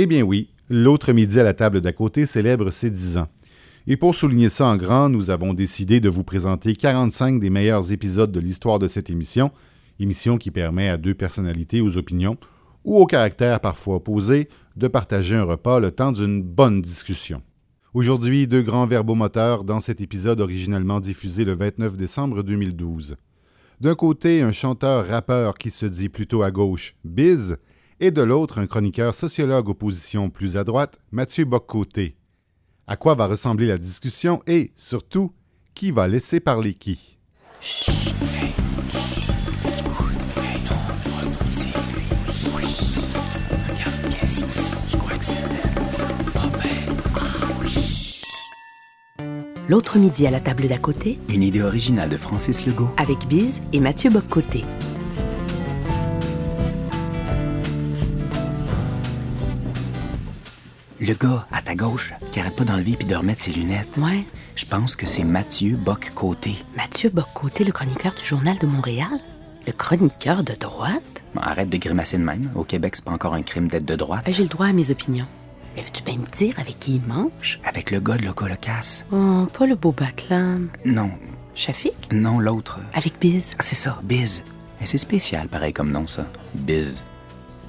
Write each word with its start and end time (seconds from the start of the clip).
Eh 0.00 0.06
bien 0.06 0.22
oui, 0.22 0.50
l'autre 0.70 1.12
midi 1.12 1.40
à 1.40 1.42
la 1.42 1.54
table 1.54 1.80
d'à 1.80 1.92
côté 1.92 2.24
célèbre 2.24 2.70
ses 2.70 2.88
10 2.88 3.16
ans. 3.16 3.26
Et 3.88 3.96
pour 3.96 4.14
souligner 4.14 4.48
ça 4.48 4.68
en 4.68 4.76
grand, 4.76 5.08
nous 5.08 5.28
avons 5.30 5.54
décidé 5.54 5.98
de 5.98 6.08
vous 6.08 6.22
présenter 6.22 6.72
45 6.76 7.40
des 7.40 7.50
meilleurs 7.50 7.90
épisodes 7.90 8.30
de 8.30 8.38
l'histoire 8.38 8.78
de 8.78 8.86
cette 8.86 9.10
émission, 9.10 9.50
émission 9.98 10.38
qui 10.38 10.52
permet 10.52 10.88
à 10.88 10.98
deux 10.98 11.14
personnalités 11.14 11.80
aux 11.80 11.96
opinions 11.96 12.36
ou 12.84 12.96
aux 12.98 13.06
caractères 13.06 13.58
parfois 13.58 13.96
opposés 13.96 14.48
de 14.76 14.86
partager 14.86 15.34
un 15.34 15.42
repas 15.42 15.80
le 15.80 15.90
temps 15.90 16.12
d'une 16.12 16.44
bonne 16.44 16.80
discussion. 16.80 17.42
Aujourd'hui, 17.92 18.46
deux 18.46 18.62
grands 18.62 18.86
verbomoteurs 18.86 19.64
dans 19.64 19.80
cet 19.80 20.00
épisode 20.00 20.40
originellement 20.40 21.00
diffusé 21.00 21.44
le 21.44 21.54
29 21.54 21.96
décembre 21.96 22.44
2012. 22.44 23.16
D'un 23.80 23.96
côté, 23.96 24.42
un 24.42 24.52
chanteur-rappeur 24.52 25.58
qui 25.58 25.70
se 25.70 25.86
dit 25.86 26.08
plutôt 26.08 26.44
à 26.44 26.52
gauche, 26.52 26.94
Biz, 27.04 27.56
et 28.00 28.10
de 28.10 28.22
l'autre, 28.22 28.58
un 28.58 28.66
chroniqueur 28.66 29.14
sociologue 29.14 29.68
opposition 29.68 30.30
plus 30.30 30.56
à 30.56 30.64
droite, 30.64 30.98
Mathieu 31.10 31.44
Boccoté. 31.44 32.16
À 32.86 32.96
quoi 32.96 33.14
va 33.14 33.26
ressembler 33.26 33.66
la 33.66 33.78
discussion 33.78 34.42
et, 34.46 34.72
surtout, 34.76 35.32
qui 35.74 35.90
va 35.90 36.08
laisser 36.08 36.40
parler 36.40 36.74
qui? 36.74 37.18
L'autre 49.68 49.98
midi 49.98 50.26
à 50.26 50.30
la 50.30 50.40
table 50.40 50.66
d'à 50.66 50.78
côté, 50.78 51.18
Une 51.28 51.42
idée 51.42 51.60
originale 51.60 52.08
de 52.08 52.16
Francis 52.16 52.64
Legault. 52.64 52.88
avec 52.96 53.26
Biz 53.28 53.60
et 53.74 53.80
Mathieu 53.80 54.08
Boccoté. 54.08 54.64
Le 61.08 61.14
gars 61.14 61.46
à 61.52 61.62
ta 61.62 61.74
gauche 61.74 62.12
qui 62.30 62.38
arrête 62.40 62.54
pas 62.54 62.64
d'enlever 62.64 62.92
puis 62.96 63.06
de 63.06 63.14
remettre 63.16 63.40
ses 63.40 63.52
lunettes. 63.52 63.96
Ouais, 63.96 64.24
Je 64.56 64.66
pense 64.66 64.94
que 64.94 65.06
c'est 65.06 65.24
Mathieu 65.24 65.76
Bock-Côté. 65.76 66.56
Mathieu 66.76 67.08
Boccoté, 67.10 67.64
le 67.64 67.72
chroniqueur 67.72 68.14
du 68.14 68.22
Journal 68.24 68.58
de 68.58 68.66
Montréal? 68.66 69.08
Le 69.66 69.72
chroniqueur 69.72 70.44
de 70.44 70.52
droite? 70.54 71.22
Bon, 71.34 71.40
arrête 71.40 71.70
de 71.70 71.76
grimacer 71.78 72.18
de 72.18 72.24
même. 72.24 72.50
Au 72.54 72.62
Québec, 72.64 72.94
c'est 72.96 73.04
pas 73.04 73.12
encore 73.12 73.34
un 73.34 73.42
crime 73.42 73.68
d'être 73.68 73.84
de 73.86 73.94
droite. 73.96 74.22
Ben, 74.26 74.32
J'ai 74.32 74.42
le 74.42 74.48
droit 74.50 74.66
à 74.66 74.72
mes 74.72 74.90
opinions. 74.90 75.26
Mais 75.76 75.82
veux-tu 75.82 76.02
bien 76.02 76.16
me 76.18 76.26
dire 76.36 76.54
avec 76.58 76.78
qui 76.78 76.96
il 76.96 77.02
mange? 77.02 77.58
Avec 77.64 77.90
le 77.90 78.00
gars 78.00 78.16
de 78.18 78.24
Locolocasse. 78.26 79.06
Oh, 79.12 79.46
pas 79.56 79.66
le 79.66 79.76
beau 79.76 79.92
Batlam. 79.92 80.68
Non, 80.84 81.10
Shafik? 81.54 82.12
non, 82.12 82.38
l'autre. 82.38 82.78
Avec 82.94 83.14
Biz. 83.20 83.54
Ah, 83.58 83.62
c'est 83.62 83.76
ça, 83.76 83.98
Biz. 84.04 84.44
Mais 84.80 84.86
c'est 84.86 84.98
spécial, 84.98 85.48
pareil 85.48 85.72
comme 85.72 85.90
nom, 85.90 86.06
ça. 86.06 86.26
Biz. 86.54 87.02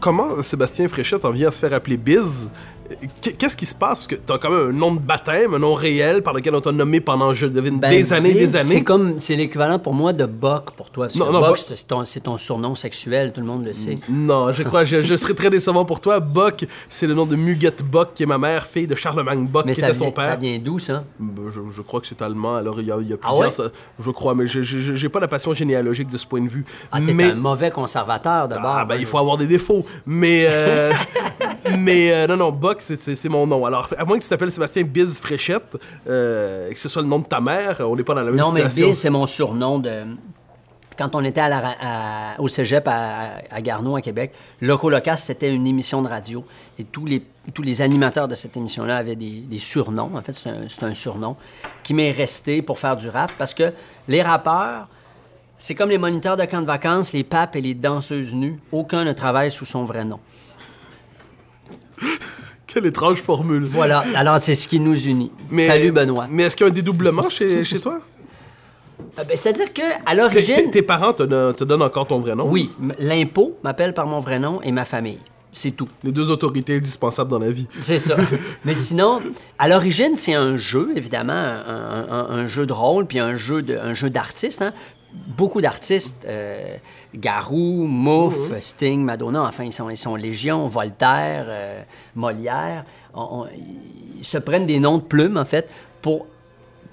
Comment 0.01 0.41
Sébastien 0.43 0.87
Fréchette 0.87 1.25
en 1.25 1.31
vient 1.31 1.49
à 1.49 1.51
se 1.51 1.59
faire 1.59 1.73
appeler 1.73 1.97
Biz? 1.97 2.49
Qu'est-ce 3.21 3.55
qui 3.57 3.65
se 3.65 3.75
passe? 3.75 3.99
Parce 3.99 4.07
que 4.07 4.15
t'as 4.15 4.37
quand 4.37 4.49
même 4.49 4.69
un 4.69 4.71
nom 4.71 4.93
de 4.93 4.99
baptême, 4.99 5.53
un 5.53 5.59
nom 5.59 5.73
réel 5.73 6.21
par 6.23 6.33
lequel 6.33 6.55
on 6.55 6.61
t'a 6.61 6.71
nommé 6.71 6.99
pendant, 7.01 7.33
je 7.33 7.45
devine, 7.47 7.79
Ben, 7.79 7.89
des 7.89 8.13
années, 8.13 8.33
des 8.33 8.55
années. 8.55 8.69
C'est 8.75 8.83
comme, 8.83 9.19
c'est 9.19 9.35
l'équivalent 9.35 9.79
pour 9.79 9.93
moi 9.93 10.13
de 10.13 10.25
Buck 10.25 10.71
pour 10.71 10.89
toi. 10.89 11.05
Parce 11.07 11.15
Non, 11.15 11.27
que 11.27 11.31
non, 11.31 12.03
c'est- 12.05 12.19
ton, 12.21 12.37
surnom 12.37 12.75
sexuel, 12.75 13.31
tout 13.33 13.41
le 13.41 13.47
monde 13.47 13.65
le 13.65 13.73
sait. 13.73 13.99
Non, 14.09 14.51
je 14.51 14.63
crois, 14.63 14.85
je, 14.85 15.01
je 15.03 15.15
serais 15.15 15.33
très 15.33 15.49
décevant 15.49 15.85
pour 15.85 15.99
toi. 15.99 16.19
Buck, 16.19 16.65
c'est 16.87 17.07
le 17.07 17.13
nom 17.13 17.25
de 17.25 17.35
Muguette 17.35 17.83
Buck, 17.83 18.09
qui 18.13 18.23
est 18.23 18.25
ma 18.27 18.37
mère, 18.37 18.65
fille 18.65 18.87
de 18.87 18.95
Charlemagne 18.95 19.45
Buck, 19.47 19.65
Mais 19.65 19.73
qui 19.73 19.81
était 19.81 19.93
son 19.93 20.05
vient, 20.05 20.13
ça 20.15 20.21
père. 20.29 20.39
vient 20.39 20.59
d'où, 20.59 20.79
ça? 20.79 21.03
Ben, 21.19 21.49
Je, 21.49 21.61
je 21.75 21.81
crois 21.81 22.01
que 22.01 22.07
c'est 22.07 22.21
allemand, 22.21 22.55
alors 22.55 22.79
il 22.81 22.87
y 22.87 22.91
a, 22.91 22.97
y 23.01 23.13
a 23.13 23.17
Ah 23.21 23.27
plusieurs, 23.27 23.39
ouais? 23.47 23.51
ça- 23.51 23.69
je 23.99 24.11
crois, 24.11 24.33
mais 24.35 24.45
j'ai 24.47 25.09
pas 25.09 25.19
la 25.19 25.27
passion 25.27 25.53
généalogique 25.53 26.09
de 26.09 26.17
ce 26.17 26.25
point 26.25 26.41
de 26.41 26.49
vue. 26.49 26.65
Ah, 26.91 26.99
t'es 27.05 27.13
mais 27.13 27.31
un 27.31 27.35
mauvais 27.35 27.71
conservateur 27.71 28.47
de 28.47 28.55
bord. 28.55 28.65
Ah, 28.79 28.85
ben, 28.85 28.95
il 28.99 29.05
faut 29.05 29.17
avoir 29.17 29.37
des 29.37 29.47
défauts. 29.47 29.85
Mais, 30.05 30.45
euh, 30.47 30.91
mais 31.79 32.11
euh, 32.11 32.27
non, 32.27 32.37
non, 32.37 32.51
Buck, 32.51 32.78
c'est- 32.83 33.30
mon 33.30 33.45
nom. 33.47 33.66
Alors, 33.66 33.89
à 33.97 34.05
moins 34.05 34.17
que 34.17 34.23
tu 34.23 34.30
t'appelles 34.30 34.52
Sébastien 34.52 34.83
Biz 34.83 35.19
Fréchette, 35.19 35.77
euh, 36.08 36.72
que 36.72 36.80
ce 36.80 36.89
soit 36.89 37.02
le 37.02 37.08
nom 37.08 37.19
de 37.19 37.25
ta 37.25 37.39
mère, 37.41 37.77
on 37.81 37.95
n'est 37.95 38.03
pas 38.03 38.13
dans 38.16 38.21
la 38.21 38.31
même 38.31 38.39
Non, 38.39 38.52
mais 38.52 38.61
situation. 38.69 38.88
Biz, 38.88 38.97
c'est 38.99 39.09
mon 39.09 39.25
surnom 39.25 39.80
de. 39.80 39.91
Quand 40.98 41.15
on 41.15 41.23
était 41.23 41.39
à 41.39 41.48
la 41.48 41.59
ra- 41.61 41.76
à- 41.81 42.42
au 42.42 42.49
cégep 42.49 42.86
à, 42.86 43.36
à 43.49 43.61
Garneau, 43.61 43.95
à 43.95 44.02
Québec, 44.02 44.33
Loco 44.59 44.89
Locas, 44.89 45.15
c'était 45.15 45.53
une 45.53 45.65
émission 45.65 46.02
de 46.02 46.09
radio. 46.09 46.43
Et 46.77 46.83
tous 46.83 47.05
les, 47.05 47.23
tous 47.53 47.61
les 47.61 47.81
animateurs 47.81 48.27
de 48.27 48.36
cette 48.36 48.58
émission-là 48.58 48.98
avaient 48.98 49.15
des, 49.15 49.39
des 49.49 49.59
surnoms. 49.59 50.11
En 50.14 50.21
fait, 50.21 50.33
c'est 50.33 50.49
un, 50.49 50.67
c'est 50.67 50.83
un 50.83 50.93
surnom 50.93 51.37
qui 51.83 51.93
m'est 51.93 52.11
resté 52.11 52.61
pour 52.61 52.80
faire 52.80 52.98
du 52.98 53.08
rap 53.08 53.32
parce 53.37 53.53
que 53.53 53.71
les 54.09 54.21
rappeurs, 54.21 54.89
c'est 55.58 55.73
comme 55.73 55.89
les 55.89 55.98
moniteurs 55.98 56.36
de 56.36 56.43
camp 56.43 56.59
de 56.61 56.65
vacances, 56.67 57.14
les 57.14 57.23
papes 57.23 57.55
et 57.55 57.61
les 57.61 57.76
danseuses 57.76 58.36
nues. 58.36 58.59
Aucun 58.73 59.05
ne 59.05 59.14
travaille 59.14 59.52
sous 59.52 59.65
son 59.65 59.86
vrai 59.86 60.03
nom. 60.03 60.20
Quelle 62.71 62.85
étrange 62.85 63.21
formule. 63.21 63.63
Voilà. 63.63 64.03
Alors, 64.15 64.39
c'est 64.39 64.55
ce 64.55 64.67
qui 64.67 64.80
nous 64.80 64.95
unit. 65.07 65.31
Mais- 65.49 65.67
Salut, 65.67 65.91
Benoît. 65.91 66.27
Mais 66.30 66.43
est-ce 66.43 66.55
qu'il 66.55 66.65
y 66.65 66.69
a 66.69 66.71
un 66.71 66.75
dédoublement 66.75 67.30
chez, 67.30 67.63
chez 67.65 67.80
toi? 67.80 67.99
Ah, 69.17 69.23
ben, 69.23 69.35
C'est-à-dire 69.35 69.73
que, 69.73 69.81
à 70.05 70.13
l'origine. 70.13 70.69
tes- 70.71 70.81
parents 70.81 71.13
te, 71.13 71.23
don- 71.23 71.53
te 71.53 71.63
donnent 71.63 71.81
encore 71.81 72.05
ton 72.08 72.19
vrai 72.19 72.35
nom? 72.35 72.47
Oui, 72.49 72.71
l'impôt 72.99 73.58
m'appelle 73.63 73.93
par 73.93 74.05
mon 74.05 74.19
vrai 74.19 74.39
nom 74.39 74.61
et 74.61 74.71
ma 74.71 74.85
famille. 74.85 75.19
C'est 75.52 75.71
tout. 75.71 75.87
Les 76.03 76.11
deux 76.11 76.29
autorités 76.29 76.75
indispensables 76.75 77.31
dans 77.31 77.39
la 77.39 77.49
vie. 77.49 77.65
C'est 77.79 77.97
ça. 77.97 78.15
Mais 78.65 78.75
sinon, 78.75 79.19
à 79.58 79.67
l'origine, 79.67 80.15
c'est 80.15 80.35
un 80.35 80.58
jeu, 80.58 80.91
évidemment, 80.95 81.33
un, 81.33 82.05
un- 82.11 82.27
un 82.29 82.47
jeu 82.47 82.67
de 82.67 82.73
rôle, 82.73 83.08
puis 83.08 83.19
un 83.19 83.35
jeu 83.35 83.63
de, 83.63 83.75
un 83.75 83.95
jeu 83.95 84.09
d'artistes. 84.11 84.61
hein. 84.61 84.73
Beaucoup 85.14 85.59
d'artistes, 85.61 86.23
euh, 86.27 86.75
Garou, 87.15 87.86
Mouffe, 87.87 88.52
Sting, 88.59 89.02
Madonna, 89.03 89.43
enfin, 89.43 89.64
ils 89.64 89.73
sont, 89.73 89.89
ils 89.89 89.97
sont 89.97 90.15
légion, 90.15 90.67
Voltaire, 90.67 91.45
euh, 91.47 91.81
Molière. 92.15 92.86
On- 93.14 93.42
on- 93.43 93.47
ils 94.17 94.23
se 94.23 94.37
prennent 94.37 94.65
des 94.67 94.80
noms 94.80 94.97
de 94.97 95.03
plumes, 95.03 95.37
en 95.37 95.45
fait, 95.45 95.70
pour 96.02 96.27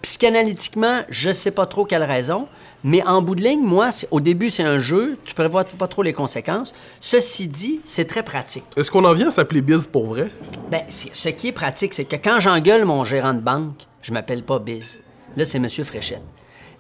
psychanalytiquement, 0.03 1.01
je 1.09 1.31
sais 1.31 1.51
pas 1.51 1.67
trop 1.67 1.85
quelle 1.85 2.05
raison, 2.05 2.47
mais 2.85 3.03
en 3.07 3.23
bout 3.23 3.35
de 3.35 3.43
ligne, 3.43 3.63
moi, 3.63 3.89
au 4.11 4.21
début, 4.21 4.51
c'est 4.51 4.63
un 4.63 4.79
jeu, 4.79 5.19
tu 5.25 5.35
prévois 5.35 5.65
pas 5.65 5.89
trop 5.89 6.03
les 6.03 6.13
conséquences. 6.13 6.73
Ceci 7.01 7.49
dit, 7.49 7.81
c'est 7.85 8.05
très 8.07 8.23
pratique. 8.23 8.65
Est-ce 8.77 8.91
qu'on 8.91 9.05
en 9.05 9.15
vient 9.15 9.29
à 9.29 9.33
s'appeler 9.33 9.63
Biz 9.63 9.89
pour 9.89 10.07
vrai? 10.07 10.31
Ben, 10.71 10.83
ce 10.89 11.29
qui 11.31 11.49
est 11.49 11.53
pratique, 11.53 11.93
c'est 11.95 12.05
que 12.05 12.17
quand 12.17 12.39
j'engueule 12.41 12.85
mon 12.85 13.05
gérant 13.05 13.35
de 13.35 13.41
banque, 13.41 13.87
je 14.03 14.13
m'appelle 14.13 14.45
pas 14.45 14.59
Biz. 14.61 15.01
Là, 15.37 15.45
c'est 15.45 15.59
Monsieur 15.59 15.83
Fréchette. 15.85 16.23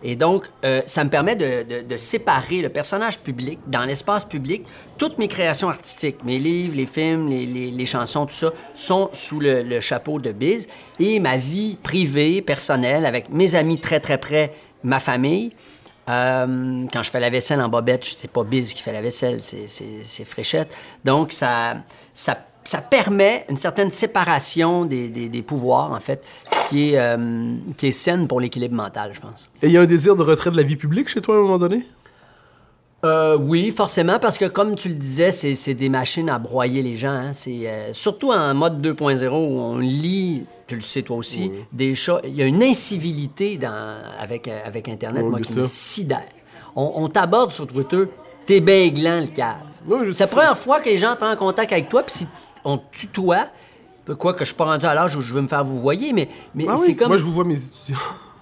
Et 0.02 0.16
donc, 0.16 0.44
euh, 0.64 0.82
ça 0.86 1.04
me 1.04 1.10
permet 1.10 1.36
de, 1.36 1.82
de- 1.82 1.96
séparer 1.96 2.60
le 2.62 2.68
personnage 2.68 3.18
public 3.20 3.58
dans 3.66 3.84
l'espace 3.84 4.24
public. 4.24 4.64
Toutes 4.98 5.18
mes 5.18 5.28
créations 5.28 5.68
artistiques, 5.68 6.18
mes 6.24 6.38
livres, 6.38 6.76
les 6.76 6.86
films, 6.86 7.28
les, 7.28 7.46
les- 7.46 7.86
chansons, 7.86 8.26
tout 8.26 8.34
ça, 8.34 8.52
sont 8.74 9.08
sous 9.12 9.40
le, 9.40 9.80
chapeau 9.80 10.18
de 10.18 10.32
Biz. 10.32 10.68
Et 11.00 11.18
ma 11.20 11.36
vie 11.36 11.76
privée, 11.82 12.42
personnelle, 12.42 13.06
avec 13.06 13.30
mes 13.30 13.54
amis 13.54 13.80
très, 13.80 14.00
très 14.00 14.18
près, 14.18 14.52
ma 14.82 15.00
famille, 15.00 15.52
euh, 16.08 16.84
quand 16.92 17.02
je 17.02 17.10
fais 17.10 17.18
la 17.20 17.30
vaisselle 17.30 17.60
en 17.60 17.68
bobette, 17.68 18.04
c'est 18.04 18.30
pas 18.30 18.44
Biz 18.44 18.74
qui 18.74 18.82
fait 18.82 18.92
la 18.92 19.00
vaisselle, 19.00 19.40
c'est 19.42 20.24
Fréchette. 20.24 20.68
Donc, 21.04 21.32
ça, 21.32 21.78
ça, 22.14 22.38
ça 22.68 22.80
permet 22.82 23.44
une 23.48 23.56
certaine 23.58 23.90
séparation 23.90 24.84
des, 24.84 25.08
des- 25.08 25.28
des 25.28 25.42
pouvoirs, 25.42 25.92
en 25.92 26.00
fait, 26.00 26.24
qui 26.68 26.90
est, 26.92 26.98
euh, 26.98 27.54
qui 27.76 27.86
est 27.88 27.92
saine 27.92 28.26
pour 28.28 28.40
l'équilibre 28.40 28.74
mental, 28.74 29.10
je 29.14 29.20
pense. 29.20 29.50
Et 29.62 29.66
il 29.66 29.72
y 29.72 29.76
a 29.78 29.80
un 29.82 29.86
désir 29.86 30.16
de 30.16 30.22
retrait 30.22 30.50
de 30.50 30.56
la 30.56 30.62
vie 30.62 30.76
publique 30.76 31.08
chez 31.08 31.20
toi 31.20 31.36
à 31.36 31.38
un 31.38 31.42
moment 31.42 31.58
donné? 31.58 31.86
Euh, 33.04 33.36
oui, 33.38 33.70
forcément, 33.70 34.18
parce 34.18 34.36
que 34.38 34.46
comme 34.46 34.74
tu 34.74 34.88
le 34.88 34.94
disais, 34.94 35.30
c'est 35.30 35.74
des 35.74 35.88
machines 35.88 36.28
à 36.28 36.38
broyer 36.38 36.82
les 36.82 36.96
gens. 36.96 37.10
hein. 37.10 37.32
C'est 37.32 37.68
euh, 37.68 37.92
surtout 37.92 38.32
en 38.32 38.54
mode 38.54 38.84
2.0 38.84 39.28
où 39.28 39.34
on 39.60 39.78
lit, 39.78 40.44
tu 40.66 40.74
le 40.74 40.80
sais 40.80 41.02
toi 41.02 41.16
aussi, 41.18 41.52
des 41.72 41.94
chats. 41.94 42.20
Il 42.24 42.34
y 42.34 42.42
a 42.42 42.46
une 42.46 42.62
incivilité 42.62 43.58
dans, 43.58 43.96
avec, 44.18 44.48
avec 44.48 44.88
Internet, 44.88 45.22
Oui, 45.24 45.30
moi, 45.30 45.40
qui 45.40 45.52
me 45.52 45.64
sûr. 45.64 45.66
sidère. 45.66 46.24
On, 46.74 46.92
on 46.96 47.08
t'aborde 47.08 47.52
sur 47.52 47.66
Twitter, 47.66 48.04
t'es 48.44 48.60
bien 48.60 48.88
gland, 48.88 49.20
le 49.20 49.26
cave. 49.28 49.56
Oui, 49.86 49.98
c'est 50.12 50.24
la 50.24 50.30
première 50.30 50.58
fois 50.58 50.80
que 50.80 50.88
les 50.88 50.96
gens 50.96 51.12
entrent 51.12 51.26
en 51.26 51.36
contact 51.36 51.70
avec 51.72 51.88
toi, 51.88 52.02
puis 52.02 52.12
si 52.14 52.26
on 52.66 52.78
tutoie, 52.90 53.46
quoi 54.18 54.34
que 54.34 54.40
je 54.40 54.46
suis 54.46 54.54
pas 54.56 54.64
rendu 54.64 54.84
à 54.86 54.94
l'âge 54.94 55.16
où 55.16 55.20
je 55.22 55.32
veux 55.32 55.40
me 55.40 55.48
faire 55.48 55.64
vous 55.64 55.80
voyer, 55.80 56.12
mais, 56.12 56.28
mais 56.54 56.66
Ah 56.68 56.76
c'est 56.76 56.88
oui, 56.88 56.96
comme... 56.96 57.08
moi 57.08 57.16
je 57.16 57.24
vous 57.24 57.32
vois 57.32 57.44
mes 57.44 57.54
étudiants. 57.54 57.96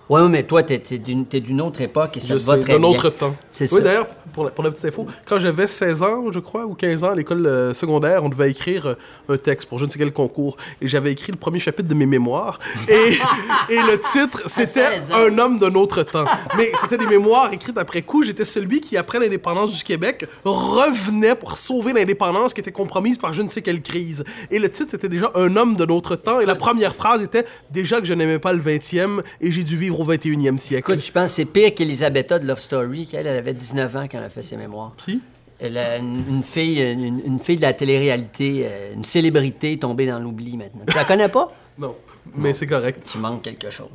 Ouais, 0.08 0.28
mais 0.28 0.42
toi, 0.42 0.62
t'es 0.62 0.78
t'es 0.78 0.98
d'une 1.40 1.60
autre 1.60 1.80
époque 1.80 2.16
et 2.16 2.20
ça 2.20 2.36
Je 2.36 2.42
te 2.42 2.48
va 2.48 2.54
sais, 2.56 2.60
très 2.60 2.72
d'un 2.74 2.80
bien. 2.80 2.88
autre 2.88 3.08
temps. 3.10 3.34
C'est 3.52 3.72
oui, 3.72 3.80
d'ailleurs, 3.82 4.06
pour 4.34 4.44
la, 4.44 4.50
pour 4.50 4.62
la 4.64 4.70
petite 4.70 4.84
info, 4.84 5.06
quand 5.26 5.38
j'avais 5.38 5.66
16 5.66 6.02
ans, 6.02 6.32
je 6.32 6.40
crois, 6.40 6.66
ou 6.66 6.74
15 6.74 7.04
ans, 7.04 7.10
à 7.10 7.14
l'école 7.14 7.46
euh, 7.46 7.72
secondaire, 7.72 8.22
on 8.24 8.28
devait 8.28 8.50
écrire 8.50 8.86
euh, 8.86 8.94
un 9.28 9.36
texte 9.38 9.68
pour 9.68 9.78
je 9.78 9.86
ne 9.86 9.90
sais 9.90 9.98
quel 9.98 10.12
concours. 10.12 10.56
Et 10.82 10.88
j'avais 10.88 11.12
écrit 11.12 11.32
le 11.32 11.38
premier 11.38 11.58
chapitre 11.58 11.88
de 11.88 11.94
mes 11.94 12.04
mémoires. 12.06 12.58
Et, 12.88 12.92
et 13.72 13.76
le 13.78 13.98
titre, 13.98 14.42
c'était 14.46 15.00
16 15.00 15.12
ans. 15.12 15.14
Un 15.16 15.38
homme 15.38 15.58
d'un 15.58 15.74
autre 15.74 16.02
temps. 16.02 16.26
Mais 16.58 16.70
c'était 16.80 16.98
des 16.98 17.06
mémoires 17.06 17.52
écrites 17.52 17.78
après 17.78 18.02
coup. 18.02 18.22
J'étais 18.24 18.44
celui 18.44 18.80
qui, 18.80 18.96
après 18.98 19.18
l'indépendance 19.20 19.72
du 19.72 19.82
Québec, 19.82 20.26
revenait 20.44 21.34
pour 21.36 21.56
sauver 21.56 21.92
l'indépendance 21.92 22.52
qui 22.52 22.60
était 22.60 22.72
compromise 22.72 23.16
par 23.18 23.32
je 23.32 23.42
ne 23.42 23.48
sais 23.48 23.62
quelle 23.62 23.80
crise. 23.80 24.22
Et 24.50 24.58
le 24.58 24.68
titre, 24.68 24.90
c'était 24.90 25.08
déjà 25.08 25.30
Un 25.34 25.56
homme 25.56 25.76
de 25.76 25.86
notre 25.86 26.16
temps. 26.16 26.40
Et 26.40 26.46
la 26.46 26.56
première 26.56 26.94
phrase 26.94 27.22
était 27.22 27.46
Déjà 27.70 28.00
que 28.00 28.06
je 28.06 28.14
n'aimais 28.14 28.38
pas 28.38 28.52
le 28.52 28.60
20e 28.60 29.22
et 29.40 29.50
j'ai 29.50 29.64
dû 29.64 29.76
vivre 29.76 29.93
au 30.00 30.04
21e 30.04 30.58
siècle. 30.58 30.90
Écoute, 30.92 31.04
je 31.04 31.12
pense 31.12 31.26
que 31.26 31.30
c'est 31.32 31.44
pire 31.44 31.74
qu'Elisabetta 31.74 32.38
de 32.38 32.46
Love 32.46 32.58
Story, 32.60 33.06
qu'elle 33.06 33.26
elle 33.26 33.36
avait 33.36 33.54
19 33.54 33.96
ans 33.96 34.06
quand 34.10 34.18
elle 34.18 34.24
a 34.24 34.28
fait 34.30 34.42
ses 34.42 34.56
mémoires. 34.56 34.92
Qui 35.04 35.20
La- 35.60 35.98
une, 35.98 36.24
une 36.28 36.42
fille, 36.42 36.80
une, 36.80 37.20
une 37.24 37.38
fille 37.38 37.56
de 37.56 37.62
la 37.62 37.72
télé-réalité, 37.72 38.62
euh, 38.64 38.94
une 38.94 39.04
célébrité 39.04 39.78
tombée 39.78 40.06
dans 40.06 40.18
l'oubli 40.18 40.56
maintenant. 40.56 40.82
Tu 40.86 40.94
la 40.96 41.04
connais 41.04 41.28
pas? 41.28 41.52
Non, 41.76 41.96
mais 42.36 42.52
c'est 42.52 42.68
correct. 42.68 43.02
Tu 43.10 43.18
manques 43.18 43.42
quelque 43.42 43.68
chose. 43.68 43.88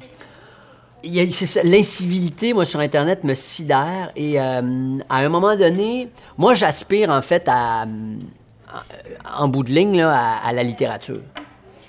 L'incivilité, 1.63 2.53
moi, 2.53 2.65
sur 2.65 2.79
Internet, 2.81 3.23
me 3.23 3.33
sidère. 3.33 4.09
Et 4.17 4.39
euh, 4.39 4.97
à 5.09 5.17
un 5.19 5.29
moment 5.29 5.55
donné, 5.55 6.09
moi, 6.37 6.55
j'aspire, 6.55 7.09
en 7.09 7.21
fait, 7.21 7.43
à, 7.47 7.85
en 9.37 9.47
bout 9.47 9.63
de 9.63 9.71
ligne, 9.71 9.97
là, 9.97 10.13
à, 10.13 10.47
à 10.49 10.51
la 10.53 10.63
littérature. 10.63 11.21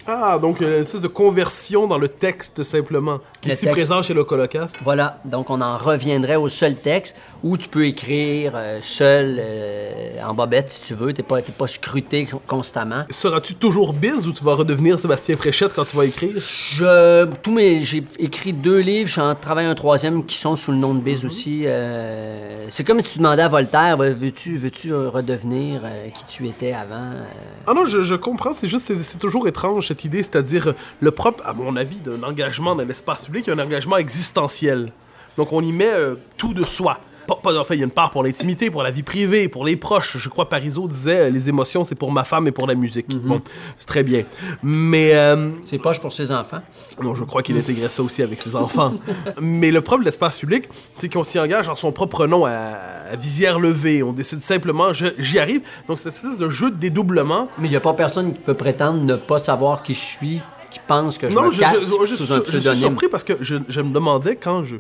Ah, 0.06 0.38
donc 0.41 0.61
une 0.61 0.69
espèce 0.69 1.02
de 1.02 1.08
conversion 1.08 1.87
dans 1.87 1.99
le 1.99 2.08
texte 2.08 2.62
simplement, 2.62 3.19
qui 3.41 3.50
est 3.50 3.56
texte. 3.56 3.70
présent 3.70 4.02
chez 4.02 4.14
le 4.14 4.25
colocasse. 4.25 4.73
Voilà, 4.82 5.20
donc 5.25 5.50
on 5.50 5.61
en 5.61 5.76
reviendrait 5.79 6.37
au 6.37 6.49
seul 6.49 6.75
texte 6.76 7.17
où 7.43 7.56
tu 7.56 7.69
peux 7.69 7.87
écrire 7.87 8.52
euh, 8.55 8.79
seul, 8.82 9.38
euh, 9.41 10.23
en 10.26 10.35
bobette, 10.35 10.69
si 10.70 10.82
tu 10.82 10.94
veux. 10.94 11.12
T'es 11.12 11.23
pas, 11.23 11.41
t'es 11.43 11.52
pas 11.52 11.67
scruté 11.67 12.26
con- 12.26 12.41
constamment. 12.47 13.05
Seras-tu 13.11 13.55
toujours 13.55 13.93
biz 13.93 14.26
ou 14.26 14.32
tu 14.32 14.44
vas 14.44 14.55
redevenir 14.55 14.99
Sébastien 14.99 15.37
Fréchette 15.37 15.73
quand 15.75 15.85
tu 15.85 15.97
vas 15.97 16.05
écrire? 16.05 16.43
Je, 16.75 17.26
tous 17.43 17.52
mes, 17.52 17.81
j'ai 17.82 18.02
écrit 18.19 18.52
deux 18.52 18.79
livres, 18.81 19.06
je 19.06 19.12
suis 19.12 19.20
en 19.20 19.35
travail 19.35 19.67
un 19.67 19.75
troisième 19.75 20.25
qui 20.25 20.37
sont 20.37 20.56
sous 20.56 20.73
le 20.73 20.79
nom 20.79 20.94
de 20.94 21.00
Biz 21.00 21.25
aussi. 21.25 21.62
euh, 21.67 22.67
c'est 22.69 22.85
comme 22.85 23.00
si 23.00 23.08
tu 23.12 23.19
demandais 23.19 23.43
à 23.43 23.49
Voltaire, 23.49 23.97
veux-tu, 23.97 24.58
veux-tu 24.58 24.93
euh, 24.93 25.08
redevenir 25.08 25.82
euh, 25.85 26.08
qui 26.11 26.25
tu 26.26 26.47
étais 26.49 26.73
avant? 26.73 26.94
euh? 27.14 27.23
Ah 27.67 27.75
non, 27.75 27.85
je, 27.87 28.02
je 28.02 28.14
comprends, 28.14 28.52
c'est 28.55 28.69
juste, 28.69 28.87
c'est, 28.87 28.97
c'est 28.97 29.19
toujours 29.19 29.47
étrange 29.49 29.90
cette 29.91 30.05
idée, 30.05 30.23
c'est-à-dire 30.23 30.69
euh, 30.69 30.73
le 31.01 31.11
propre, 31.11 31.45
à 31.45 31.53
mon 31.53 31.75
avis, 31.75 32.01
d'un 32.01 32.23
engagement 32.23 32.77
dans 32.77 32.85
l'espace 32.85 33.25
public, 33.25 33.49
un 33.49 33.59
engagement 33.59 33.97
existentiel. 33.97 34.93
Donc 35.37 35.53
on 35.53 35.63
y 35.63 35.73
met 35.73 35.93
euh, 35.93 36.15
tout 36.37 36.55
de 36.55 36.63
soi. 36.63 37.01
Pas, 37.31 37.37
pas- 37.53 37.59
en 37.59 37.65
fait, 37.65 37.75
il 37.75 37.79
y 37.81 37.82
a 37.82 37.85
une 37.85 37.91
part 37.93 38.11
pour 38.11 38.23
l'intimité, 38.25 38.71
pour 38.71 38.82
la 38.82 38.91
vie 38.91 39.03
privée, 39.03 39.49
pour 39.49 39.65
les 39.65 39.77
proches. 39.77 40.17
Je 40.19 40.29
crois 40.29 40.49
Parisot 40.49 40.88
disait 40.88 41.27
euh, 41.27 41.31
les 41.31 41.49
émotions, 41.49 41.85
c'est 41.85 41.94
pour 41.94 42.11
ma 42.11 42.25
femme 42.25 42.49
et 42.49 42.53
pour 42.53 42.67
la 42.67 42.75
musique. 42.75 43.06
Bon, 43.21 43.41
c'est 43.79 43.87
très 43.87 44.03
bien. 44.03 44.25
Mais 44.62 45.15
euh, 45.15 45.50
C'est 45.67 45.79
poche 45.79 46.00
pour 46.00 46.12
ses 46.12 46.32
enfants. 46.32 46.61
non, 47.03 47.15
je 47.15 47.25
crois 47.25 47.43
qu'il 47.43 47.56
intégrait 47.56 47.88
ça 47.88 48.03
aussi 48.03 48.23
avec 48.23 48.41
ses 48.41 48.56
enfants. 48.56 48.93
Mais 49.41 49.71
le 49.71 49.81
problème 49.81 50.05
de 50.05 50.09
l'espace 50.09 50.38
public, 50.38 50.65
c'est 50.97 51.09
qu'on 51.12 51.23
s'y 51.25 51.38
engage 51.38 51.69
en 51.69 51.77
son 51.77 51.93
propre 51.93 52.27
nom 52.27 52.44
à, 52.47 52.50
à 52.50 53.17
visière 53.17 53.59
levée. 53.61 54.03
On 54.03 54.12
décide 54.12 54.43
simplement, 54.43 54.93
j'y 54.93 55.38
arrive. 55.38 55.61
Donc, 55.88 55.99
c'est 55.99 56.09
une 56.09 56.15
espèce 56.15 56.38
de 56.38 56.49
jeu 56.49 56.71
de 56.71 56.76
dédoublement. 56.76 57.49
Mais 57.59 57.69
il 57.69 57.71
n'y 57.71 57.76
a 57.76 57.81
pas 57.81 57.94
personne 57.94 58.33
qui 58.33 58.41
peut 58.41 58.55
prétendre 58.55 59.05
ne 59.05 59.15
pas 59.17 59.38
savoir 59.38 59.83
qui 59.83 59.94
je 59.94 60.00
suis, 60.00 60.41
qui 60.71 60.81
pense 60.87 61.17
que 61.19 61.29
je 61.31 61.35
non, 61.35 61.47
me 61.47 61.50
je, 61.53 61.61
cache 61.61 61.75
je- 61.75 61.81
je- 61.81 62.15
sous 62.15 62.33
un 62.33 62.43
je 62.49 62.59
suis 62.61 62.76
surpris 62.79 63.09
parce 63.09 63.25
que 63.25 63.35
je, 63.41 63.56
je 63.69 63.81
me 63.81 63.93
demandais 63.93 64.37
quand 64.37 64.65
je, 64.65 64.76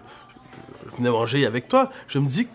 je 1.00 1.04
venais 1.06 1.10
manger 1.10 1.46
avec 1.46 1.68
toi, 1.68 1.90
je 2.08 2.18
me 2.18 2.26
dis, 2.26 2.46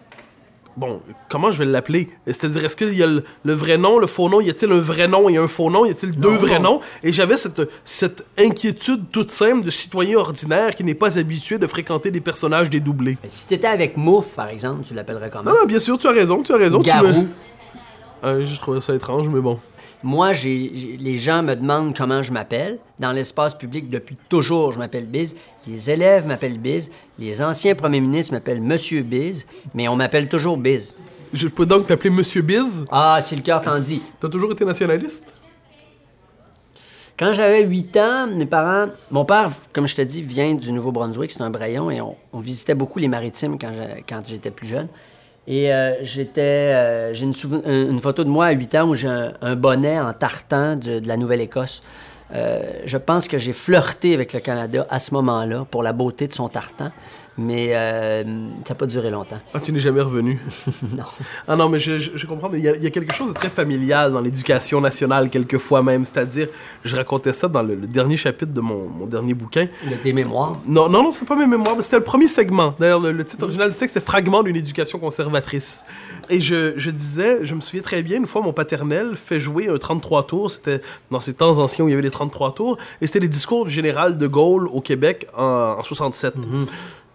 bon, 0.77 1.01
comment 1.29 1.51
je 1.51 1.59
vais 1.59 1.65
l'appeler? 1.65 2.09
C'est-à-dire, 2.27 2.63
est-ce 2.65 2.75
qu'il 2.75 2.93
y 2.93 3.01
a 3.01 3.07
le, 3.07 3.23
le 3.43 3.53
vrai 3.53 3.77
nom, 3.77 3.97
le 3.97 4.05
faux 4.07 4.29
nom? 4.29 4.39
Y 4.41 4.49
a-t-il 4.49 4.71
un 4.71 4.79
vrai 4.79 5.07
nom 5.07 5.27
et 5.29 5.37
un 5.37 5.47
faux 5.47 5.71
nom? 5.71 5.85
Y 5.85 5.91
a-t-il 5.91 6.11
deux 6.15 6.29
vrais 6.35 6.59
noms? 6.59 6.79
Et 7.03 7.11
j'avais 7.11 7.37
cette, 7.37 7.61
cette 7.83 8.25
inquiétude 8.37 9.05
toute 9.11 9.31
simple 9.31 9.65
de 9.65 9.71
citoyen 9.71 10.17
ordinaire 10.17 10.75
qui 10.75 10.83
n'est 10.83 10.93
pas 10.93 11.17
habitué 11.17 11.57
de 11.57 11.65
fréquenter 11.67 12.11
des 12.11 12.21
personnages 12.21 12.69
dédoublés. 12.69 13.17
Si 13.25 13.47
t'étais 13.47 13.67
avec 13.67 13.97
Mouf, 13.97 14.35
par 14.35 14.49
exemple, 14.49 14.83
tu 14.85 14.93
l'appellerais 14.93 15.29
comment? 15.31 15.43
Non, 15.49 15.57
non, 15.61 15.65
bien 15.65 15.79
sûr, 15.79 15.97
tu 15.97 16.07
as 16.07 16.11
raison, 16.11 16.41
tu 16.43 16.53
as 16.53 16.57
raison. 16.57 16.81
tu 16.81 16.89
me- 16.89 16.93
Garou. 16.93 17.27
Euh, 18.23 18.45
je 18.45 18.59
trouvais 18.59 18.81
ça 18.81 18.93
étrange, 18.95 19.27
mais 19.29 19.39
bon. 19.41 19.59
Moi, 20.05 20.33
j'ai, 20.33 20.69
les 20.99 21.17
gens 21.17 21.41
me 21.41 21.55
demandent 21.55 21.97
comment 21.97 22.21
je 22.21 22.31
m'appelle. 22.31 22.77
Dans 22.99 23.11
l'espace 23.11 23.55
public, 23.57 23.89
depuis 23.89 24.15
toujours, 24.29 24.71
je 24.71 24.77
m'appelle 24.77 25.07
Biz. 25.07 25.35
Les 25.67 25.89
élèves 25.89 26.27
m'appellent 26.27 26.59
Biz. 26.59 26.91
Les 27.17 27.41
anciens 27.41 27.73
premiers 27.73 28.01
ministres 28.01 28.31
m'appellent 28.31 28.61
Monsieur 28.61 29.01
Biz. 29.01 29.47
Mais 29.73 29.87
on 29.87 29.95
m'appelle 29.95 30.29
toujours 30.29 30.57
Biz. 30.57 30.95
Je 31.33 31.47
peux 31.47 31.65
donc 31.65 31.87
t'appeler 31.87 32.11
Monsieur 32.11 32.43
Biz? 32.43 32.85
Ah, 32.91 33.17
si 33.23 33.35
le 33.35 33.41
cœur 33.41 33.61
t'en 33.61 33.79
dit. 33.79 34.03
T'as 34.19 34.29
toujours 34.29 34.51
été 34.51 34.63
nationaliste? 34.63 35.33
Quand 37.17 37.33
j'avais 37.33 37.63
8 37.63 37.97
ans, 37.97 38.27
mes 38.27 38.45
parents... 38.45 38.91
Mon 39.09 39.25
père, 39.25 39.49
comme 39.73 39.87
je 39.87 39.95
te 39.95 40.03
dis, 40.03 40.21
vient 40.21 40.53
du 40.53 40.71
Nouveau-Brunswick. 40.71 41.31
C'est 41.31 41.41
un 41.41 41.49
Braillon. 41.49 41.89
Et 41.89 41.99
on, 41.99 42.15
on 42.31 42.39
visitait 42.41 42.75
beaucoup 42.75 42.99
les 42.99 43.07
maritimes 43.07 43.57
quand 43.57 44.21
j'étais 44.23 44.51
plus 44.51 44.67
jeune. 44.67 44.87
Et 45.47 45.71
euh, 45.71 46.03
j'étais... 46.03 46.41
euh, 46.41 47.13
j'ai 47.13 47.25
une, 47.25 47.99
photo 47.99 48.23
de 48.23 48.29
moi 48.29 48.47
à 48.47 48.51
8 48.51 48.75
ans 48.75 48.89
où 48.89 48.95
j'ai 48.95 49.07
un, 49.07 49.55
bonnet 49.55 49.99
en 49.99 50.13
tartan 50.13 50.75
de, 50.75 50.99
de 50.99 51.07
la 51.07 51.17
Nouvelle-Écosse. 51.17 51.81
Euh, 52.33 52.61
je 52.85 52.97
pense 52.97 53.27
que 53.27 53.37
j'ai 53.37 53.53
flirté 53.53 54.13
avec 54.13 54.33
le 54.33 54.39
Canada 54.39 54.87
à 54.89 54.99
ce 54.99 55.13
moment-là 55.13 55.65
pour 55.69 55.83
la 55.83 55.93
beauté 55.93 56.27
de 56.27 56.33
son 56.33 56.49
tartan. 56.49 56.91
Mais 57.37 57.75
euh, 57.75 58.23
ça 58.65 58.73
n'a 58.73 58.75
pas 58.75 58.85
duré 58.85 59.09
longtemps. 59.09 59.39
Ah, 59.53 59.59
tu 59.59 59.73
n'es 59.73 59.79
jamais 59.81 59.99
revenu? 60.01 60.39
non. 60.97 61.03
Ah 61.47 61.55
non, 61.57 61.67
mais 61.67 61.79
je, 61.79 61.99
je- 61.99 62.11
je 62.15 62.25
comprends, 62.27 62.47
mais 62.49 62.59
il 62.59 62.63
y, 62.63 62.69
a- 62.69 62.75
il 62.77 62.83
y 62.83 62.87
a 62.87 62.89
quelque 62.89 63.13
chose 63.13 63.27
de 63.29 63.33
très 63.33 63.49
familial 63.49 64.13
dans 64.13 64.21
l'éducation 64.21 64.79
nationale, 64.79 65.29
quelquefois 65.29 65.83
même. 65.83 66.05
C'est-à-dire, 66.05 66.47
je 66.85 66.95
racontais 66.95 67.33
ça 67.33 67.47
dans 67.49 67.61
le, 67.61 67.75
le 67.75 67.87
dernier 67.87 68.15
chapitre 68.15 68.53
de 68.53 68.61
mon, 68.61 68.87
mon 68.87 69.05
dernier 69.05 69.33
bouquin. 69.33 69.65
De 69.89 69.95
tes 70.01 70.13
mémoires? 70.13 70.53
Non, 70.65 70.87
non, 70.87 71.03
non, 71.03 71.11
c'est 71.11 71.25
pas 71.25 71.35
mes 71.35 71.47
mémoires, 71.47 71.75
c'était 71.81 71.97
le 71.97 72.03
premier 72.05 72.29
segment. 72.29 72.73
D'ailleurs, 72.79 73.01
le, 73.01 73.11
le 73.11 73.23
titre 73.25 73.43
original 73.43 73.69
du 73.71 73.77
texte, 73.77 73.95
c'est 73.95 74.03
Fragment 74.05 74.41
d'une 74.43 74.55
éducation 74.55 74.97
conservatrice. 74.97 75.83
Et 76.29 76.39
je, 76.39 76.73
je 76.77 76.89
disais, 76.89 77.43
je 77.45 77.53
me 77.53 77.59
souviens 77.61 77.81
très 77.81 78.01
bien, 78.01 78.17
une 78.17 78.27
fois, 78.27 78.41
mon 78.41 78.53
paternel 78.53 79.15
fait 79.15 79.39
jouer 79.41 79.67
un 79.67 79.77
33 79.77 80.23
tours. 80.23 80.51
C'était 80.51 80.79
dans 81.11 81.19
ces 81.19 81.33
temps 81.33 81.57
anciens 81.59 81.83
où 81.83 81.89
il 81.89 81.91
y 81.91 81.93
avait 81.95 82.01
les 82.01 82.11
33 82.11 82.53
tours. 82.53 82.77
Et 83.01 83.07
c'était 83.07 83.19
les 83.19 83.27
discours 83.27 83.65
du 83.65 83.71
général 83.73 84.17
de 84.17 84.27
Gaulle 84.27 84.67
au 84.69 84.79
Québec 84.79 85.27
en, 85.35 85.75
en 85.79 85.83
67. 85.83 86.33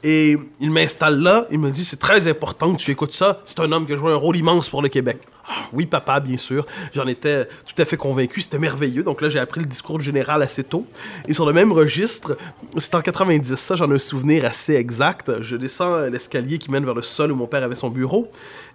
Et 0.02 0.36
il 0.60 0.70
m'installe 0.70 1.20
là, 1.20 1.46
il 1.50 1.58
me 1.58 1.70
dit 1.70 1.84
c'est 1.84 1.98
très 1.98 2.26
important 2.26 2.74
que 2.74 2.80
tu 2.80 2.90
écoutes 2.90 3.12
ça. 3.12 3.40
C'est 3.44 3.60
un 3.60 3.70
homme 3.72 3.86
qui 3.86 3.92
a 3.92 3.96
joué 3.96 4.12
un 4.12 4.16
rôle 4.16 4.36
immense 4.36 4.68
pour 4.68 4.82
le 4.82 4.88
Québec. 4.88 5.18
Ah, 5.46 5.66
oui, 5.72 5.84
papa, 5.84 6.20
bien 6.20 6.36
sûr. 6.36 6.64
J'en 6.92 7.06
étais 7.06 7.44
tout 7.44 7.82
à 7.82 7.84
fait 7.84 7.96
convaincu. 7.96 8.40
C'était 8.40 8.58
merveilleux. 8.58 9.02
Donc 9.02 9.20
là, 9.20 9.28
j'ai 9.28 9.40
appris 9.40 9.60
le 9.60 9.66
discours 9.66 9.98
du 9.98 10.04
général 10.04 10.42
assez 10.42 10.62
tôt. 10.64 10.86
Et 11.26 11.34
sur 11.34 11.44
le 11.44 11.52
même 11.52 11.72
registre, 11.72 12.38
c'est 12.76 12.94
en 12.94 13.00
90. 13.00 13.56
Ça, 13.56 13.74
j'en 13.74 13.90
ai 13.90 13.94
un 13.94 13.98
souvenir 13.98 14.44
assez 14.44 14.74
exact. 14.74 15.42
Je 15.42 15.56
descends 15.56 16.02
l'escalier 16.06 16.58
qui 16.58 16.70
mène 16.70 16.84
vers 16.84 16.94
le 16.94 17.02
sol 17.02 17.32
où 17.32 17.34
mon 17.34 17.46
père 17.46 17.64
avait 17.64 17.74
son 17.74 17.90
bureau. 17.90 18.28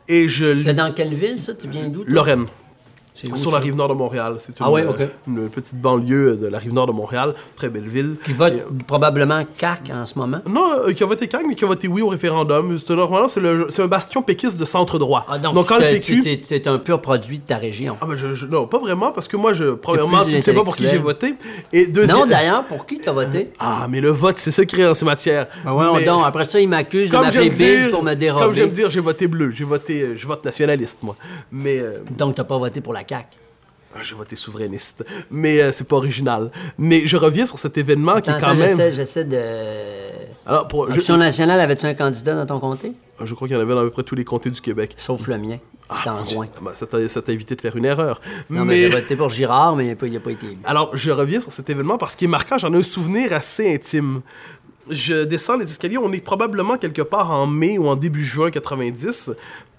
Et 0.08 0.28
je 0.28 0.62
C'est 0.62 0.74
dans 0.74 0.94
quelle 0.94 1.14
ville, 1.14 1.42
ça? 1.42 1.56
Tu 1.56 1.68
viens 1.70 1.90
d'où? 1.90 2.04
Lorraine. 2.06 2.46
Sur 3.16 3.52
la 3.52 3.60
rive 3.60 3.76
nord 3.76 3.88
de 3.90 3.94
Montréal. 3.94 4.36
C'est 4.40 4.60
une, 4.60 4.66
Ah 4.66 4.72
ouais, 4.72 4.84
euh, 4.84 4.90
ok. 4.90 5.08
une 5.28 5.50
petite 5.50 5.80
banlieue 5.80 6.36
de 6.36 6.48
la 6.48 6.60
rive 6.60 6.74
nord 6.74 6.86
de 6.88 6.92
Montréal. 6.92 7.34
Très 7.56 7.70
belle 7.70 7.88
ville. 7.88 8.18
Qui 8.26 8.34
vote 8.34 8.54
Et- 8.54 8.84
probablement 8.86 9.42
CAC 9.58 9.92
en 9.94 10.06
ce 10.06 10.20
moment. 10.20 10.42
non, 10.48 10.68
euh, 10.88 10.92
qui 10.94 11.02
a 11.04 11.06
voté 11.06 11.30
CAQ, 11.30 11.46
mais 11.48 11.56
qui 11.56 11.64
a 11.64 11.68
voté 11.68 11.88
oui 11.88 12.02
au 12.02 12.10
référendum. 12.10 12.78
C'est 12.78 12.94
normalement, 12.96 13.28
c'est 13.30 13.40
le- 13.40 13.68
c'est 13.70 13.82
un 13.84 13.88
bastion 13.88 14.22
péquiste 14.22 14.60
de 14.60 14.66
centre 14.66 15.00
droit. 15.00 15.26
Ah, 15.30 15.40
donc, 15.40 15.56
donc 15.56 15.68
quand 15.68 15.78
tu 15.78 15.84
le 15.84 15.90
PQ... 15.92 16.22
tu 16.22 16.38
t'es 16.42 16.68
un 16.68 16.78
pur 16.78 17.02
produit 17.02 17.40
de 17.40 17.44
ta 17.44 17.58
région. 17.58 17.98
Ah 18.02 18.06
ben 18.06 18.16
je, 18.16 18.34
je- 18.34 18.46
non, 18.48 18.68
pas 18.68 18.80
vraiment, 18.80 19.12
parce 19.12 19.28
que 19.28 19.38
moi, 19.38 19.54
je, 19.54 19.74
premièrement, 19.76 20.24
tu 20.26 20.34
ne 20.36 20.40
sais 20.40 20.54
pas 20.54 20.64
pour 20.64 20.76
qui 20.76 20.88
j'ai 20.88 20.98
voté. 20.98 21.36
Et 21.72 21.88
deuxième... 21.88 22.18
Non, 22.20 22.26
d'ailleurs, 22.26 22.66
pour 22.66 22.86
qui 22.86 23.00
t'as 23.00 23.12
voté? 23.14 23.50
Ah, 23.60 23.88
mais 23.90 24.02
le 24.02 24.10
vote, 24.10 24.38
c'est 24.38 24.52
secret 24.52 24.86
en 24.88 24.94
ces 24.94 25.06
matières. 25.06 25.48
Ben 25.64 25.74
ouais, 25.74 25.86
Mais 25.96 26.04
donc, 26.06 26.24
après 26.26 26.44
ça, 26.44 26.60
il 26.60 26.68
m'accuse 26.68 27.10
de 27.10 27.16
comme 27.16 27.26
m'appeler 27.26 27.50
Biz 27.50 27.90
pour 27.92 28.04
me 28.04 28.10
Comme 28.12 28.20
dérober. 28.20 28.54
j'aime 28.56 28.70
dire, 28.70 28.90
j'ai 28.90 29.00
voté 29.00 29.28
bleu. 29.28 29.52
J'ai 29.52 29.64
voté... 29.64 30.02
euh, 30.02 30.14
Je 30.18 30.28
vote 30.28 30.44
nationaliste, 30.44 31.00
moi. 31.04 31.16
Mais... 31.52 31.80
euh, 31.80 32.00
Donc, 32.18 32.36
t'as 32.36 32.44
pas 32.44 32.58
voté 32.58 32.82
pour 32.82 32.92
la 32.94 33.04
CAQ. 33.08 33.38
ah, 33.96 34.00
j'ai 34.04 34.16
voté 34.16 34.36
souverainiste. 34.36 35.06
Mais 35.32 35.62
euh, 35.62 35.72
c'est 35.72 35.88
pas 35.88 35.96
original. 35.98 36.52
Mais 36.78 37.08
je 37.08 37.18
reviens 37.18 37.46
sur 37.46 37.58
cet 37.58 37.78
événement 37.78 38.20
qui 38.22 38.30
est 38.30 38.34
Attends, 38.34 38.48
quand 38.48 38.56
même... 38.56 38.94
j'essaie, 38.94 39.26
de... 39.26 39.42
Alors, 40.46 40.68
pour... 40.68 40.92
je... 40.92 41.00
Action 41.00 41.18
nationale, 41.18 41.60
avais-tu 41.60 41.86
un 41.86 41.94
candidat 41.94 42.36
dans 42.36 42.46
ton 42.46 42.60
comté? 42.60 42.94
je 43.24 43.34
crois 43.34 43.48
qu'il 43.48 43.56
y 43.56 43.60
en 43.60 43.64
avait 43.64 43.74
dans 43.74 43.82
à 43.82 43.84
peu 43.84 43.92
près 43.92 44.04
tous 44.04 44.16
les 44.16 44.26
comtés 44.26 44.50
du 44.50 44.60
Québec. 44.60 44.94
Sauf 44.98 45.28
le 45.28 45.38
mien, 45.38 45.58
dans 46.06 46.20
le 46.20 46.26
coin. 46.26 46.48
Ah, 46.56 46.60
ben, 46.62 46.74
ça 46.74 46.86
t'a 46.88 47.08
ça 47.08 47.22
t'a 47.22 47.32
évité 47.32 47.56
de 47.56 47.62
faire 47.62 47.76
une 47.76 47.86
erreur. 47.86 48.20
Non, 48.50 48.66
mais, 48.66 48.78
j'ai 48.78 48.90
voté 48.90 49.16
pour 49.16 49.30
Girard, 49.30 49.76
mais 49.76 49.86
il 49.86 49.90
n'a 49.90 49.96
pas, 49.96 50.08
pas 50.20 50.32
été 50.32 50.48
élu. 50.48 50.58
Alors, 50.66 50.96
je 50.96 51.12
reviens 51.12 51.40
sur 51.40 51.52
cet 51.52 51.70
événement 51.70 51.98
parce 51.98 52.16
qu'il 52.16 52.26
est 52.26 52.32
marquant, 52.32 52.58
j'en 52.58 52.74
ai 52.74 52.78
un 52.78 52.84
souvenir 52.84 53.34
assez 53.34 53.74
intime. 53.74 54.22
Je 54.90 55.24
descends 55.24 55.58
les 55.58 55.70
escaliers, 55.70 55.98
on 55.98 56.12
est 56.14 56.22
probablement 56.22 56.78
quelque 56.78 57.02
part 57.02 57.32
en 57.32 57.48
mai 57.48 57.78
ou 57.78 57.88
en 57.88 57.96
début 57.96 58.24
juin 58.24 58.52
90, 58.52 59.32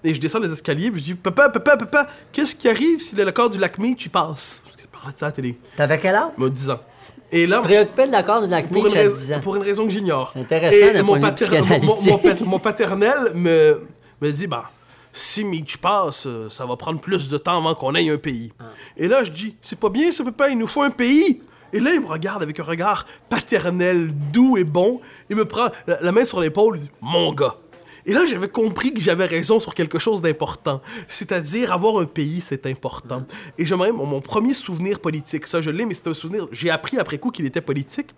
et 0.03 0.13
je 0.13 0.19
descends 0.19 0.39
les 0.39 0.51
escaliers, 0.51 0.91
puis 0.91 0.99
je 0.99 1.05
dis 1.05 1.13
Papa, 1.15 1.49
papa, 1.49 1.77
papa, 1.77 2.07
qu'est-ce 2.31 2.55
qui 2.55 2.67
arrive 2.67 2.99
si 3.01 3.15
l'accord 3.15 3.49
du 3.49 3.57
lac 3.57 3.77
Meach 3.77 4.05
y 4.05 4.09
passe? 4.09 4.61
Parce 4.65 4.87
parlait 4.87 5.13
de 5.13 5.17
ça 5.19 5.25
à 5.27 5.29
la 5.29 5.33
télé. 5.33 5.57
T'avais 5.77 5.99
quel 5.99 6.15
âge? 6.15 6.31
M'a 6.37 6.49
10 6.49 6.69
ans. 6.71 6.79
Et 7.31 7.45
là, 7.47 7.57
Tu 7.57 7.63
préoccupais 7.63 8.07
de 8.07 8.11
l'accord 8.11 8.41
de 8.41 8.47
lac 8.47 8.67
pour 8.69 8.83
Meach 8.83 8.93
une, 8.93 8.99
à 8.99 9.01
rais- 9.03 9.13
10 9.13 9.33
ans. 9.33 9.39
pour 9.41 9.55
une 9.55 9.61
raison 9.63 9.85
que 9.85 9.91
j'ignore. 9.91 10.31
C'est 10.33 10.39
intéressant 10.41 10.93
d'un 10.93 11.03
mon, 11.03 11.19
point 11.19 11.31
de 11.31 11.43
vue 11.45 11.85
mon- 11.85 11.95
mon 12.11 12.17
pat- 12.17 12.41
mon 12.41 12.59
paternel 12.59 13.17
me, 13.35 13.81
me 14.21 14.31
dit 14.31 14.47
bah, 14.47 14.71
si 15.13 15.43
Mitch 15.45 15.77
passe, 15.77 16.25
euh, 16.25 16.49
ça 16.49 16.65
va 16.65 16.75
prendre 16.75 16.99
plus 16.99 17.29
de 17.29 17.37
temps 17.37 17.57
avant 17.57 17.75
qu'on 17.75 17.95
ait 17.95 18.09
un 18.09 18.17
pays. 18.17 18.51
Ah. 18.59 18.63
Et 18.97 19.07
là, 19.07 19.23
je 19.23 19.31
dis 19.31 19.55
c'est 19.61 19.79
pas 19.79 19.89
bien, 19.89 20.11
ça 20.11 20.23
peut 20.23 20.31
pas, 20.31 20.49
il 20.49 20.57
nous 20.57 20.67
faut 20.67 20.81
un 20.83 20.89
pays. 20.89 21.41
Et 21.73 21.79
là, 21.79 21.91
il 21.93 22.01
me 22.01 22.05
regarde 22.07 22.43
avec 22.43 22.59
un 22.59 22.63
regard 22.63 23.05
paternel, 23.29 24.09
doux 24.31 24.57
et 24.57 24.63
bon. 24.63 25.01
Il 25.29 25.35
me 25.35 25.45
prend 25.45 25.67
la, 25.87 26.11
main 26.11 26.25
sur 26.25 26.39
l'épaule, 26.39 26.77
il 26.77 26.83
dit 26.83 26.91
Mon 27.01 27.33
gars. 27.33 27.55
Et 28.05 28.13
là, 28.13 28.25
j'avais 28.25 28.47
compris 28.47 28.93
que 28.93 29.01
j'avais 29.01 29.25
raison 29.25 29.59
sur 29.59 29.73
quelque 29.73 29.99
chose 29.99 30.21
d'important. 30.21 30.81
C'est-à-dire, 31.09 31.73
avoir 31.73 31.97
un 31.97 32.05
pays, 32.05 32.39
c'est 32.41 32.65
important. 32.65 33.23
Et 33.57 33.65
j'aimerais, 33.65 33.91
mon, 33.91 34.05
mon 34.05 34.21
premier 34.21 34.53
souvenir 34.53 35.01
politique, 35.01 35.45
ça 35.45 35.59
je 35.59 35.69
l'ai, 35.69 35.85
mais 35.85 35.93
c'est 35.93 36.07
un 36.07 36.13
souvenir, 36.13 36.47
j'ai 36.51 36.69
appris 36.69 36.97
après 36.97 37.17
coup 37.17 37.31
qu'il 37.31 37.45
était 37.45 37.59
politique. 37.59 38.11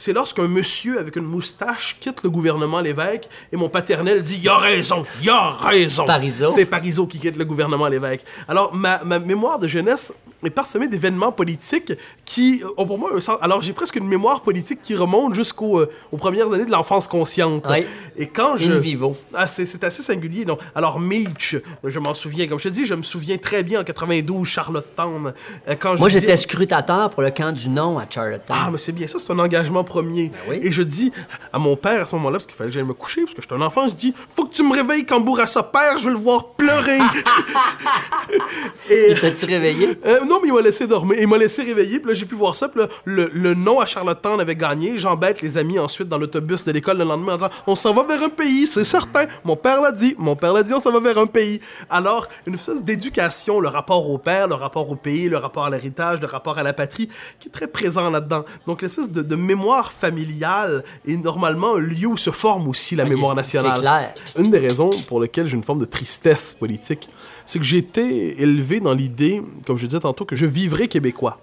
C'est 0.00 0.12
lorsqu'un 0.12 0.46
monsieur 0.46 0.98
avec 1.00 1.16
une 1.16 1.24
moustache 1.24 1.96
quitte 2.00 2.22
le 2.22 2.30
gouvernement 2.30 2.80
Lévesque 2.80 3.24
et 3.52 3.56
mon 3.56 3.68
paternel 3.68 4.22
dit 4.22 4.38
Il 4.40 4.48
a 4.48 4.56
raison, 4.56 5.02
il 5.22 5.28
a 5.28 5.50
raison. 5.50 6.04
Parizeau. 6.06 6.48
C'est 6.48 6.66
Parizeau 6.66 7.06
qui 7.08 7.18
quitte 7.18 7.36
le 7.36 7.44
gouvernement 7.44 7.88
Lévesque. 7.88 8.22
Alors, 8.46 8.72
ma, 8.74 9.02
ma 9.04 9.18
mémoire 9.18 9.58
de 9.58 9.66
jeunesse 9.66 10.12
est 10.44 10.50
parsemée 10.50 10.86
d'événements 10.86 11.32
politiques 11.32 11.94
qui 12.24 12.62
ont 12.76 12.86
pour 12.86 12.96
moi 12.96 13.10
un 13.12 13.18
sens. 13.18 13.38
Alors, 13.40 13.60
j'ai 13.60 13.72
presque 13.72 13.96
une 13.96 14.06
mémoire 14.06 14.42
politique 14.42 14.80
qui 14.80 14.94
remonte 14.94 15.34
jusqu'aux 15.34 15.80
euh, 15.80 15.90
aux 16.12 16.16
premières 16.16 16.52
années 16.52 16.64
de 16.64 16.70
l'enfance 16.70 17.08
consciente. 17.08 17.64
Oui. 17.68 17.84
Et 18.16 18.28
quand 18.28 18.56
je. 18.56 18.70
In 18.70 18.78
vivo. 18.78 19.16
Ah, 19.34 19.48
c'est 19.48 19.66
c'est 19.66 19.82
assez 19.82 20.00
singulier. 20.02 20.44
Non. 20.44 20.56
Alors, 20.76 21.00
Meach, 21.00 21.56
je 21.82 21.98
m'en 21.98 22.14
souviens. 22.14 22.46
Comme 22.46 22.60
je 22.60 22.68
te 22.68 22.72
dis, 22.72 22.86
je 22.86 22.94
me 22.94 23.02
souviens 23.02 23.36
très 23.36 23.64
bien 23.64 23.80
en 23.80 23.84
92, 23.84 24.46
Charlottetown. 24.46 25.32
euh, 25.68 25.74
quand 25.76 25.96
je 25.96 26.00
Moi, 26.00 26.08
dis- 26.08 26.20
j'étais 26.20 26.36
scrutateur 26.36 27.10
pour 27.10 27.22
le 27.24 27.32
camp 27.32 27.50
du 27.52 27.68
non 27.68 27.98
à 27.98 28.06
Charlottetown. 28.08 28.56
ah, 28.60 28.68
mais 28.70 28.78
c'est 28.78 28.92
bien 28.92 29.08
ça, 29.08 29.18
c'est 29.18 29.32
un 29.32 29.38
engagement 29.40 29.82
premier. 29.88 30.28
Ben 30.28 30.38
oui. 30.50 30.60
Et 30.62 30.72
je 30.72 30.82
dis 30.82 31.12
à 31.52 31.58
mon 31.58 31.76
père 31.76 32.02
à 32.02 32.06
ce 32.06 32.14
moment-là, 32.16 32.38
parce 32.38 32.46
qu'il 32.46 32.56
fallait 32.56 32.70
que 32.70 32.74
j'aille 32.74 32.84
me 32.84 32.94
coucher, 32.94 33.22
parce 33.22 33.34
que 33.34 33.42
j'étais 33.42 33.54
un 33.54 33.62
enfant, 33.62 33.88
je 33.88 33.94
dis 33.94 34.14
Faut 34.34 34.44
que 34.44 34.54
tu 34.54 34.62
me 34.62 34.72
réveilles 34.72 35.06
quand 35.06 35.20
Bourassa 35.20 35.62
père, 35.62 35.98
je 35.98 36.04
veux 36.06 36.12
le 36.12 36.18
voir 36.18 36.52
pleurer. 36.52 36.98
Et. 38.90 39.14
T'as-tu 39.20 39.46
réveillé? 39.46 39.98
Euh, 40.06 40.24
non, 40.26 40.40
mais 40.42 40.48
il 40.48 40.54
m'a 40.54 40.60
laissé 40.60 40.86
dormir. 40.86 41.18
Il 41.20 41.28
m'a 41.28 41.38
laissé 41.38 41.62
réveiller. 41.62 41.98
Puis 41.98 42.08
là, 42.08 42.14
j'ai 42.14 42.26
pu 42.26 42.34
voir 42.34 42.54
ça. 42.54 42.68
Puis 42.68 42.80
là, 42.80 42.88
le, 43.04 43.30
le 43.32 43.54
nom 43.54 43.80
à 43.80 43.86
Charlottetown 43.86 44.40
avait 44.40 44.56
gagné. 44.56 44.96
J'embête 44.98 45.42
les 45.42 45.56
amis 45.56 45.78
ensuite 45.78 46.08
dans 46.08 46.18
l'autobus 46.18 46.64
de 46.64 46.72
l'école 46.72 46.98
le 46.98 47.04
lendemain 47.04 47.32
en 47.32 47.36
disant 47.36 47.50
On 47.66 47.74
s'en 47.74 47.94
va 47.94 48.02
vers 48.04 48.22
un 48.22 48.28
pays, 48.28 48.66
c'est 48.66 48.84
certain. 48.84 49.26
Mon 49.44 49.56
père 49.56 49.80
l'a 49.80 49.92
dit. 49.92 50.14
Mon 50.18 50.36
père 50.36 50.52
l'a 50.52 50.62
dit, 50.62 50.74
on 50.74 50.80
s'en 50.80 50.92
va 50.92 51.00
vers 51.00 51.18
un 51.18 51.26
pays. 51.26 51.60
Alors, 51.90 52.26
une 52.46 52.54
espèce 52.54 52.82
d'éducation, 52.82 53.60
le 53.60 53.68
rapport 53.68 54.08
au 54.10 54.18
père, 54.18 54.48
le 54.48 54.54
rapport 54.54 54.90
au 54.90 54.96
pays, 54.96 55.28
le 55.28 55.36
rapport 55.36 55.64
à 55.64 55.70
l'héritage, 55.70 56.20
le 56.20 56.26
rapport 56.26 56.58
à 56.58 56.62
la 56.62 56.72
patrie, 56.72 57.08
qui 57.38 57.48
est 57.48 57.52
très 57.52 57.68
présent 57.68 58.10
là-dedans. 58.10 58.44
Donc, 58.66 58.82
l'espèce 58.82 59.10
de, 59.10 59.22
de 59.22 59.36
mémoire 59.36 59.77
familiale 59.86 60.84
est 61.06 61.16
normalement 61.16 61.76
un 61.76 61.80
lieu 61.80 62.06
où 62.08 62.16
se 62.16 62.30
forme 62.30 62.68
aussi 62.68 62.96
la 62.96 63.04
mémoire 63.04 63.34
nationale. 63.34 63.72
c'est 63.76 63.80
clair. 63.80 64.14
Une 64.38 64.50
des 64.50 64.58
raisons 64.58 64.90
pour 65.06 65.20
lesquelles 65.20 65.46
j'ai 65.46 65.56
une 65.56 65.62
forme 65.64 65.78
de 65.80 65.84
tristesse 65.84 66.54
politique, 66.54 67.08
c'est 67.46 67.58
que 67.58 67.64
j'ai 67.64 67.78
été 67.78 68.40
élevé 68.42 68.80
dans 68.80 68.92
l'idée, 68.94 69.42
comme 69.66 69.76
je 69.78 69.86
disais 69.86 70.00
tantôt, 70.00 70.24
que 70.24 70.36
je 70.36 70.46
vivrais 70.46 70.88
québécois. 70.88 71.40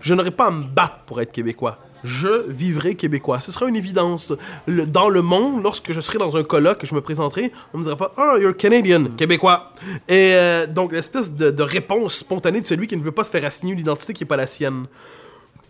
Je 0.00 0.12
n'aurais 0.14 0.30
pas 0.30 0.46
à 0.46 0.50
me 0.50 0.64
battre 0.64 0.98
pour 1.06 1.20
être 1.20 1.32
québécois. 1.32 1.78
Je 2.04 2.46
vivrai 2.48 2.94
québécois. 2.94 3.40
Ce 3.40 3.50
sera 3.50 3.66
une 3.66 3.74
évidence. 3.74 4.32
Le- 4.66 4.84
dans 4.86 5.08
le 5.08 5.22
monde, 5.22 5.62
lorsque 5.62 5.90
je 5.92 6.00
serai 6.00 6.18
dans 6.18 6.36
un 6.36 6.44
colloque 6.44 6.84
je 6.84 6.94
me 6.94 7.00
présenterai, 7.00 7.50
on 7.72 7.78
me 7.78 7.82
dira 7.82 7.96
pas 7.96 8.12
«Ah, 8.16 8.34
you're 8.38 8.54
Canadian, 8.56 9.06
québécois». 9.16 9.72
Et 10.08 10.32
euh, 10.34 10.66
donc, 10.66 10.92
l'espèce 10.92 11.32
de, 11.32 11.50
de 11.50 11.62
réponse 11.62 12.16
spontanée 12.16 12.60
de 12.60 12.66
celui 12.66 12.86
qui 12.86 12.96
ne 12.96 13.02
veut 13.02 13.10
pas 13.10 13.24
se 13.24 13.30
faire 13.30 13.44
assigner 13.44 13.72
une 13.72 13.80
identité 13.80 14.12
qui 14.12 14.22
n'est 14.22 14.28
pas 14.28 14.36
la 14.36 14.46
sienne. 14.46 14.84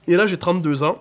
Et 0.08 0.16
là, 0.16 0.26
j'ai 0.26 0.37
32 0.37 0.82
ans, 0.82 0.99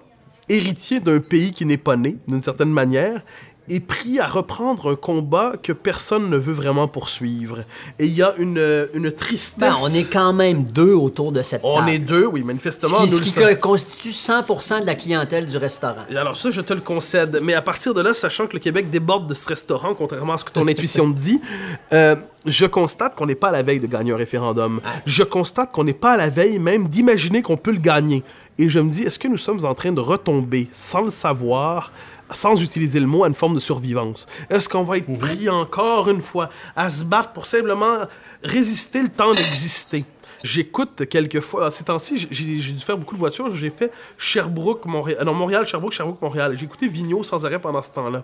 héritier 0.50 1.00
d'un 1.00 1.20
pays 1.20 1.52
qui 1.52 1.66
n'est 1.66 1.78
pas 1.78 1.98
né, 1.98 2.18
d'une 2.28 2.42
certaine 2.42 2.72
manière, 2.72 3.24
et 3.70 3.80
pris 3.80 4.20
à 4.20 4.28
reprendre 4.28 4.92
un 4.92 4.96
combat 4.96 5.54
que 5.62 5.74
personne 5.74 6.30
ne 6.30 6.38
veut 6.38 6.54
vraiment 6.54 6.88
poursuivre. 6.88 7.64
Et 8.00 8.06
il 8.06 8.14
y 8.16 8.22
a 8.22 8.34
une, 8.38 8.58
euh, 8.58 8.88
une 8.94 9.12
tristesse. 9.12 9.58
Ben, 9.60 9.76
on 9.82 9.94
est 9.94 10.04
quand 10.06 10.34
même 10.34 10.64
deux 10.66 10.94
autour 10.94 11.32
de 11.32 11.42
cette 11.42 11.62
On 11.64 11.78
table. 11.78 11.90
est 11.90 12.00
deux, 12.00 12.26
oui, 12.26 12.42
Ce 12.42 12.46
manifestement. 12.46 12.96
qui, 12.98 13.04
nous 13.04 13.22
ce 13.24 13.40
le 13.40 13.56
qui 13.56 13.60
constitue 13.62 14.10
100% 14.10 14.82
de 14.82 14.86
la 14.86 14.96
clientèle 14.96 15.48
du 15.48 15.58
restaurant. 15.58 16.04
Alors 16.16 16.38
ça, 16.38 16.52
je 16.52 16.62
te 16.62 16.74
le 16.74 16.82
concède. 16.82 17.40
Mais 17.42 17.54
à 17.54 17.62
partir 17.62 17.94
de 17.94 18.02
là, 18.02 18.14
sachant 18.14 18.48
que 18.48 18.54
le 18.54 18.60
Québec 18.60 18.90
déborde 18.90 19.28
de 19.28 19.34
ce 19.34 19.48
restaurant, 19.48 19.94
contrairement 19.96 20.34
à 20.34 20.38
ce 20.38 20.44
que 20.44 20.52
ton 20.52 20.68
intuition 20.68 21.12
te 21.12 21.18
dit, 21.18 21.42
euh, 21.94 22.16
je 22.46 22.66
constate 22.66 23.16
qu'on 23.16 23.26
n'est 23.26 23.36
pas 23.36 23.50
à 23.50 23.52
la 23.54 23.64
veille 23.64 23.80
de 23.80 23.88
gagner 23.88 24.12
un 24.12 24.18
référendum. 24.18 24.82
Je 25.06 25.24
constate 25.24 25.72
qu'on 25.72 25.84
n'est 25.84 25.94
pas 25.94 26.14
à 26.14 26.18
la 26.18 26.30
veille 26.30 26.60
même 26.60 26.88
d'imaginer 26.88 27.42
qu'on 27.42 27.58
peut 27.58 27.72
le 27.72 27.80
gagner. 27.80 28.24
Et 28.58 28.70
je 28.70 28.80
me 28.80 28.90
dis, 28.90 29.04
est-ce 29.04 29.20
que 29.20 29.28
nous 29.28 29.38
sommes 29.38 29.66
en 29.66 29.74
train 29.74 29.92
de 29.92 30.00
retomber, 30.00 30.70
sans 30.72 31.02
le 31.02 31.10
savoir, 31.10 31.92
sans 32.32 32.62
utiliser 32.62 33.00
le 33.00 33.08
mot, 33.08 33.24
à 33.24 33.28
une 33.28 33.36
forme 33.36 33.56
de 33.56 33.60
survivance? 33.60 34.28
Est-ce 34.50 34.70
qu'on 34.70 34.84
va 34.84 34.98
être 34.98 35.18
pris 35.18 35.50
encore 35.50 36.10
une 36.10 36.22
fois 36.22 36.50
à 36.76 36.90
se 36.90 37.04
battre 37.04 37.32
pour 37.32 37.46
simplement 37.46 38.06
résister 38.44 39.02
le 39.02 39.10
temps 39.10 39.34
d'exister? 39.34 40.06
J'écoute 40.44 41.08
quelquefois, 41.10 41.72
ces 41.72 41.86
temps-ci, 41.86 42.28
j'ai 42.30 42.46
dû 42.46 42.80
faire 42.80 42.98
beaucoup 42.98 43.16
de 43.16 43.20
voitures. 43.20 43.56
J'ai 43.56 43.72
fait 43.72 43.92
Sherbrooke, 44.16 44.86
Montréal, 44.86 45.24
non, 45.26 45.34
Montréal, 45.34 45.66
Sherbrooke, 45.66 45.94
Sherbrooke, 45.94 46.22
Montréal. 46.22 46.56
J'ai 46.56 46.66
écouté 46.66 46.88
Vigneault 46.88 47.24
sans 47.24 47.46
arrêt 47.46 47.58
pendant 47.58 47.82
ce 47.82 47.90
temps-là. 47.90 48.24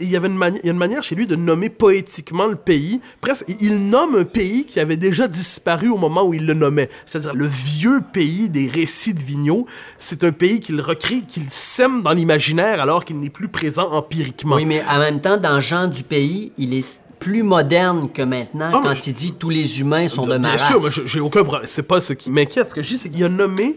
Il 0.00 0.08
y 0.10 0.16
avait 0.16 0.28
une, 0.28 0.36
mani- 0.36 0.60
il 0.62 0.66
y 0.66 0.68
a 0.68 0.72
une 0.72 0.78
manière 0.78 1.02
chez 1.02 1.14
lui 1.14 1.26
de 1.26 1.34
nommer 1.36 1.70
poétiquement 1.70 2.46
le 2.46 2.54
pays. 2.56 3.00
Presque, 3.20 3.44
il- 3.60 3.88
nomme 3.90 4.16
un 4.16 4.24
pays 4.24 4.64
qui 4.64 4.78
avait 4.80 4.96
déjà 4.96 5.26
disparu 5.28 5.88
au 5.88 5.96
moment 5.96 6.24
où 6.24 6.34
il 6.34 6.46
le 6.46 6.54
nommait. 6.54 6.88
C'est-à-dire 7.06 7.34
le 7.34 7.46
vieux 7.46 8.00
pays 8.12 8.48
des 8.48 8.68
récits 8.68 9.14
de 9.14 9.20
Vigneault. 9.22 9.66
C'est 9.98 10.22
un 10.24 10.32
pays 10.32 10.60
qu'il 10.60 10.80
recrée, 10.80 11.22
qu'il 11.26 11.44
sème 11.48 12.02
dans 12.02 12.12
l'imaginaire 12.12 12.80
alors 12.80 13.04
qu'il 13.04 13.18
n'est 13.18 13.30
plus 13.30 13.48
présent 13.48 13.90
empiriquement. 13.92 14.56
Oui, 14.56 14.66
mais 14.66 14.82
en 14.88 14.98
même 14.98 15.20
temps, 15.20 15.36
dans 15.36 15.60
Jean 15.60 15.88
du 15.88 16.02
pays, 16.04 16.52
il 16.58 16.74
est 16.74 16.84
plus 17.18 17.42
moderne 17.42 18.08
que 18.12 18.22
maintenant 18.22 18.70
Ah, 18.72 18.80
quand 18.82 18.94
je- 18.94 19.02
il 19.08 19.12
dit 19.14 19.32
tous 19.32 19.50
les 19.50 19.80
humains 19.80 20.06
sont 20.06 20.24
de 20.26 20.36
ma 20.36 20.54
Bien 20.54 20.58
sûr, 20.66 21.06
j'ai 21.06 21.18
aucun 21.20 21.42
problème. 21.42 21.66
C'est 21.66 21.82
pas 21.82 22.00
ce 22.00 22.12
qui 22.12 22.30
m'inquiète. 22.30 22.68
Ce 22.70 22.74
que 22.74 22.82
je 22.82 22.88
dis, 22.90 22.98
c'est 22.98 23.08
qu'il 23.08 23.24
a 23.24 23.28
nommé, 23.28 23.76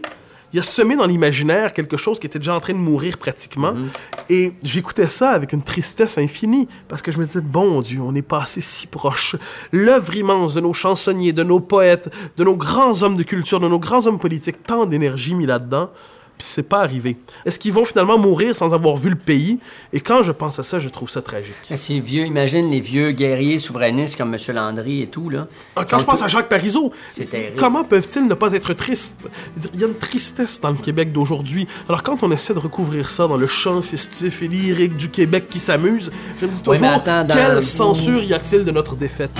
il 0.52 0.60
a 0.60 0.62
semé 0.62 0.96
dans 0.96 1.06
l'imaginaire 1.06 1.72
quelque 1.72 1.96
chose 1.96 2.18
qui 2.18 2.26
était 2.26 2.38
déjà 2.38 2.54
en 2.54 2.60
train 2.60 2.74
de 2.74 2.78
mourir 2.78 3.18
pratiquement. 3.18 3.74
Mhm. 3.74 3.88
Et 4.28 4.52
j'écoutais 4.62 5.08
ça 5.08 5.30
avec 5.30 5.52
une 5.52 5.62
tristesse 5.62 6.18
infinie 6.18 6.68
parce 6.88 7.02
que 7.02 7.10
je 7.10 7.18
me 7.18 7.24
disais, 7.24 7.40
bon 7.40 7.80
Dieu, 7.80 8.00
on 8.00 8.14
est 8.14 8.22
passé 8.22 8.60
si 8.60 8.86
proche. 8.86 9.36
L'œuvre 9.72 10.14
immense 10.14 10.54
de 10.54 10.60
nos 10.60 10.72
chansonniers, 10.72 11.32
de 11.32 11.42
nos 11.42 11.60
poètes, 11.60 12.12
de 12.36 12.44
nos 12.44 12.56
grands 12.56 13.02
hommes 13.02 13.16
de 13.16 13.22
culture, 13.22 13.60
de 13.60 13.68
nos 13.68 13.78
grands 13.78 14.06
hommes 14.06 14.18
politiques, 14.18 14.62
tant 14.66 14.86
d'énergie 14.86 15.34
mis 15.34 15.46
là-dedans. 15.46 15.90
Puis 16.38 16.46
c'est 16.50 16.62
pas 16.62 16.80
arrivé. 16.80 17.16
Est-ce 17.44 17.58
qu'ils 17.58 17.72
vont 17.72 17.84
finalement 17.84 18.18
mourir 18.18 18.56
sans 18.56 18.72
avoir 18.74 18.96
vu 18.96 19.10
le 19.10 19.16
pays? 19.16 19.58
Et 19.92 20.00
quand 20.00 20.22
je 20.22 20.32
pense 20.32 20.58
à 20.58 20.62
ça, 20.62 20.80
je 20.80 20.88
trouve 20.88 21.10
ça 21.10 21.22
tragique. 21.22 21.54
Ces 21.74 22.00
vieux, 22.00 22.24
imagine 22.26 22.70
les 22.70 22.80
vieux 22.80 23.12
guerriers 23.12 23.58
souverainistes 23.58 24.16
comme 24.16 24.34
M. 24.34 24.54
Landry 24.54 25.02
et 25.02 25.06
tout, 25.06 25.30
là. 25.30 25.46
Ah, 25.76 25.84
Quand 25.88 25.98
je 25.98 26.04
pense 26.04 26.22
à 26.22 26.28
Jacques 26.28 26.48
Parizeau, 26.48 26.92
comment 27.56 27.84
peuvent-ils 27.84 28.26
ne 28.26 28.34
pas 28.34 28.52
être 28.52 28.72
tristes? 28.74 29.14
Il 29.74 29.80
y 29.80 29.84
a 29.84 29.86
une 29.86 29.94
tristesse 29.98 30.60
dans 30.60 30.70
le 30.70 30.76
Québec 30.78 31.12
d'aujourd'hui. 31.12 31.66
Alors 31.88 32.02
quand 32.02 32.22
on 32.22 32.32
essaie 32.32 32.54
de 32.54 32.58
recouvrir 32.58 33.08
ça 33.08 33.28
dans 33.28 33.36
le 33.36 33.46
chant 33.46 33.82
festif 33.82 34.42
et 34.42 34.48
lyrique 34.48 34.96
du 34.96 35.08
Québec 35.10 35.48
qui 35.50 35.58
s'amuse, 35.58 36.10
je 36.40 36.46
me 36.46 36.52
dis 36.52 36.62
toujours, 36.62 36.86
attends, 36.88 37.26
quelle 37.26 37.62
censure 37.62 38.22
y 38.22 38.34
a-t-il 38.34 38.64
de 38.64 38.70
notre 38.70 38.96
défaite? 38.96 39.30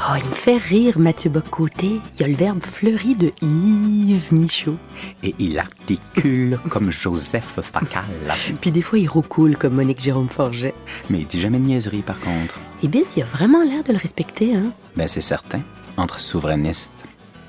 Oh, 0.00 0.14
il 0.16 0.24
me 0.28 0.32
fait 0.32 0.56
rire, 0.58 0.96
Mathieu 0.98 1.28
Bocoté. 1.28 2.00
Il 2.14 2.20
y 2.20 2.22
a 2.22 2.28
le 2.28 2.34
verbe 2.34 2.62
fleuri 2.62 3.16
de 3.16 3.32
Yves 3.42 4.32
Michaud. 4.32 4.76
Et 5.24 5.34
il 5.40 5.58
articule 5.58 6.56
comme 6.68 6.92
Joseph 6.92 7.58
Facal. 7.60 8.04
Puis 8.60 8.70
des 8.70 8.80
fois, 8.80 9.00
il 9.00 9.08
roucoule 9.08 9.56
comme 9.56 9.74
Monique 9.74 10.00
Jérôme 10.00 10.28
Forget. 10.28 10.74
Mais 11.10 11.18
il 11.18 11.26
dit 11.26 11.40
jamais 11.40 11.58
de 11.58 11.66
niaiserie, 11.66 12.02
par 12.02 12.20
contre. 12.20 12.60
Et 12.84 12.88
Biz, 12.88 13.16
il 13.16 13.22
a 13.22 13.26
vraiment 13.26 13.64
l'air 13.64 13.82
de 13.82 13.92
le 13.92 13.98
respecter, 13.98 14.54
hein? 14.54 14.72
Ben, 14.94 15.08
c'est 15.08 15.20
certain. 15.20 15.62
Entre 15.96 16.20
souverainistes. 16.20 17.04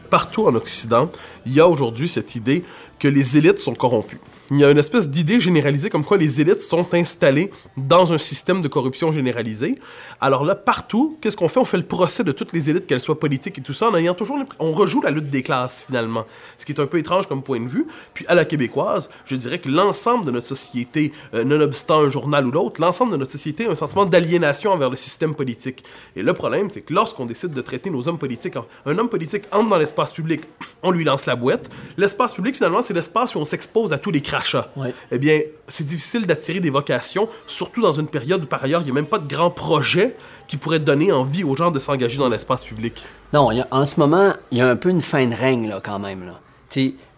Partout 0.09 0.47
en 0.47 0.55
Occident, 0.55 1.11
il 1.45 1.53
y 1.53 1.59
a 1.59 1.67
aujourd'hui 1.67 2.09
cette 2.09 2.33
idée 2.35 2.65
que 2.99 3.07
les 3.07 3.37
élites 3.37 3.59
sont 3.59 3.75
corrompues. 3.75 4.19
Il 4.51 4.57
y 4.57 4.65
a 4.65 4.71
une 4.71 4.79
espèce 4.79 5.07
d'idée 5.09 5.39
généralisée 5.39 5.91
comme 5.91 6.03
quoi 6.03 6.17
les 6.17 6.41
élites 6.41 6.61
sont 6.61 6.87
installées 6.93 7.51
dans 7.77 8.13
un 8.13 8.17
système 8.17 8.61
de 8.61 8.67
corruption 8.67 9.11
généralisée. 9.11 9.77
Alors 10.19 10.43
là, 10.43 10.55
partout, 10.55 11.17
qu'est-ce 11.21 11.37
qu'on 11.37 11.47
fait? 11.47 11.59
On 11.59 11.65
fait 11.65 11.77
le 11.77 11.85
procès 11.85 12.23
de 12.23 12.31
toutes 12.31 12.51
les 12.51 12.67
élites, 12.69 12.87
qu'elles 12.87 12.99
soient 12.99 13.19
politiques 13.19 13.59
et 13.59 13.61
tout 13.61 13.75
ça, 13.75 13.89
en 13.89 13.95
ayant 13.95 14.15
toujours... 14.15 14.39
On 14.57 14.71
rejoue 14.71 15.01
la 15.01 15.11
lutte 15.11 15.29
des 15.29 15.43
classes, 15.43 15.85
finalement. 15.85 16.25
Ce 16.57 16.65
qui 16.65 16.71
est 16.71 16.79
un 16.79 16.87
peu 16.87 16.97
étrange 16.97 17.27
comme 17.27 17.43
point 17.43 17.59
de 17.59 17.67
vue. 17.67 17.85
Puis 18.15 18.25
à 18.27 18.33
la 18.33 18.43
québécoise, 18.43 19.11
je 19.25 19.35
dirais 19.35 19.59
que 19.59 19.69
l'ensemble 19.69 20.25
de 20.25 20.31
notre 20.31 20.47
société, 20.47 21.13
euh, 21.35 21.43
nonobstant 21.43 21.99
un 21.99 22.09
journal 22.09 22.47
ou 22.47 22.51
l'autre, 22.51 22.81
l'ensemble 22.81 23.11
de 23.11 23.17
notre 23.17 23.31
société 23.31 23.67
a 23.67 23.71
un 23.71 23.75
sentiment 23.75 24.07
d'aliénation 24.07 24.71
envers 24.71 24.89
le 24.89 24.95
système 24.95 25.35
politique. 25.35 25.83
Et 26.15 26.23
le 26.23 26.33
problème, 26.33 26.71
c'est 26.71 26.81
que 26.81 26.93
lorsqu'on 26.93 27.25
décide 27.25 27.51
de 27.51 27.61
traiter 27.61 27.91
nos 27.91 28.07
hommes 28.07 28.17
politiques... 28.17 28.55
Un 28.87 28.97
homme 28.97 29.09
politique 29.09 29.43
entre 29.51 29.69
dans 29.69 29.77
l'espace 29.77 30.11
public, 30.11 30.41
on 30.81 30.89
lui 30.89 31.03
lance 31.03 31.27
la 31.27 31.35
boîte. 31.35 31.69
L'espace 31.97 32.33
public, 32.33 32.55
finalement, 32.55 32.81
c'est 32.89 32.95
l'espace 32.95 33.35
où 33.35 33.37
on 33.37 33.45
s'expose 33.45 33.93
à 33.93 33.99
tous 33.99 34.09
les 34.09 34.19
crachats. 34.21 34.71
Ouais. 34.75 34.95
Eh 35.11 35.19
bien, 35.19 35.41
c'est 35.67 35.85
difficile 35.85 36.25
d'attirer 36.25 36.59
des 36.59 36.71
vocations, 36.71 37.29
surtout 37.45 37.83
dans 37.83 37.91
une 37.91 38.07
période 38.07 38.43
où, 38.43 38.47
par 38.47 38.63
ailleurs, 38.63 38.81
il 38.81 38.85
n'y 38.85 38.89
a 38.89 38.93
même 38.95 39.05
pas 39.05 39.19
de 39.19 39.27
grands 39.27 39.51
projets 39.51 40.15
qui 40.47 40.57
pourraient 40.57 40.79
donner 40.79 41.11
envie 41.11 41.43
aux 41.43 41.55
gens 41.55 41.69
de 41.69 41.77
s'engager 41.77 42.17
dans 42.17 42.29
l'espace 42.29 42.63
public. 42.63 43.03
Non, 43.31 43.51
il 43.51 43.59
y 43.59 43.61
a- 43.61 43.67
en 43.69 43.85
ce 43.85 43.99
moment, 43.99 44.33
il 44.51 44.57
y 44.57 44.61
a 44.61 44.67
un 44.67 44.75
peu 44.75 44.89
une 44.89 45.01
fin 45.01 45.27
de 45.27 45.35
règne, 45.35 45.69
là, 45.69 45.79
quand 45.83 45.99
même. 45.99 46.25
Là. 46.25 46.39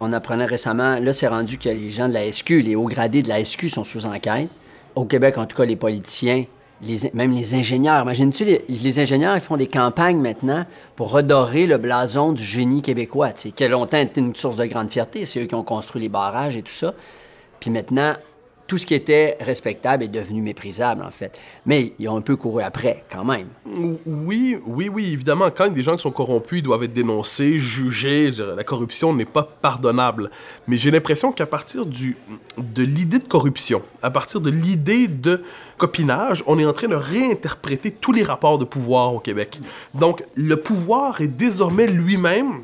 On 0.01 0.12
apprenait 0.12 0.46
récemment, 0.46 1.00
là, 1.00 1.13
c'est 1.13 1.28
rendu 1.28 1.58
que 1.58 1.70
les 1.70 1.90
gens 1.90 2.10
de 2.10 2.13
la 2.13 2.25
SQ, 2.25 2.62
les 2.63 2.75
hauts 2.75 2.88
gradés 2.88 3.24
de 3.24 3.30
la 3.30 3.40
SQ 3.44 3.70
sont 3.70 3.86
sous 3.86 4.06
enquête. 4.06 4.50
Au 4.96 5.06
Québec, 5.06 5.38
en 5.38 5.46
tout 5.46 5.56
cas, 5.56 5.63
les 5.63 5.78
politiciens, 5.78 6.44
même 7.14 7.32
les 7.32 7.56
ingénieurs. 7.56 8.02
Imagines-tu, 8.02 8.46
les, 8.68 9.00
ingénieurs, 9.00 9.36
ils 9.36 9.42
font 9.42 9.58
des 9.58 9.68
campagnes 9.68 10.20
maintenant 10.20 10.66
pour 10.96 11.12
redorer 11.12 11.68
le 11.68 11.78
blason 11.78 12.32
du 12.32 12.44
génie 12.44 12.82
québécois, 12.82 13.32
qui 13.32 13.64
a 13.64 13.68
longtemps 13.68 13.98
été 13.98 14.22
une 14.22 14.36
source 14.36 14.56
de 14.56 14.66
grande 14.66 14.90
fierté. 14.90 15.26
C'est 15.26 15.42
eux 15.44 15.46
qui 15.46 15.56
ont 15.56 15.64
construit 15.64 16.02
les 16.02 16.10
barrages 16.10 16.58
et 16.58 16.62
tout 16.62 16.72
ça. 16.72 16.94
Puis 17.60 17.70
maintenant, 17.70 18.16
tout 18.72 18.78
ce 18.78 18.86
qui 18.86 18.94
était 18.94 19.36
respectable 19.42 20.06
est 20.06 20.08
devenu 20.08 20.42
méprisable, 20.42 21.04
en 21.04 21.12
fait. 21.12 21.38
Mais 21.66 21.92
ils 22.00 22.08
ont 22.08 22.16
un 22.16 22.22
peu 22.22 22.38
couru 22.38 22.63
après, 22.63 23.04
quand 23.12 23.25
même. 23.25 23.48
Oui, 24.06 24.58
oui, 24.66 24.88
oui, 24.88 25.12
évidemment, 25.12 25.50
quand 25.54 25.68
des 25.68 25.84
gens 25.84 25.98
qui 25.98 26.04
sont 26.04 26.12
corrompus, 26.12 26.60
ils 26.60 26.63
doivent 26.63 26.84
être 26.84 26.94
dénoncés, 26.94 27.60
jugés. 27.60 28.32
La 28.32 28.63
corruption 28.63 29.13
n'est 29.13 29.25
pas 29.25 29.44
pardonnable. 29.44 30.32
Mais 30.70 30.78
j'ai 30.78 30.90
l'impression 30.90 31.34
qu'à 31.34 31.48
partir 31.48 31.86
de 31.86 32.82
l'idée 32.82 33.20
de 33.20 33.28
corruption, 33.28 33.82
à 34.01 34.10
partir 34.10 34.40
de 34.40 34.50
l'idée 34.50 35.10
de 35.10 35.42
copinage, 35.78 36.42
on 36.48 36.58
est 36.58 36.66
en 36.66 36.72
train 36.72 36.88
de 36.88 36.96
réinterpréter 36.96 37.92
tous 37.92 38.13
les 38.13 38.24
rapports 38.24 38.58
de 38.58 38.63
pouvoir 38.63 39.13
au 39.13 39.20
Québec. 39.20 39.60
Donc, 39.96 40.24
le 40.36 40.56
pouvoir 40.56 41.20
est 41.20 41.28
désormais 41.28 41.88
lui-même 41.88 42.62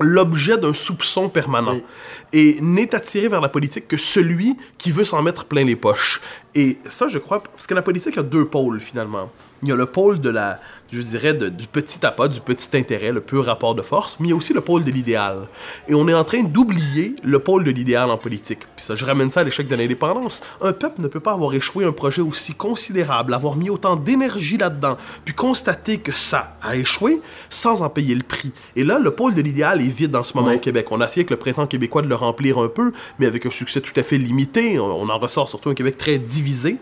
l'objet 0.00 0.58
d'un 0.58 0.74
soupçon 0.74 1.28
permanent 1.28 1.72
Oui. 1.74 1.84
et 2.32 2.58
n'est 2.60 2.94
attiré 2.94 3.28
vers 3.28 3.40
la 3.40 3.48
politique 3.48 3.88
que 3.88 3.96
celui 3.96 4.56
qui 4.78 4.90
veut 4.92 5.04
s'en 5.04 5.22
mettre 5.22 5.44
plein 5.44 5.64
les 5.64 5.76
poches. 5.76 6.20
Et 6.54 6.78
ça, 6.86 7.08
je 7.08 7.18
crois, 7.18 7.42
parce 7.42 7.66
que 7.66 7.74
la 7.74 7.82
politique 7.82 8.16
a 8.18 8.22
deux 8.22 8.46
pôles 8.46 8.80
finalement. 8.80 9.30
Il 9.62 9.68
y 9.68 9.72
a 9.72 9.76
le 9.76 9.86
pôle 9.86 10.20
de 10.20 10.28
la, 10.28 10.60
je 10.92 11.00
dirais, 11.00 11.32
de- 11.34 11.48
du 11.48 11.66
petit 11.66 12.04
appât, 12.04 12.28
du 12.28 12.40
petit 12.40 12.68
intérêt, 12.76 13.10
le 13.10 13.20
pur 13.22 13.46
rapport 13.46 13.74
de 13.74 13.82
force, 13.82 14.18
mais 14.20 14.28
il 14.28 14.30
y 14.30 14.34
a 14.34 14.36
aussi 14.36 14.52
le 14.52 14.60
pôle 14.60 14.84
de 14.84 14.90
l'idéal. 14.90 15.48
Et 15.88 15.94
on 15.94 16.06
est 16.08 16.14
en 16.14 16.24
train 16.24 16.42
d'oublier 16.42 17.16
le 17.22 17.38
pôle 17.38 17.64
de 17.64 17.70
l'idéal 17.70 18.10
en 18.10 18.18
politique. 18.18 18.60
Puis 18.76 18.84
ça, 18.84 18.94
je 18.94 19.04
ramène 19.04 19.30
ça 19.30 19.40
à 19.40 19.44
l'échec 19.44 19.66
de 19.66 19.74
l'indépendance. 19.74 20.42
Un 20.60 20.72
peuple 20.72 21.00
ne 21.00 21.08
peut 21.08 21.20
pas 21.20 21.32
avoir 21.32 21.54
échoué 21.54 21.84
un 21.86 21.92
projet 21.92 22.20
aussi 22.22 22.54
considérable, 22.54 23.32
avoir 23.34 23.56
mis 23.56 23.70
autant 23.70 23.96
d'énergie 23.96 24.58
là-dedans, 24.58 24.96
puis 25.24 25.32
constater 25.34 25.98
que 25.98 26.12
ça 26.12 26.56
a 26.62 26.76
échoué 26.76 27.20
sans 27.48 27.82
en 27.82 27.88
payer 27.88 28.14
le 28.14 28.22
prix. 28.22 28.52
Et 28.76 28.84
là, 28.84 28.98
le 28.98 29.10
pôle 29.10 29.34
de 29.34 29.40
l'idéal 29.42 29.80
est 29.80 29.88
vide 29.88 30.14
en 30.16 30.22
ce 30.24 30.34
moment 30.36 30.48
Ouais. 30.48 30.56
au 30.56 30.60
Québec. 30.60 30.86
On 30.90 31.00
a 31.00 31.06
essayé 31.06 31.20
avec 31.22 31.30
le 31.30 31.36
printemps 31.38 31.66
québécois 31.66 32.02
de 32.02 32.08
le 32.08 32.14
remplir 32.14 32.58
un 32.58 32.68
peu, 32.68 32.92
mais 33.18 33.26
avec 33.26 33.46
un 33.46 33.50
succès 33.50 33.80
tout 33.80 33.92
à 33.98 34.02
fait 34.02 34.18
limité. 34.18 34.78
On 34.78 34.96
on 35.06 35.08
en 35.08 35.18
ressort 35.18 35.48
surtout 35.48 35.68
un 35.70 35.74
Québec 35.74 35.98
très 35.98 36.18
divisé. 36.18 36.78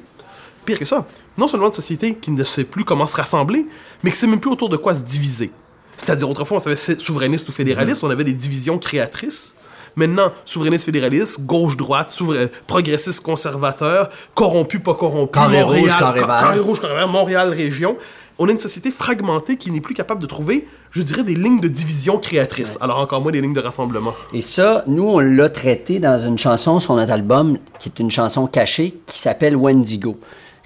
Pire 0.64 0.78
que 0.78 0.84
ça, 0.84 1.06
non 1.36 1.48
seulement 1.48 1.66
une 1.66 1.72
société 1.72 2.14
qui 2.14 2.30
ne 2.30 2.44
sait 2.44 2.64
plus 2.64 2.84
comment 2.84 3.06
se 3.06 3.16
rassembler, 3.16 3.66
mais 4.02 4.10
qui 4.10 4.16
sait 4.16 4.26
même 4.26 4.40
plus 4.40 4.50
autour 4.50 4.68
de 4.68 4.76
quoi 4.76 4.94
se 4.94 5.02
diviser. 5.02 5.50
C'est-à-dire, 5.96 6.28
autrefois, 6.28 6.56
on 6.56 6.60
savait 6.60 6.76
souverainiste 6.76 7.48
ou 7.48 7.52
fédéraliste, 7.52 8.02
on 8.02 8.10
avait 8.10 8.24
des 8.24 8.32
divisions 8.32 8.78
créatrices. 8.78 9.54
Maintenant, 9.96 10.32
souverainiste, 10.44 10.86
fédéraliste, 10.86 11.42
gauche-droite, 11.42 12.18
progressiste, 12.66 13.20
conservateur, 13.20 14.10
corrompu, 14.34 14.80
pas 14.80 14.94
corrompu, 14.94 15.32
Carré 15.32 15.62
rouge, 15.62 15.76
Montréal, 15.76 15.98
carré 15.98 16.18
vert. 16.20 16.36
carré 16.36 16.58
rouge, 16.58 16.80
carré 16.80 16.94
vert, 16.94 17.08
Montréal, 17.08 17.50
région. 17.50 17.96
On 18.36 18.48
a 18.48 18.50
une 18.50 18.58
société 18.58 18.90
fragmentée 18.90 19.56
qui 19.56 19.70
n'est 19.70 19.80
plus 19.80 19.94
capable 19.94 20.20
de 20.20 20.26
trouver, 20.26 20.66
je 20.90 21.02
dirais, 21.02 21.22
des 21.22 21.36
lignes 21.36 21.60
de 21.60 21.68
division 21.68 22.18
créatrices. 22.18 22.76
Alors 22.80 22.98
encore 22.98 23.22
moins 23.22 23.30
des 23.30 23.40
lignes 23.40 23.52
de 23.52 23.60
rassemblement. 23.60 24.12
Et 24.32 24.40
ça, 24.40 24.82
nous, 24.88 25.04
on 25.08 25.20
l'a 25.20 25.48
traité 25.48 26.00
dans 26.00 26.18
une 26.18 26.38
chanson 26.38 26.80
sur 26.80 26.96
notre 26.96 27.12
album, 27.12 27.58
qui 27.78 27.88
est 27.90 28.00
une 28.00 28.10
chanson 28.10 28.48
cachée, 28.48 28.98
qui 29.06 29.20
s'appelle 29.20 29.54
Wendigo. 29.54 30.18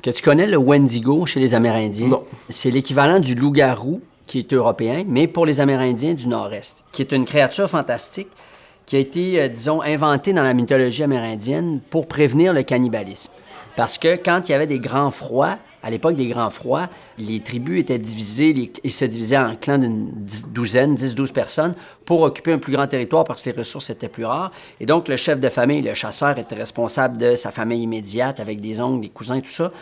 Que 0.03 0.11
tu 0.11 0.23
connais 0.23 0.47
le 0.47 0.57
Wendigo 0.57 1.27
chez 1.27 1.41
les 1.41 1.55
Amérindiens? 1.55 2.07
Non. 2.07 2.25
C'est 2.49 2.71
l'équivalent 2.71 3.19
du 3.19 3.35
loup-garou, 3.35 4.01
qui 4.29 4.39
est 4.39 4.53
européen, 4.53 5.03
mais 5.09 5.27
pour 5.27 5.45
les 5.45 5.59
Amérindiens 5.59 6.15
du 6.15 6.29
Nord-Est, 6.29 6.85
qui 6.93 7.03
est 7.03 7.13
une 7.13 7.25
créature 7.25 7.69
fantastique 7.69 8.29
qui 8.87 8.97
a 8.97 9.01
été, 9.01 9.41
euh, 9.41 9.49
disons, 9.49 9.83
inventée 9.83 10.33
dans 10.33 10.43
la 10.43 10.55
mythologie 10.55 11.03
amérindienne 11.03 11.81
pour 11.91 12.07
prévenir 12.07 12.55
le 12.55 12.63
cannibalisme. 12.63 13.33
Parce 13.77 13.99
que 13.99 14.17
quand 14.17 14.49
il 14.49 14.53
y 14.53 14.55
avait 14.55 14.67
des 14.67 14.79
grands 14.79 15.11
froids, 15.11 15.59
à 15.89 15.91
l'époque 15.91 16.17
des 16.17 16.29
grands 16.29 16.51
froids, 16.51 16.91
les 17.17 17.41
tribus 17.41 17.81
étaient 17.81 17.99
divisées, 17.99 18.71
ils 18.85 18.93
se 18.93 19.07
divisaient 19.07 19.39
en 19.39 19.57
clans 19.57 19.79
d'une 19.79 20.11
douzaine, 20.53 20.95
10-12 20.95 21.33
personnes 21.33 21.75
pour 22.05 22.21
occuper 22.21 22.53
un 22.53 22.59
plus 22.59 22.75
grand 22.75 22.87
territoire 22.87 23.25
parce 23.25 23.43
que 23.43 23.49
les 23.49 23.57
ressources 23.57 23.89
étaient 23.89 24.11
plus 24.11 24.27
rares. 24.27 24.53
Et 24.81 24.87
donc, 24.87 25.09
le 25.09 25.17
chef 25.17 25.41
de 25.41 25.49
famille, 25.49 25.81
le 25.81 25.95
chasseur, 25.95 26.39
était 26.39 26.57
responsable 26.57 27.17
de 27.17 27.37
sa 27.37 27.51
famille 27.53 27.81
immédiate 27.81 28.39
avec 28.39 28.61
des 28.61 28.83
oncles, 28.83 29.01
des 29.01 29.09
cousins, 29.09 29.41
tout 29.41 29.49
ça. 29.49 29.73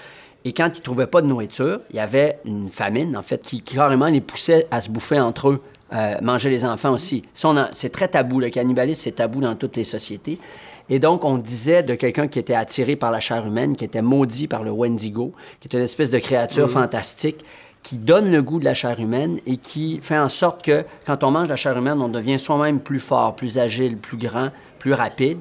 Et 0.44 0.52
quand 0.52 0.70
ils 0.72 0.80
trouvaient 0.80 1.08
pas 1.08 1.22
de 1.22 1.26
nourriture, 1.26 1.80
il 1.90 1.96
y 1.96 1.98
avait 1.98 2.38
une 2.44 2.68
famine, 2.68 3.16
en 3.16 3.22
fait, 3.22 3.42
qui 3.42 3.60
carrément 3.62 4.06
les 4.06 4.20
poussait 4.20 4.68
à 4.70 4.80
se 4.80 4.88
bouffer 4.88 5.18
entre 5.18 5.48
eux, 5.48 5.62
euh, 5.92 6.14
manger 6.22 6.50
les 6.50 6.64
enfants 6.64 6.92
aussi. 6.92 7.25
C'est 7.72 7.90
très 7.90 8.06
tabou. 8.06 8.38
Le 8.38 8.50
cannibalisme, 8.50 9.00
c'est 9.02 9.16
tabou 9.16 9.40
dans 9.40 9.56
toutes 9.56 9.75
les 9.75 9.82
sociétés. 9.82 10.38
Et 10.88 10.98
donc, 10.98 11.24
on 11.24 11.36
disait 11.38 11.82
de 11.82 11.94
quelqu'un 11.94 12.28
qui 12.28 12.38
était 12.38 12.54
attiré 12.54 12.94
par 12.96 13.10
la 13.10 13.18
chair 13.20 13.44
humaine, 13.46 13.74
qui 13.76 13.84
était 13.84 14.02
maudit 14.02 14.46
par 14.46 14.62
le 14.62 14.70
Wendigo, 14.70 15.32
qui 15.60 15.68
est 15.68 15.76
une 15.76 15.82
espèce 15.82 16.10
de 16.10 16.18
créature 16.18 16.70
fantastique 16.70 17.44
qui 17.82 17.98
donne 17.98 18.32
le 18.32 18.42
goût 18.42 18.58
de 18.58 18.64
la 18.64 18.74
chair 18.74 18.98
humaine 18.98 19.38
et 19.46 19.56
qui 19.58 20.00
fait 20.02 20.18
en 20.18 20.28
sorte 20.28 20.64
que 20.64 20.84
quand 21.06 21.22
on 21.22 21.30
mange 21.30 21.48
la 21.48 21.54
chair 21.56 21.76
humaine, 21.78 22.00
on 22.00 22.08
devient 22.08 22.38
soi-même 22.38 22.80
plus 22.80 22.98
fort, 23.00 23.36
plus 23.36 23.58
agile, 23.58 23.96
plus 23.96 24.16
grand, 24.16 24.50
plus 24.80 24.92
rapide. 24.92 25.38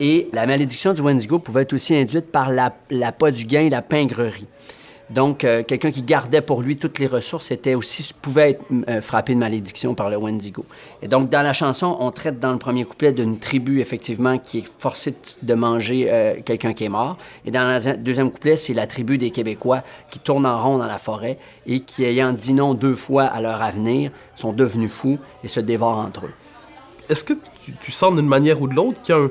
Et 0.00 0.28
la 0.32 0.46
malédiction 0.46 0.94
du 0.94 1.02
Wendigo 1.02 1.38
pouvait 1.38 1.62
être 1.62 1.74
aussi 1.74 1.94
induite 1.94 2.32
par 2.32 2.50
la- 2.50 2.74
l'appât 2.90 3.30
du 3.30 3.44
gain 3.44 3.60
et 3.60 3.70
la 3.70 3.82
pingrerie. 3.82 4.48
Donc, 5.14 5.44
euh, 5.44 5.62
quelqu'un 5.62 5.90
qui 5.90 6.00
gardait 6.02 6.40
pour 6.40 6.62
lui 6.62 6.78
toutes 6.78 6.98
les 6.98 7.06
ressources 7.06 7.50
était 7.50 7.74
aussi, 7.74 8.12
pouvait 8.22 8.52
être 8.52 8.64
euh, 8.88 9.02
frappé 9.02 9.34
de 9.34 9.38
malédiction 9.38 9.94
par 9.94 10.08
le 10.08 10.16
Wendigo. 10.16 10.64
Et 11.02 11.08
donc, 11.08 11.28
dans 11.28 11.42
la 11.42 11.52
chanson, 11.52 11.96
on 12.00 12.10
traite 12.10 12.40
dans 12.40 12.52
le 12.52 12.58
premier 12.58 12.84
couplet 12.86 13.12
d'une 13.12 13.38
tribu, 13.38 13.80
effectivement, 13.80 14.38
qui 14.38 14.58
est 14.60 14.72
forcée 14.78 15.14
de 15.42 15.54
manger 15.54 16.06
euh, 16.10 16.36
quelqu'un 16.42 16.72
qui 16.72 16.84
est 16.84 16.88
mort. 16.88 17.18
Et 17.44 17.50
dans 17.50 17.64
le 17.68 17.96
deuxième 17.98 18.30
couplet, 18.30 18.56
c'est 18.56 18.72
la 18.72 18.86
tribu 18.86 19.18
des 19.18 19.30
Québécois 19.30 19.82
qui 20.10 20.18
tournent 20.18 20.46
en 20.46 20.62
rond 20.62 20.78
dans 20.78 20.86
la 20.86 20.98
forêt 20.98 21.36
et 21.66 21.80
qui, 21.80 22.04
ayant 22.04 22.32
dit 22.32 22.54
non 22.54 22.72
deux 22.72 22.94
fois 22.94 23.24
à 23.24 23.40
leur 23.42 23.60
avenir, 23.60 24.12
sont 24.34 24.54
devenus 24.54 24.90
fous 24.90 25.18
et 25.44 25.48
se 25.48 25.60
dévorent 25.60 25.98
entre 25.98 26.24
eux. 26.24 26.32
Est-ce 27.10 27.24
que 27.24 27.34
tu, 27.62 27.74
tu 27.82 27.92
sens 27.92 28.14
d'une 28.14 28.26
manière 28.28 28.62
ou 28.62 28.66
de 28.68 28.74
l'autre 28.74 29.02
qu'il 29.02 29.14
y 29.14 29.18
a 29.18 29.20
un- 29.20 29.30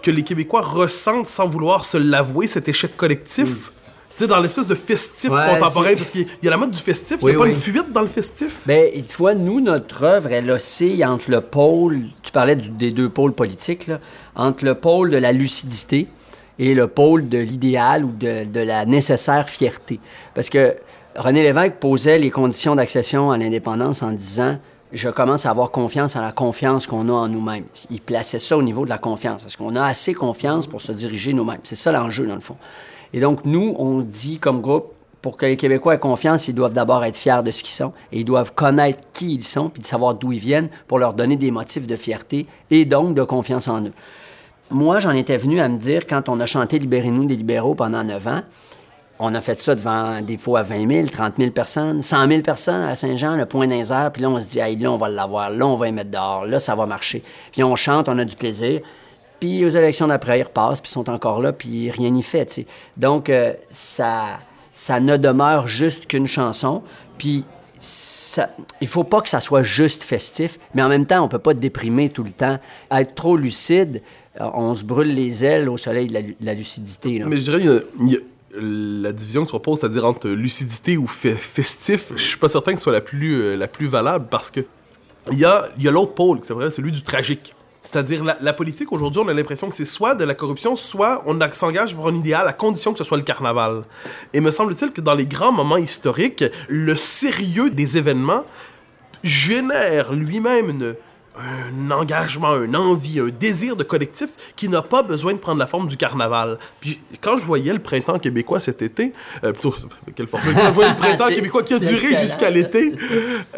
que 0.00 0.10
les 0.10 0.22
Québécois 0.22 0.62
ressentent 0.62 1.26
sans 1.26 1.46
vouloir 1.46 1.84
se 1.84 1.98
l'avouer 1.98 2.46
cet 2.46 2.68
échec 2.68 2.96
collectif? 2.96 3.72
Sais, 4.16 4.26
dans 4.26 4.40
l'espèce 4.40 4.66
de 4.66 4.74
festif 4.74 5.30
Ouais, 5.30 5.44
contemporain, 5.46 5.94
parce 5.94 6.10
qu'il 6.10 6.26
y 6.42 6.46
a 6.46 6.50
la 6.50 6.56
mode 6.56 6.70
du 6.70 6.78
festif, 6.78 7.18
il 7.20 7.24
Oui, 7.24 7.32
n'y 7.32 7.36
a 7.36 7.40
pas 7.40 7.46
une 7.46 7.54
fuite 7.54 7.92
dans 7.92 8.00
le 8.00 8.06
festif? 8.06 8.60
Ben, 8.66 8.90
tu 9.06 9.16
vois, 9.16 9.34
nous, 9.34 9.60
notre 9.60 10.02
œuvre, 10.04 10.32
elle 10.32 10.50
oscille 10.50 11.04
entre 11.04 11.30
le 11.30 11.42
pôle, 11.42 12.00
tu 12.22 12.32
parlais 12.32 12.56
du- 12.56 12.70
des 12.70 12.92
deux 12.92 13.10
pôles 13.10 13.32
politiques, 13.34 13.86
là, 13.88 14.00
entre 14.34 14.64
le 14.64 14.74
pôle 14.74 15.10
de 15.10 15.18
la 15.18 15.32
lucidité 15.32 16.08
et 16.58 16.72
le 16.74 16.86
pôle 16.88 17.28
de 17.28 17.36
l'idéal 17.38 18.06
ou 18.06 18.10
de, 18.12 18.46
de 18.46 18.60
la 18.60 18.86
nécessaire 18.86 19.50
fierté. 19.50 20.00
Parce 20.34 20.48
que 20.48 20.74
René 21.16 21.42
Lévesque 21.42 21.74
posait 21.74 22.18
les 22.18 22.30
conditions 22.30 22.74
d'accession 22.74 23.30
à 23.30 23.36
l'indépendance 23.36 24.02
en 24.02 24.12
disant 24.12 24.58
je 24.92 25.10
commence 25.10 25.44
à 25.44 25.50
avoir 25.50 25.70
confiance 25.72 26.16
en 26.16 26.20
la 26.22 26.32
confiance 26.32 26.86
qu'on 26.86 27.08
a 27.10 27.12
en 27.12 27.28
nous-mêmes. 27.28 27.64
Il 27.90 28.00
plaçait 28.00 28.38
ça 28.38 28.56
au 28.56 28.62
niveau 28.62 28.84
de 28.84 28.88
la 28.90 28.98
confiance. 28.98 29.44
Est-ce 29.44 29.58
qu'on 29.58 29.76
a 29.76 29.84
assez 29.84 30.14
confiance 30.14 30.66
pour 30.68 30.80
se 30.80 30.92
diriger 30.92 31.34
nous-mêmes? 31.34 31.58
C'est 31.64 31.74
ça 31.74 31.92
l'enjeu, 31.92 32.24
dans 32.26 32.36
le 32.36 32.40
fond. 32.40 32.56
Et 33.12 33.20
donc, 33.20 33.44
nous, 33.44 33.74
on 33.78 34.00
dit 34.00 34.38
comme 34.38 34.60
groupe, 34.60 34.92
pour 35.22 35.36
que 35.36 35.46
les 35.46 35.56
Québécois 35.56 35.94
aient 35.94 35.98
confiance, 35.98 36.46
ils 36.46 36.54
doivent 36.54 36.72
d'abord 36.74 37.04
être 37.04 37.16
fiers 37.16 37.42
de 37.44 37.50
ce 37.50 37.64
qu'ils 37.64 37.74
sont 37.74 37.92
et 38.12 38.20
ils 38.20 38.24
doivent 38.24 38.52
connaître 38.54 39.00
qui 39.12 39.34
ils 39.34 39.42
sont 39.42 39.70
puis 39.70 39.82
de 39.82 39.86
savoir 39.86 40.14
d'où 40.14 40.30
ils 40.30 40.38
viennent 40.38 40.68
pour 40.86 41.00
leur 41.00 41.14
donner 41.14 41.34
des 41.34 41.50
motifs 41.50 41.86
de 41.86 41.96
fierté 41.96 42.46
et 42.70 42.84
donc 42.84 43.14
de 43.14 43.24
confiance 43.24 43.66
en 43.66 43.82
eux. 43.82 43.92
Moi, 44.70 45.00
j'en 45.00 45.10
étais 45.10 45.36
venu 45.36 45.60
à 45.60 45.68
me 45.68 45.78
dire, 45.78 46.06
quand 46.06 46.28
on 46.28 46.38
a 46.38 46.46
chanté 46.46 46.78
Libérez-nous 46.78 47.24
des 47.24 47.34
libéraux 47.34 47.74
pendant 47.74 48.04
neuf 48.04 48.24
ans, 48.28 48.42
on 49.18 49.34
a 49.34 49.40
fait 49.40 49.58
ça 49.58 49.74
devant 49.74 50.20
des 50.20 50.36
fois 50.36 50.62
20 50.62 50.88
000, 50.88 51.08
30 51.08 51.34
000 51.38 51.50
personnes, 51.50 52.02
100 52.02 52.28
000 52.28 52.42
personnes 52.42 52.82
à 52.82 52.94
Saint-Jean, 52.94 53.34
le 53.34 53.46
point 53.46 53.68
airs, 53.68 54.10
puis 54.12 54.22
là, 54.22 54.28
on 54.30 54.38
se 54.38 54.48
dit, 54.48 54.58
là, 54.58 54.92
on 54.92 54.96
va 54.96 55.08
l'avoir, 55.08 55.50
là, 55.50 55.66
on 55.66 55.74
va 55.74 55.88
y 55.88 55.92
mettre 55.92 56.10
dehors, 56.10 56.44
là, 56.44 56.58
ça 56.58 56.74
va 56.74 56.86
marcher. 56.86 57.22
Puis 57.50 57.64
on 57.64 57.74
chante, 57.76 58.08
on 58.08 58.18
a 58.18 58.24
du 58.24 58.36
plaisir. 58.36 58.80
Puis 59.40 59.64
aux 59.64 59.68
élections 59.68 60.06
d'après, 60.06 60.40
ils 60.40 60.44
repassent, 60.44 60.80
puis 60.80 60.90
ils 60.90 60.92
sont 60.94 61.10
encore 61.10 61.40
là, 61.40 61.52
puis 61.52 61.90
rien 61.90 62.10
n'y 62.10 62.22
fait. 62.22 62.66
Donc, 62.96 63.28
euh, 63.28 63.52
ça, 63.70 64.38
ça 64.72 65.00
ne 65.00 65.16
demeure 65.16 65.66
juste 65.66 66.06
qu'une 66.06 66.26
chanson, 66.26 66.82
puis 67.18 67.44
ça, 67.78 68.50
il 68.80 68.88
faut 68.88 69.04
pas 69.04 69.20
que 69.20 69.28
ça 69.28 69.40
soit 69.40 69.62
juste 69.62 70.04
festif, 70.04 70.58
mais 70.74 70.82
en 70.82 70.88
même 70.88 71.06
temps, 71.06 71.22
on 71.22 71.28
peut 71.28 71.38
pas 71.38 71.54
déprimer 71.54 72.08
tout 72.08 72.24
le 72.24 72.32
temps. 72.32 72.58
Être 72.90 73.14
trop 73.14 73.36
lucide, 73.36 74.02
euh, 74.40 74.48
on 74.54 74.74
se 74.74 74.84
brûle 74.84 75.14
les 75.14 75.44
ailes 75.44 75.68
au 75.68 75.76
soleil 75.76 76.06
de 76.06 76.34
la, 76.40 76.54
lucidité. 76.54 77.22
Mais 77.26 77.36
je 77.36 77.42
dirais, 77.42 77.62
il 77.62 78.20
la 78.58 79.12
division 79.12 79.42
que 79.42 79.46
tu 79.46 79.50
proposes, 79.50 79.80
c'est-à-dire 79.80 80.04
entre 80.04 80.28
lucidité 80.28 80.96
ou 80.96 81.06
fe- 81.06 81.34
festif, 81.34 82.12
je 82.16 82.22
suis 82.22 82.38
pas 82.38 82.48
certain 82.48 82.72
que 82.72 82.78
ce 82.78 82.84
soit 82.84 82.92
la 82.92 83.00
plus, 83.00 83.40
euh, 83.40 83.56
la 83.56 83.68
plus 83.68 83.86
valable 83.86 84.26
parce 84.30 84.50
que 84.50 84.60
il 85.32 85.38
y 85.38 85.44
a, 85.44 85.68
y 85.78 85.88
a 85.88 85.90
l'autre 85.90 86.14
pôle, 86.14 86.38
c'est 86.42 86.54
vrai, 86.54 86.70
celui 86.70 86.92
du 86.92 87.02
tragique. 87.02 87.54
C'est-à-dire, 87.90 88.24
la, 88.24 88.36
la 88.40 88.52
politique, 88.52 88.90
aujourd'hui, 88.92 89.22
on 89.24 89.28
a 89.28 89.32
l'impression 89.34 89.68
que 89.68 89.74
c'est 89.76 89.84
soit 89.84 90.14
de 90.14 90.24
la 90.24 90.34
corruption, 90.34 90.74
soit 90.76 91.22
on 91.26 91.38
s'engage 91.52 91.94
pour 91.94 92.08
un 92.08 92.14
idéal 92.14 92.46
à 92.48 92.52
condition 92.52 92.92
que 92.92 92.98
ce 92.98 93.04
soit 93.04 93.16
le 93.16 93.22
carnaval. 93.22 93.84
Et 94.34 94.40
me 94.40 94.50
semble-t-il 94.50 94.92
que 94.92 95.00
dans 95.00 95.14
les 95.14 95.26
grands 95.26 95.52
moments 95.52 95.76
historiques, 95.76 96.44
le 96.68 96.96
sérieux 96.96 97.70
des 97.70 97.96
événements 97.96 98.44
génère 99.22 100.12
lui-même 100.12 100.70
une- 100.70 100.94
un 101.38 101.90
engagement, 101.90 102.62
une 102.62 102.74
envie, 102.76 103.20
un 103.20 103.28
désir 103.28 103.76
de 103.76 103.82
collectif 103.84 104.30
qui 104.56 104.70
n'a 104.70 104.80
pas 104.80 105.02
besoin 105.02 105.34
de 105.34 105.38
prendre 105.38 105.58
la 105.58 105.66
forme 105.66 105.86
du 105.86 105.96
carnaval. 105.98 106.56
Puis 106.80 106.98
quand 107.20 107.36
je 107.36 107.44
voyais 107.44 107.74
le 107.74 107.78
printemps 107.78 108.18
québécois 108.18 108.58
cet 108.58 108.80
été, 108.80 109.12
euh, 109.44 109.52
plutôt, 109.52 109.74
quelle 110.14 110.28
forme, 110.28 110.42
quand 110.54 110.60
je 110.68 110.72
voyais 110.72 110.90
le 110.90 110.96
printemps 110.96 111.28
québécois 111.28 111.62
qui 111.62 111.74
a 111.74 111.78
duré 111.78 112.14
jusqu'à 112.14 112.48
l'été, 112.48 112.94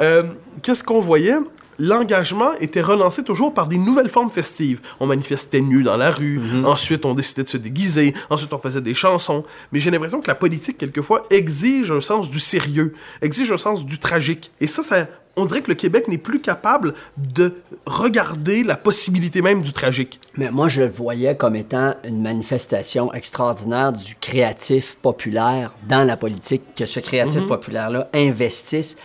euh, 0.01 0.25
qu'est-ce 0.61 0.83
qu'on 0.83 1.01
voyait? 1.01 1.37
L'engagement 1.79 2.53
était 2.61 2.81
relancé 2.81 3.23
toujours 3.23 3.55
par 3.55 3.67
des 3.67 3.79
nouvelles 3.79 4.09
formes 4.09 4.31
festives. 4.31 4.81
On 5.01 5.07
manifestait 5.07 5.61
nu 5.61 5.83
dans 5.83 5.97
la 5.97 6.11
rue, 6.11 6.41
ensuite 6.65 7.05
on 7.05 7.15
décidait 7.15 7.45
de 7.45 7.49
se 7.49 7.57
déguiser, 7.57 8.15
ensuite 8.31 8.53
on 8.53 8.59
faisait 8.59 8.81
des 8.81 8.95
chansons. 8.95 9.45
Mais 9.73 9.81
j'ai 9.81 9.91
l'impression 9.91 10.21
que 10.21 10.29
la 10.29 10.35
politique, 10.35 10.79
quelquefois, 10.79 11.23
exige 11.31 11.93
un 11.93 12.01
sens 12.01 12.31
du 12.31 12.41
sérieux, 12.41 12.95
exige 13.23 13.53
un 13.53 13.59
sens 13.59 13.85
du 13.85 13.99
tragique. 13.99 14.51
Et 14.61 14.67
ça, 14.67 14.83
ça 14.83 15.07
on 15.39 15.47
dirait 15.47 15.63
que 15.63 15.69
le 15.69 15.77
Québec 15.77 16.09
n'est 16.09 16.19
plus 16.19 16.41
capable 16.41 16.95
de 17.17 17.55
regarder 17.87 18.65
la 18.65 18.77
possibilité 18.77 19.41
même 19.41 19.61
du 19.61 19.73
tragique. 19.73 20.21
Mais 20.37 20.51
moi, 20.51 20.69
je 20.69 20.83
le 20.83 20.89
voyais 20.89 21.37
comme 21.37 21.55
étant 21.55 21.95
une 22.05 22.21
manifestation 22.21 23.13
extraordinaire 23.15 23.93
du 23.93 24.17
créatif 24.17 24.97
populaire 25.01 25.73
dans 25.89 26.03
la 26.03 26.17
politique, 26.17 26.63
que 26.77 26.87
ce 26.87 26.99
créatif 26.99 27.47
populaire-là 27.47 28.09
investisse 28.13 28.97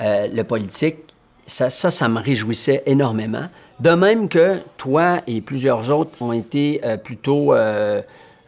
euh, 0.00 0.28
le 0.28 0.44
politique. 0.44 1.11
Ça, 1.52 1.68
ça, 1.68 1.90
ça 1.90 2.08
me 2.08 2.18
réjouissait 2.18 2.82
énormément. 2.86 3.46
De 3.78 3.90
même 3.90 4.30
que 4.30 4.56
toi 4.78 5.18
et 5.26 5.42
plusieurs 5.42 5.90
autres 5.90 6.12
ont 6.22 6.32
été 6.32 6.80
euh, 6.82 6.96
plutôt 6.96 7.52
euh, 7.52 8.00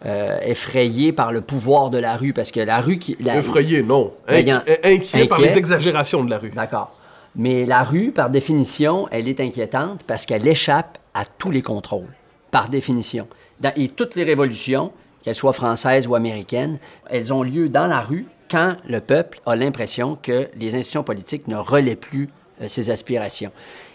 euh, 0.07 0.39
effrayés 0.41 1.13
par 1.13 1.31
le 1.31 1.43
pouvoir 1.43 1.91
de 1.91 1.99
la 1.99 2.17
rue, 2.17 2.33
parce 2.33 2.51
que 2.51 2.61
la 2.61 2.81
rue 2.81 2.99
qui... 2.99 3.15
la- 3.21 3.37
Effrayé, 3.37 3.83
non. 3.83 4.15
Ben, 4.27 4.43
Inqui- 4.43 4.49
y 4.49 4.55
en- 4.55 4.63
inquiet 4.85 5.27
par 5.27 5.39
les 5.39 5.59
exagérations 5.59 6.25
de 6.25 6.31
la 6.31 6.39
rue. 6.39 6.49
D'accord. 6.49 6.97
Mais 7.37 7.67
la 7.67 7.83
rue, 7.83 8.11
par 8.11 8.31
définition, 8.31 9.07
elle 9.11 9.29
est 9.29 9.39
inquiétante 9.41 10.01
parce 10.07 10.25
qu'elle 10.25 10.47
échappe 10.49 10.97
à 11.13 11.27
tous 11.27 11.51
les 11.51 11.61
contrôles, 11.63 12.09
par 12.51 12.71
définition. 12.71 13.29
Dans- 13.61 13.73
et 13.77 13.89
toutes 13.89 14.15
les 14.15 14.25
révolutions, 14.25 14.93
qu'elles 15.23 15.35
soient 15.35 15.53
françaises 15.53 16.07
ou 16.07 16.15
américaines, 16.15 16.79
elles 17.11 17.35
ont 17.35 17.43
lieu 17.43 17.69
dans 17.69 17.87
la 17.87 18.01
rue 18.01 18.25
quand 18.51 18.77
le 18.89 19.01
peuple 19.01 19.41
a 19.45 19.57
l'impression 19.57 20.17
que 20.23 20.49
les 20.59 20.75
institutions 20.75 21.03
politiques 21.03 21.49
ne 21.49 21.57
relaient 21.57 21.97
plus 21.97 22.31
ses 22.67 22.91
aspirations. 22.91 23.51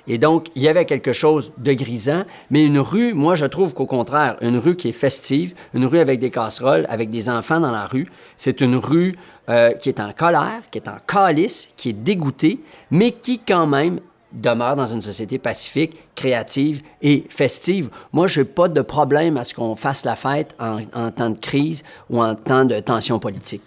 Et 0.08 0.18
donc, 0.18 0.48
il 0.56 0.64
y 0.64 0.68
avait 0.68 0.86
quelque 0.86 1.14
chose 1.14 1.52
de 1.58 1.74
grisant, 1.74 2.24
mais 2.50 2.66
une 2.66 2.80
rue, 2.80 3.14
moi, 3.14 3.36
je 3.36 3.46
trouve 3.46 3.74
qu'au 3.74 3.86
contraire, 3.86 4.38
une 4.42 4.58
rue 4.58 4.76
qui 4.76 4.90
est 4.90 4.94
festive, 4.94 5.54
une 5.74 5.86
rue 5.86 6.00
avec 6.00 6.20
des 6.20 6.32
casseroles, 6.32 6.86
avec 6.90 7.10
des 7.10 7.30
enfants 7.30 7.60
dans 7.60 7.72
la 7.72 7.86
rue, 7.86 8.08
c'est 8.36 8.60
une 8.62 8.76
rue 8.76 9.16
euh, 9.50 9.72
qui 9.74 9.90
est 9.90 10.00
en 10.00 10.12
colère, 10.12 10.62
qui 10.72 10.80
est 10.80 10.88
en 10.88 10.98
calice, 11.06 11.70
qui 11.78 11.90
est 11.90 11.94
dégoûtée, 11.94 12.60
mais 12.90 13.12
qui, 13.12 13.40
quand 13.40 13.68
même, 13.68 14.00
demeure 14.32 14.76
dans 14.76 14.88
une 14.88 15.02
société 15.02 15.38
pacifique, 15.38 16.04
créative 16.16 16.82
et 17.02 17.26
festive. 17.30 17.90
Moi, 18.12 18.28
je 18.28 18.42
n'ai 18.42 18.46
pas 18.46 18.68
de 18.68 18.82
problème 18.82 19.38
à 19.38 19.44
ce 19.44 19.54
qu'on 19.54 19.76
fasse 19.76 20.06
la 20.06 20.16
fête 20.16 20.56
en 20.60 21.12
temps 21.12 21.30
de 21.30 21.40
crise 21.40 21.84
ou 22.10 22.22
en 22.22 22.36
temps 22.36 22.66
de 22.66 22.80
tension 22.80 23.20
politique. 23.20 23.64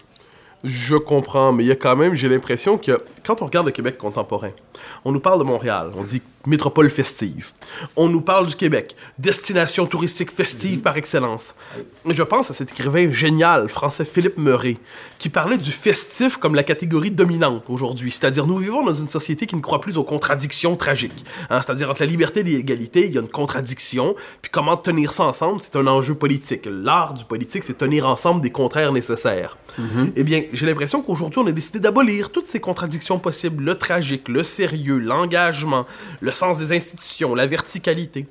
Je 0.65 0.97
comprends, 0.97 1.53
mais 1.53 1.65
il 1.65 1.67
y 1.67 1.73
a 1.73 1.77
quand 1.77 1.97
même, 1.97 2.15
j'ai 2.15 2.29
l'impression 2.29 2.79
que 2.79 3.03
quand 3.25 3.43
on 3.43 3.47
regarde 3.47 3.67
le 3.67 3.73
Québec 3.73 3.99
contemporain, 3.99 4.51
on 5.05 5.13
nous 5.13 5.21
parle 5.21 5.39
de 5.39 5.45
Montréal, 5.45 5.93
on 5.97 6.03
dit 6.03 6.23
métropole 6.47 6.91
festive. 6.91 7.53
On 7.97 8.09
nous 8.09 8.21
parle 8.21 8.47
du 8.47 8.57
Québec, 8.57 8.97
destination 9.19 9.87
touristique 9.87 10.33
festive 10.33 10.81
par 10.81 10.97
excellence. 10.97 11.55
Je 12.09 12.23
pense 12.23 12.51
à 12.51 12.55
cet 12.55 12.73
écrivain 12.73 13.13
génial 13.13 13.69
français 13.69 14.05
Philippe 14.05 14.39
Meuret, 14.39 14.77
qui 15.19 15.29
parlait 15.29 15.59
du 15.59 15.71
festif 15.71 16.37
comme 16.37 16.55
la 16.55 16.65
catégorie 16.65 17.11
dominante 17.11 17.65
aujourd'hui. 17.69 18.11
C'est-à-dire, 18.11 18.47
nous 18.47 18.57
vivons 18.57 18.83
dans 18.83 18.95
une 18.95 19.09
société 19.09 19.47
qui 19.47 19.57
ne 19.57 19.61
croit 19.61 19.81
plus 19.81 19.99
aux 19.99 20.05
contradictions 20.05 20.77
tragiques. 20.77 21.25
Hein, 21.51 21.61
C'est-à-dire, 21.61 21.91
entre 21.91 22.01
la 22.01 22.07
liberté 22.07 22.41
et 22.41 22.45
l'égalité, 22.45 23.07
il 23.07 23.15
y 23.15 23.19
a 23.19 23.21
une 23.21 23.29
contradiction, 23.29 24.15
puis 24.41 24.51
comment 24.51 24.77
tenir 24.77 25.13
ça 25.13 25.25
ensemble, 25.25 25.61
c'est 25.61 25.77
un 25.77 25.87
enjeu 25.87 26.15
politique. 26.15 26.67
L'art 26.67 27.15
du 27.15 27.25
politique, 27.25 27.65
c'est 27.65 27.79
tenir 27.79 28.07
ensemble 28.07 28.43
des 28.43 28.51
contraires 28.51 28.93
nécessaires. 28.93 29.57
Eh 30.17 30.25
bien, 30.25 30.43
j'ai 30.53 30.67
l'impression 30.67 31.03
qu'aujourd'hui, 31.03 31.41
on 31.41 31.47
a 31.47 31.53
décidé 31.53 31.81
d'abolir 31.81 32.31
toutes 32.31 32.47
ces 32.47 32.61
contradictions 32.61 33.19
possibles, 33.19 33.65
le 33.65 33.75
tragique, 33.75 34.29
le 34.29 34.45
sérieux, 34.45 34.99
l'engagement, 34.99 35.87
le 36.21 36.33
sens 36.33 36.59
des 36.59 36.73
institutions, 36.77 37.35
la 37.35 37.47
verticalité. 37.47 38.27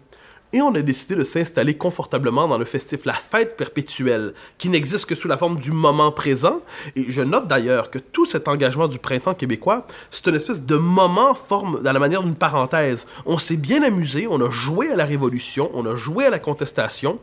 Et 0.53 0.61
on 0.61 0.75
a 0.75 0.81
décidé 0.81 1.15
de 1.15 1.23
s'installer 1.23 1.75
confortablement 1.75 2.47
dans 2.47 2.57
le 2.57 2.65
festif, 2.65 3.05
la 3.05 3.13
fête 3.13 3.55
perpétuelle, 3.55 4.33
qui 4.57 4.67
n'existe 4.67 5.05
que 5.05 5.15
sous 5.15 5.29
la 5.29 5.37
forme 5.37 5.57
du 5.57 5.71
moment 5.71 6.11
présent. 6.11 6.61
Et 6.97 7.09
je 7.09 7.21
note 7.21 7.47
d'ailleurs 7.47 7.89
que 7.89 7.99
tout 7.99 8.25
cet 8.25 8.49
engagement 8.49 8.89
du 8.89 8.99
printemps 8.99 9.33
québécois, 9.33 9.87
c'est 10.09 10.27
une 10.27 10.35
espèce 10.35 10.63
de 10.65 10.75
moment 10.75 11.35
forme 11.35 11.79
à 11.85 11.93
la 11.93 11.99
manière 11.99 12.21
d'une 12.21 12.35
parenthèse. 12.35 13.07
On 13.25 13.37
s'est 13.37 13.55
bien 13.55 13.81
amusé, 13.81 14.27
on 14.29 14.41
a 14.41 14.49
joué 14.49 14.91
à 14.91 14.97
la 14.97 15.05
révolution, 15.05 15.71
on 15.73 15.85
a 15.85 15.95
joué 15.95 16.25
à 16.25 16.29
la 16.29 16.39
contestation. 16.39 17.19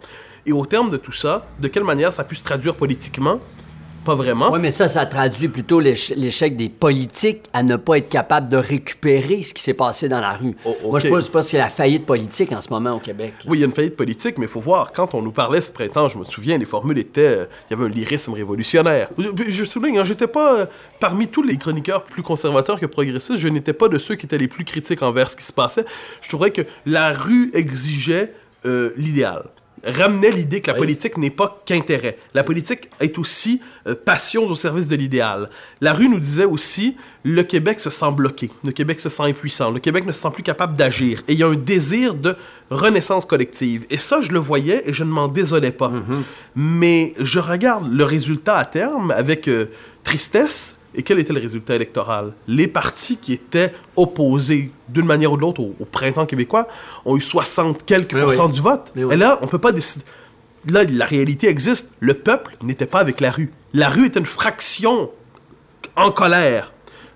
Et 0.47 0.53
au 0.53 0.65
terme 0.65 0.89
de 0.89 0.97
tout 0.97 1.13
ça, 1.13 1.47
de 1.61 1.69
quelle 1.69 1.85
manière 1.85 2.15
ça 2.15 2.23
a 2.23 2.25
pu 2.25 2.35
se 2.35 2.45
traduire 2.45 2.77
politiquement? 2.77 3.41
Pas 4.09 4.15
vraiment. 4.15 4.51
Oui, 4.51 4.59
mais 4.63 4.71
ça, 4.71 4.89
ça 4.89 5.05
traduit 5.05 5.49
plutôt 5.49 5.81
l'éche- 5.81 6.15
l'échec 6.17 6.57
des 6.57 6.71
politiques 6.71 7.43
à 7.53 7.63
ne 7.63 7.77
pas 7.77 7.99
être 7.99 8.09
capable 8.09 8.51
de 8.51 8.57
récupérer 8.57 9.43
ce 9.43 9.53
qui 9.53 9.63
s'est 9.63 9.75
passé 9.75 10.09
dans 10.09 10.21
la 10.21 10.33
rue. 10.33 10.57
Oh, 10.65 10.75
Moi, 10.89 10.99
je 10.99 11.09
pense 11.09 11.29
pas 11.29 11.41
que 11.41 11.45
c'est 11.45 11.59
la 11.59 11.69
faillite 11.69 12.07
politique 12.07 12.51
en 12.53 12.63
ce 12.63 12.71
moment 12.71 12.95
au 12.95 13.01
Québec. 13.01 13.35
là. 13.45 13.51
Oui, 13.51 13.59
il 13.59 13.61
y 13.61 13.65
a 13.65 13.67
une 13.67 13.73
faillite 13.73 13.97
politique, 13.97 14.39
mais 14.39 14.47
il 14.47 14.49
faut 14.49 14.61
voir, 14.61 14.93
quand 14.95 15.13
on 15.15 15.21
nous 15.21 15.31
parlait 15.31 15.61
ce 15.61 15.71
printemps, 15.71 16.09
je 16.09 16.17
me 16.17 16.25
souviens, 16.25 16.57
les 16.57 16.65
formules 16.65 16.97
étaient... 16.99 17.21
euh, 17.21 17.45
Il 17.71 17.75
y 17.77 17.79
avait 17.79 17.85
un 17.85 17.95
lyrisme 17.95 18.33
révolutionnaire. 18.33 19.11
Je, 19.19 19.29
je 19.47 19.65
souligne, 19.65 19.99
hein, 19.99 20.05
j'étais 20.05 20.27
pas... 20.27 20.61
euh, 20.61 20.67
parmi 21.01 21.29
tous 21.29 21.43
les 21.43 21.59
chroniqueurs 21.59 22.05
plus 22.05 22.23
conservateurs 22.23 22.81
que 22.81 22.87
progressistes, 22.87 23.37
je 23.37 23.49
n'étais 23.49 23.75
pas 23.75 23.89
de 23.89 23.99
ceux 23.99 24.15
qui 24.15 24.25
étaient 24.25 24.39
les 24.39 24.49
plus 24.49 24.65
critiques 24.65 25.03
envers 25.03 25.29
ce 25.31 25.37
qui 25.37 25.45
se 25.45 25.53
passait. 25.53 25.85
Je 26.23 26.29
trouvais 26.31 26.51
que 26.51 26.63
la 26.87 27.13
rue 27.13 27.51
exigeait 27.53 28.33
euh, 28.65 28.91
l'idéal. 28.97 29.45
Ramenait 29.89 30.31
l'idée 30.31 30.61
que 30.61 30.69
la 30.69 30.75
Oui. 30.75 30.81
politique 30.81 31.17
n'est 31.19 31.31
pas 31.31 31.63
qu'intérêt. 31.67 32.19
La 32.35 32.45
politique 32.45 32.89
est 33.01 33.19
aussi 33.19 33.61
euh, 33.87 33.95
passion 33.95 34.45
au 34.45 34.55
service 34.55 34.89
de 34.89 34.97
l'idéal. 34.97 35.49
La 35.81 35.93
rue 35.93 36.09
nous 36.09 36.19
disait 36.21 36.45
aussi, 36.45 36.97
le 37.25 37.43
Québec 37.43 37.81
se 37.81 37.91
sent 37.91 38.11
bloqué, 38.13 38.51
le 38.65 38.73
Québec 38.73 39.01
se 39.01 39.09
sent 39.09 39.23
impuissant, 39.25 39.71
le 39.71 39.81
Québec 39.81 40.07
ne 40.07 40.13
se 40.13 40.21
sent 40.21 40.31
plus 40.33 40.43
capable 40.43 40.77
d'agir. 40.77 41.23
Et 41.29 41.33
il 41.33 41.39
y 41.39 41.43
a 41.43 41.49
un 41.49 41.55
désir 41.57 42.15
de 42.15 42.37
renaissance 42.71 43.25
collective. 43.27 43.87
Et 43.91 43.99
ça, 43.99 44.21
je 44.21 44.33
le 44.33 44.39
voyais 44.39 44.83
et 44.89 44.93
je 44.93 45.05
ne 45.05 45.11
m'en 45.11 45.29
désolais 45.29 45.73
pas. 45.73 45.93
Mais 46.55 47.15
je 47.19 47.41
regarde 47.41 47.93
le 47.93 48.05
résultat 48.05 48.57
à 48.59 48.65
terme 48.65 49.11
avec 49.11 49.49
euh, 49.49 49.67
tristesse. 50.05 50.75
Et 50.95 51.03
quel 51.03 51.19
était 51.19 51.33
le 51.33 51.41
résultat 51.41 51.75
électoral? 51.75 52.33
Les 52.47 52.67
partis 52.67 53.17
qui 53.17 53.33
étaient 53.33 53.73
opposés 53.97 54.71
d'une 54.89 55.07
manière 55.07 55.33
ou 55.33 55.37
de 55.37 55.43
l'autre 55.43 55.61
au, 55.61 55.75
au 55.79 55.85
printemps 55.85 56.27
québécois 56.27 56.67
ont 57.05 57.17
eu 57.17 57.21
60 57.21 57.85
quelques 57.85 58.19
pourcents 58.19 58.47
oui. 58.47 58.53
du 58.53 58.61
vote. 58.61 58.93
Oui. 58.97 59.05
Et 59.13 59.17
là, 59.17 59.39
on 59.43 59.47
peut 59.47 59.59
pas 59.59 59.73
décider. 59.73 60.05
Là, 60.69 60.85
la 60.85 61.05
réalité 61.05 61.49
existe. 61.49 61.91
Le 62.01 62.15
peuple 62.15 62.57
n'était 62.63 62.87
pas 62.87 63.01
avec 63.01 63.21
la 63.21 63.31
rue. 63.31 63.53
La 63.75 63.89
rue 63.89 64.07
était 64.07 64.19
une 64.19 64.27
fraction 64.27 65.11
en 65.97 66.11
colère 66.11 66.73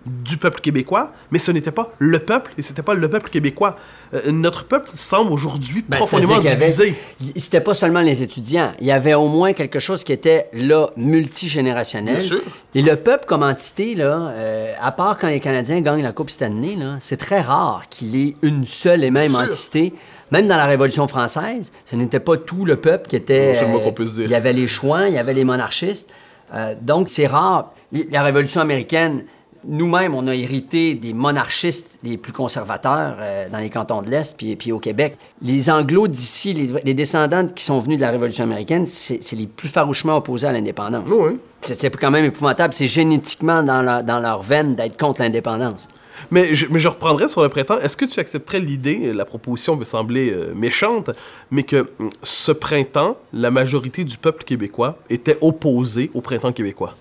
du 0.07 0.37
peuple 0.37 0.61
québécois, 0.61 1.13
mais 1.31 1.39
ce 1.39 1.53
n'était 1.53 1.71
pas 1.71 1.93
le 1.99 2.19
peuple 2.19 2.53
et 2.59 2.63
c'était 2.63 2.83
pas 2.83 2.95
le 2.95 3.09
peuple 3.09 3.31
québécois. 3.31 3.77
Euh, 4.15 4.31
notre 4.33 4.65
peuple 4.65 4.91
semble 4.95 5.33
aujourd'hui 5.33 5.85
Ben, 5.89 5.99
profondément 5.99 6.39
divisé. 6.39 6.95
avait- 7.21 7.31
C'était 7.39 7.61
pas 7.61 7.75
seulement 7.75 8.01
les 8.01 8.23
étudiants. 8.23 8.73
Il 8.81 8.87
y 8.87 8.93
avait 8.93 9.15
au 9.15 9.29
moins 9.29 9.53
quelque 9.53 9.79
chose 9.79 10.05
qui 10.05 10.13
était 10.13 10.49
là 10.53 10.91
multigénérationnel. 10.97 12.17
Bien 12.19 12.27
sûr. 12.27 12.41
Et 12.75 12.83
le 12.83 12.97
peuple 12.97 13.25
comme 13.27 13.43
entité, 13.43 13.95
là, 13.95 14.33
euh, 14.35 14.75
à 14.81 14.93
part 14.93 15.19
quand 15.19 15.29
les 15.29 15.41
Canadiens 15.41 15.81
gagnent 15.81 16.03
la 16.03 16.13
Coupe 16.13 16.31
Stanley, 16.31 16.75
là, 16.77 16.97
c'est 17.01 17.17
très 17.17 17.41
rare 17.41 17.85
qu'il 17.91 18.17
ait 18.17 18.35
une 18.43 18.67
seule 18.67 19.05
et 19.05 19.11
même 19.11 19.35
entité. 19.35 19.95
Même 20.31 20.49
dans 20.49 20.57
la 20.57 20.65
Révolution 20.67 21.07
française, 21.07 21.71
ce 21.85 21.95
n'était 21.95 22.21
pas 22.21 22.39
tout 22.39 22.65
le 22.65 22.77
peuple 22.77 23.09
qui 23.09 23.17
était. 23.17 23.53
Dire. 23.53 24.25
Il 24.25 24.31
y 24.31 24.35
avait 24.35 24.53
les 24.55 24.67
chouans, 24.67 25.05
il 25.05 25.13
y 25.15 25.19
avait 25.19 25.35
les 25.35 25.45
monarchistes. 25.45 26.11
Euh, 26.55 26.75
donc, 26.81 27.09
c'est 27.11 27.27
rare. 27.27 27.73
La 28.11 28.23
Révolution 28.23 28.61
américaine, 28.63 29.25
nous-mêmes, 29.67 30.15
on 30.15 30.27
a 30.27 30.35
hérité 30.35 30.95
des 30.95 31.13
monarchistes 31.13 31.99
les 32.03 32.17
plus 32.19 32.33
conservateurs 32.33 33.17
euh, 33.21 33.49
dans 33.49 33.59
les 33.59 33.71
cantons 33.71 34.03
de 34.03 34.11
l'Est, 34.11 34.37
puis, 34.37 34.57
puis 34.57 34.73
au 34.73 34.79
Québec. 34.79 35.17
Les 35.41 35.71
Anglos 35.71 36.09
d'ici, 36.09 36.53
les, 36.55 36.71
les 36.85 36.95
descendants 36.95 37.47
qui 37.49 37.65
sont 37.65 37.79
venus 37.79 37.97
de 37.99 38.03
la 38.03 38.11
Révolution 38.11 38.45
américaine, 38.45 38.87
c'est 38.87 39.21
les 39.37 39.47
plus 39.47 39.69
farouchement 39.69 40.17
opposés 40.17 40.47
à 40.47 40.53
l'indépendance. 40.53 41.11
Oui. 41.11 41.39
C'est 41.61 41.95
quand 41.97 42.11
même 42.11 42.25
épouvantable. 42.25 42.75
C'est 42.75 42.89
génétiquement 42.89 43.63
dans, 43.63 43.83
la- 43.83 44.03
dans 44.03 44.19
leur 44.19 44.43
veine 44.43 44.75
d'être 44.75 44.99
contre 44.99 45.23
l'indépendance. 45.23 45.87
Mais 46.31 46.55
je, 46.55 46.67
mais 46.71 46.79
je 46.79 46.89
reprendrai 46.89 47.29
sur 47.29 47.43
le 47.43 47.49
printemps. 47.49 47.79
Est-ce 47.79 47.97
que 47.97 48.05
tu 48.05 48.21
accepterais 48.21 48.61
l'idée, 48.61 49.13
la 49.13 49.25
proposition 49.25 49.77
peut 49.79 49.85
sembler 49.85 50.31
euh, 50.33 50.53
méchante, 50.55 51.11
mais 51.51 51.63
que 51.63 51.89
hum, 51.99 52.11
ce 52.23 52.53
printemps, 52.53 53.17
la 53.33 53.51
majorité 53.51 54.05
du 54.05 54.19
peuple 54.19 54.45
québécois 54.45 54.99
était 55.11 55.39
opposée 55.41 56.11
au 56.15 56.21
printemps 56.21 56.53
québécois? 56.53 56.95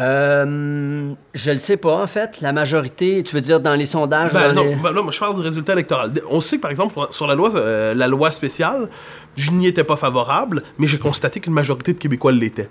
Euh, 0.00 1.12
je 1.34 1.50
le 1.50 1.58
sais 1.58 1.76
pas, 1.76 2.02
en 2.02 2.06
fait. 2.06 2.40
La 2.40 2.52
majorité, 2.52 3.22
tu 3.22 3.34
veux 3.34 3.40
dire 3.40 3.60
dans 3.60 3.74
les 3.74 3.86
sondages? 3.86 4.32
Ben, 4.32 4.48
dans 4.52 4.62
non, 4.64 4.68
les- 4.70 4.76
ben 4.76 4.92
non, 4.92 5.02
moi, 5.02 5.12
je 5.12 5.18
parle 5.20 5.34
du 5.34 5.40
résultat 5.42 5.74
électoral. 5.74 6.12
On 6.30 6.40
sait 6.40 6.56
que, 6.56 6.62
par 6.62 6.70
exemple, 6.70 6.98
sur 7.10 7.26
la 7.26 7.34
loi, 7.34 7.54
euh, 7.54 7.94
la 7.94 8.08
loi 8.08 8.30
spéciale, 8.30 8.88
je 9.36 9.50
n'y 9.52 9.66
étais 9.66 9.84
pas 9.84 9.96
favorable, 9.96 10.62
mais 10.78 10.86
j'ai 10.86 10.98
constaté 10.98 11.40
qu'une 11.40 11.52
majorité 11.52 11.92
de 11.92 11.98
Québécois 11.98 12.32
l'était. 12.32 12.68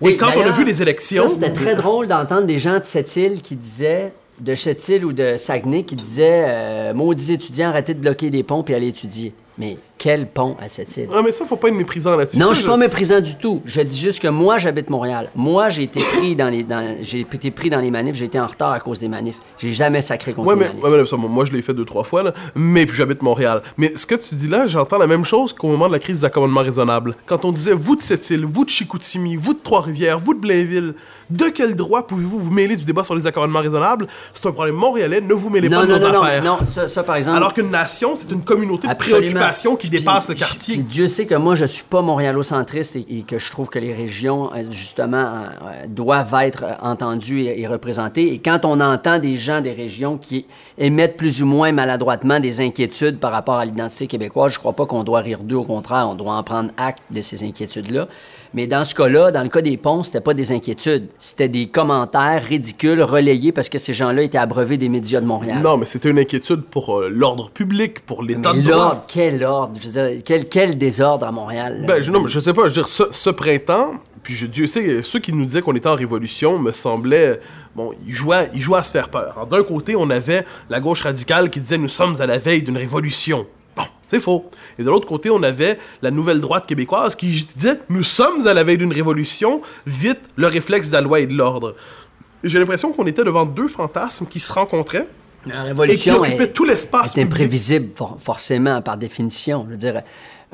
Oui, 0.00 0.12
Et 0.12 0.16
quand 0.16 0.30
on 0.36 0.42
a 0.42 0.50
vu 0.50 0.64
les 0.64 0.82
élections... 0.82 1.28
C'était 1.28 1.52
très 1.52 1.74
drôle 1.74 2.06
d'entendre 2.08 2.46
des 2.46 2.58
gens 2.58 2.78
de 2.78 2.84
cette 2.84 3.14
île 3.16 3.40
qui 3.42 3.56
disaient, 3.56 4.12
de 4.40 4.54
cette 4.54 4.88
île 4.88 5.04
ou 5.04 5.12
de 5.12 5.36
Saguenay, 5.36 5.84
qui 5.84 5.96
disaient 5.96 6.44
euh, 6.48 6.94
Maudits 6.94 7.32
étudiants, 7.32 7.68
arrêtez 7.70 7.94
de 7.94 8.00
bloquer 8.00 8.30
des 8.30 8.42
ponts 8.42 8.64
et 8.68 8.74
allez 8.74 8.88
étudier. 8.88 9.34
Mais 9.58 9.76
quel 10.02 10.26
pont 10.26 10.56
à 10.60 10.68
cette 10.68 10.96
île? 10.96 11.08
Ah, 11.14 11.20
mais 11.24 11.30
ça, 11.30 11.44
faut 11.46 11.54
pas 11.56 11.68
être 11.68 11.74
méprisant 11.76 12.16
là-dessus. 12.16 12.36
Non, 12.38 12.46
Ça, 12.48 12.54
je 12.54 12.58
suis 12.58 12.68
pas 12.68 12.76
méprisant 12.76 13.20
du 13.20 13.36
tout. 13.36 13.62
Je 13.64 13.80
dis 13.82 13.98
juste 14.00 14.20
que 14.20 14.26
moi, 14.26 14.58
j'habite 14.58 14.90
Montréal. 14.90 15.30
Moi, 15.36 15.68
j'ai 15.68 15.84
été 15.84 16.00
pris 16.00 16.34
dans 16.34 16.48
les, 16.48 16.64
dans- 16.64 16.96
j'ai 17.02 17.20
été 17.20 17.52
pris 17.52 17.70
dans 17.70 17.78
les 17.80 17.92
manifs. 17.92 18.16
J'ai 18.16 18.24
été 18.24 18.40
en 18.40 18.48
retard 18.48 18.72
à 18.72 18.80
cause 18.80 18.98
des 18.98 19.06
manifs. 19.06 19.38
J'ai 19.58 19.72
jamais 19.72 20.02
sacré 20.02 20.32
contre 20.32 20.48
Ouais, 20.48 20.54
les 20.54 20.60
mais, 20.60 20.66
manifs. 20.68 20.82
ouais, 20.84 20.90
mais 21.02 21.06
ça, 21.06 21.16
moi, 21.16 21.44
je 21.44 21.52
l'ai 21.52 21.62
fait 21.62 21.74
deux, 21.74 21.84
trois 21.84 22.02
fois, 22.02 22.24
là. 22.24 22.34
Mais 22.56 22.84
puis 22.84 22.96
j'habite 22.96 23.22
Montréal. 23.22 23.62
Mais 23.76 23.92
ce 23.96 24.04
que 24.06 24.16
tu 24.16 24.34
dis 24.34 24.48
là, 24.48 24.66
j'entends 24.66 24.98
la 24.98 25.06
même 25.06 25.24
chose 25.24 25.52
qu'au 25.52 25.68
moment 25.68 25.86
de 25.86 25.92
la 25.92 26.00
crise 26.00 26.18
des 26.20 26.24
accommodements 26.24 26.62
raisonnables. 26.62 27.14
Quand 27.26 27.44
on 27.44 27.52
disait, 27.52 27.72
vous 27.72 27.94
de 27.94 28.02
cette 28.02 28.28
île, 28.30 28.44
vous 28.44 28.64
de 28.64 28.70
Chicoutimi, 28.70 29.36
vous 29.36 29.54
de 29.54 29.60
Trois-Rivières, 29.62 30.18
vous 30.18 30.34
de 30.34 30.40
Blainville, 30.40 30.94
de 31.30 31.44
quel 31.54 31.76
droit 31.76 32.06
pouvez-vous 32.08 32.38
vous 32.40 32.50
mêler 32.50 32.76
du 32.76 32.84
débat 32.84 33.04
sur 33.04 33.14
les 33.14 33.26
accommodements 33.28 33.60
raisonnables? 33.60 34.08
C'est 34.34 34.46
un 34.46 34.52
problème 34.52 34.74
montréalais, 34.74 35.20
ne 35.20 35.32
vous 35.34 35.48
mêlez 35.48 35.68
pas 35.70 35.76
non, 35.76 35.82
de 35.82 35.86
non, 35.92 35.98
nos 35.98 36.04
non, 36.06 36.12
non, 36.12 36.22
affaires. 36.22 36.42
non, 36.42 36.58
ça, 36.66 36.88
ça, 36.88 37.04
par 37.04 37.14
exemple. 37.14 37.36
Alors 37.36 37.54
qu'une 37.54 37.70
nation, 37.70 38.16
c'est 38.16 38.30
une 38.32 38.42
communauté 38.42 38.88
de 38.88 38.94
préoccupations 38.94 39.76
qui 39.76 39.88
dépasse 39.98 40.28
le 40.28 40.34
puis- 40.34 40.42
quartier. 40.44 40.74
puis 40.74 40.84
Dieu 40.84 41.08
sait 41.08 41.26
que 41.26 41.34
moi, 41.34 41.54
je 41.54 41.64
suis 41.64 41.84
pas 41.84 42.02
montréalocentriste 42.02 42.96
et, 42.96 43.18
et 43.18 43.22
que 43.22 43.38
je 43.38 43.50
trouve 43.50 43.68
que 43.68 43.78
les 43.78 43.94
régions, 43.94 44.50
euh, 44.54 44.64
justement, 44.70 45.16
euh, 45.26 45.86
doivent 45.88 46.34
être 46.42 46.64
euh, 46.64 46.72
entendues 46.82 47.42
et, 47.42 47.60
et 47.60 47.66
représentées. 47.66 48.32
Et 48.32 48.38
quand 48.38 48.64
on 48.64 48.80
entend 48.80 49.18
des 49.18 49.36
gens 49.36 49.60
des 49.60 49.72
régions 49.72 50.18
qui 50.18 50.46
émettent 50.78 51.16
plus 51.16 51.42
ou 51.42 51.46
moins 51.46 51.72
maladroitement 51.72 52.40
des 52.40 52.60
inquiétudes 52.60 53.18
par 53.18 53.32
rapport 53.32 53.56
à 53.56 53.64
l'identité 53.64 54.06
québécoise, 54.06 54.52
je 54.52 54.58
crois 54.58 54.72
pas 54.74 54.86
qu'on 54.86 55.04
doit 55.04 55.20
rire 55.20 55.40
d'eux. 55.42 55.56
Au 55.56 55.64
contraire, 55.64 56.08
on 56.10 56.14
doit 56.14 56.34
en 56.34 56.42
prendre 56.42 56.70
acte 56.76 57.02
de 57.10 57.20
ces 57.20 57.42
inquiétudes-là. 57.44 58.08
Mais 58.54 58.66
dans 58.66 58.84
ce 58.84 58.94
cas-là, 58.94 59.30
dans 59.30 59.42
le 59.42 59.48
cas 59.48 59.62
des 59.62 59.78
ponts, 59.78 60.02
c'était 60.02 60.20
pas 60.20 60.34
des 60.34 60.52
inquiétudes. 60.52 61.08
C'était 61.18 61.48
des 61.48 61.68
commentaires 61.68 62.42
ridicules 62.44 63.02
relayés 63.02 63.50
parce 63.50 63.70
que 63.70 63.78
ces 63.78 63.94
gens-là 63.94 64.22
étaient 64.22 64.36
abreuvés 64.38 64.76
des 64.76 64.90
médias 64.90 65.20
de 65.22 65.26
Montréal. 65.26 65.60
Non, 65.62 65.78
mais 65.78 65.86
c'était 65.86 66.10
une 66.10 66.18
inquiétude 66.18 66.62
pour 66.62 66.98
euh, 67.00 67.08
l'ordre 67.08 67.48
public, 67.50 68.00
pour 68.04 68.22
l'état 68.22 68.52
de 68.52 68.60
droit. 68.60 68.76
l'ordre, 68.76 69.02
quel 69.08 69.42
ordre? 69.42 69.71
Je 69.80 69.88
veux 69.88 69.92
dire, 69.92 70.22
quel, 70.24 70.48
quel 70.48 70.78
désordre 70.78 71.26
à 71.26 71.32
Montréal? 71.32 71.84
Ben, 71.86 72.02
je, 72.02 72.10
non, 72.10 72.22
mais 72.22 72.28
je 72.28 72.38
sais 72.38 72.52
pas, 72.52 72.62
je 72.62 72.68
veux 72.68 72.82
dire, 72.82 72.88
ce, 72.88 73.04
ce 73.10 73.30
printemps, 73.30 73.94
puis 74.22 74.34
je, 74.34 74.46
Dieu 74.46 74.66
sait, 74.66 75.02
ceux 75.02 75.18
qui 75.18 75.32
nous 75.32 75.44
disaient 75.44 75.62
qu'on 75.62 75.74
était 75.74 75.88
en 75.88 75.94
révolution 75.94 76.58
me 76.58 76.72
semblaient, 76.72 77.40
bon, 77.74 77.90
ils 78.06 78.12
jouaient, 78.12 78.50
ils 78.54 78.60
jouaient 78.60 78.78
à 78.78 78.82
se 78.82 78.92
faire 78.92 79.08
peur. 79.08 79.46
D'un 79.50 79.62
côté, 79.64 79.96
on 79.96 80.10
avait 80.10 80.46
la 80.70 80.80
gauche 80.80 81.02
radicale 81.02 81.50
qui 81.50 81.60
disait 81.60 81.78
nous 81.78 81.88
sommes 81.88 82.14
à 82.20 82.26
la 82.26 82.38
veille 82.38 82.62
d'une 82.62 82.76
révolution. 82.76 83.46
Bon, 83.76 83.84
c'est 84.04 84.20
faux. 84.20 84.44
Et 84.78 84.84
de 84.84 84.90
l'autre 84.90 85.08
côté, 85.08 85.30
on 85.30 85.42
avait 85.42 85.78
la 86.02 86.10
nouvelle 86.10 86.40
droite 86.40 86.66
québécoise 86.66 87.16
qui 87.16 87.26
disait 87.26 87.80
nous 87.88 88.04
sommes 88.04 88.46
à 88.46 88.54
la 88.54 88.64
veille 88.64 88.78
d'une 88.78 88.92
révolution, 88.92 89.62
vite 89.86 90.20
le 90.36 90.46
réflexe 90.46 90.88
de 90.88 90.94
la 90.94 91.00
loi 91.00 91.20
et 91.20 91.26
de 91.26 91.34
l'ordre. 91.34 91.74
J'ai 92.44 92.58
l'impression 92.58 92.92
qu'on 92.92 93.06
était 93.06 93.24
devant 93.24 93.46
deux 93.46 93.68
fantasmes 93.68 94.26
qui 94.26 94.40
se 94.40 94.52
rencontraient 94.52 95.08
La 95.46 95.56
et 95.60 95.62
qui 95.62 95.66
révolution 96.10 96.24
est, 96.24 96.52
tout 96.52 96.64
l'espace 96.64 97.10
est 97.10 97.14
public. 97.14 97.26
imprévisible, 97.32 97.88
for- 97.96 98.16
forcément, 98.20 98.80
par 98.82 98.96
définition. 98.96 99.64
Je 99.66 99.70
veux 99.72 99.76
dire, 99.76 100.02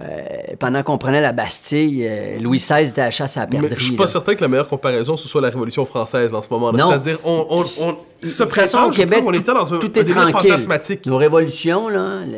euh, 0.01 0.55
pendant 0.61 0.83
qu'on 0.85 0.97
prenait 0.97 1.21
la 1.21 1.33
Bastille, 1.33 2.07
euh, 2.07 2.39
Louis 2.39 2.59
XVI 2.59 2.89
était 2.89 3.01
à 3.01 3.07
la 3.07 3.11
chasse 3.11 3.37
à 3.37 3.41
la 3.41 3.47
perdrix. 3.49 3.75
je 3.77 3.85
suis 3.85 3.97
pas 3.97 4.05
là. 4.05 4.09
certain 4.09 4.35
que 4.37 4.41
la 4.41 4.49
meilleure 4.49 4.69
comparaison 4.69 5.17
ce 5.17 5.27
soit 5.27 5.41
la 5.41 5.51
Révolution 5.51 5.85
française 5.85 6.33
en 6.33 6.41
ce 6.41 6.49
moment-là. 6.51 6.79
Non. 6.79 6.89
C'est-à-dire, 6.91 7.19
on, 7.25 7.47
on, 7.51 7.61
on, 7.61 7.65
façon, 7.65 8.47
printemps, 8.47 8.87
au 8.87 8.91
Québec, 8.91 9.25
qu'on 9.25 9.33
était 9.33 9.53
dans 9.53 9.75
un, 9.75 9.79
tout 9.79 9.99
est 9.99 10.05
tranquille. 10.05 10.51
fantasmatique. 10.51 11.07
Nos 11.07 11.17
révolutions, 11.17 11.89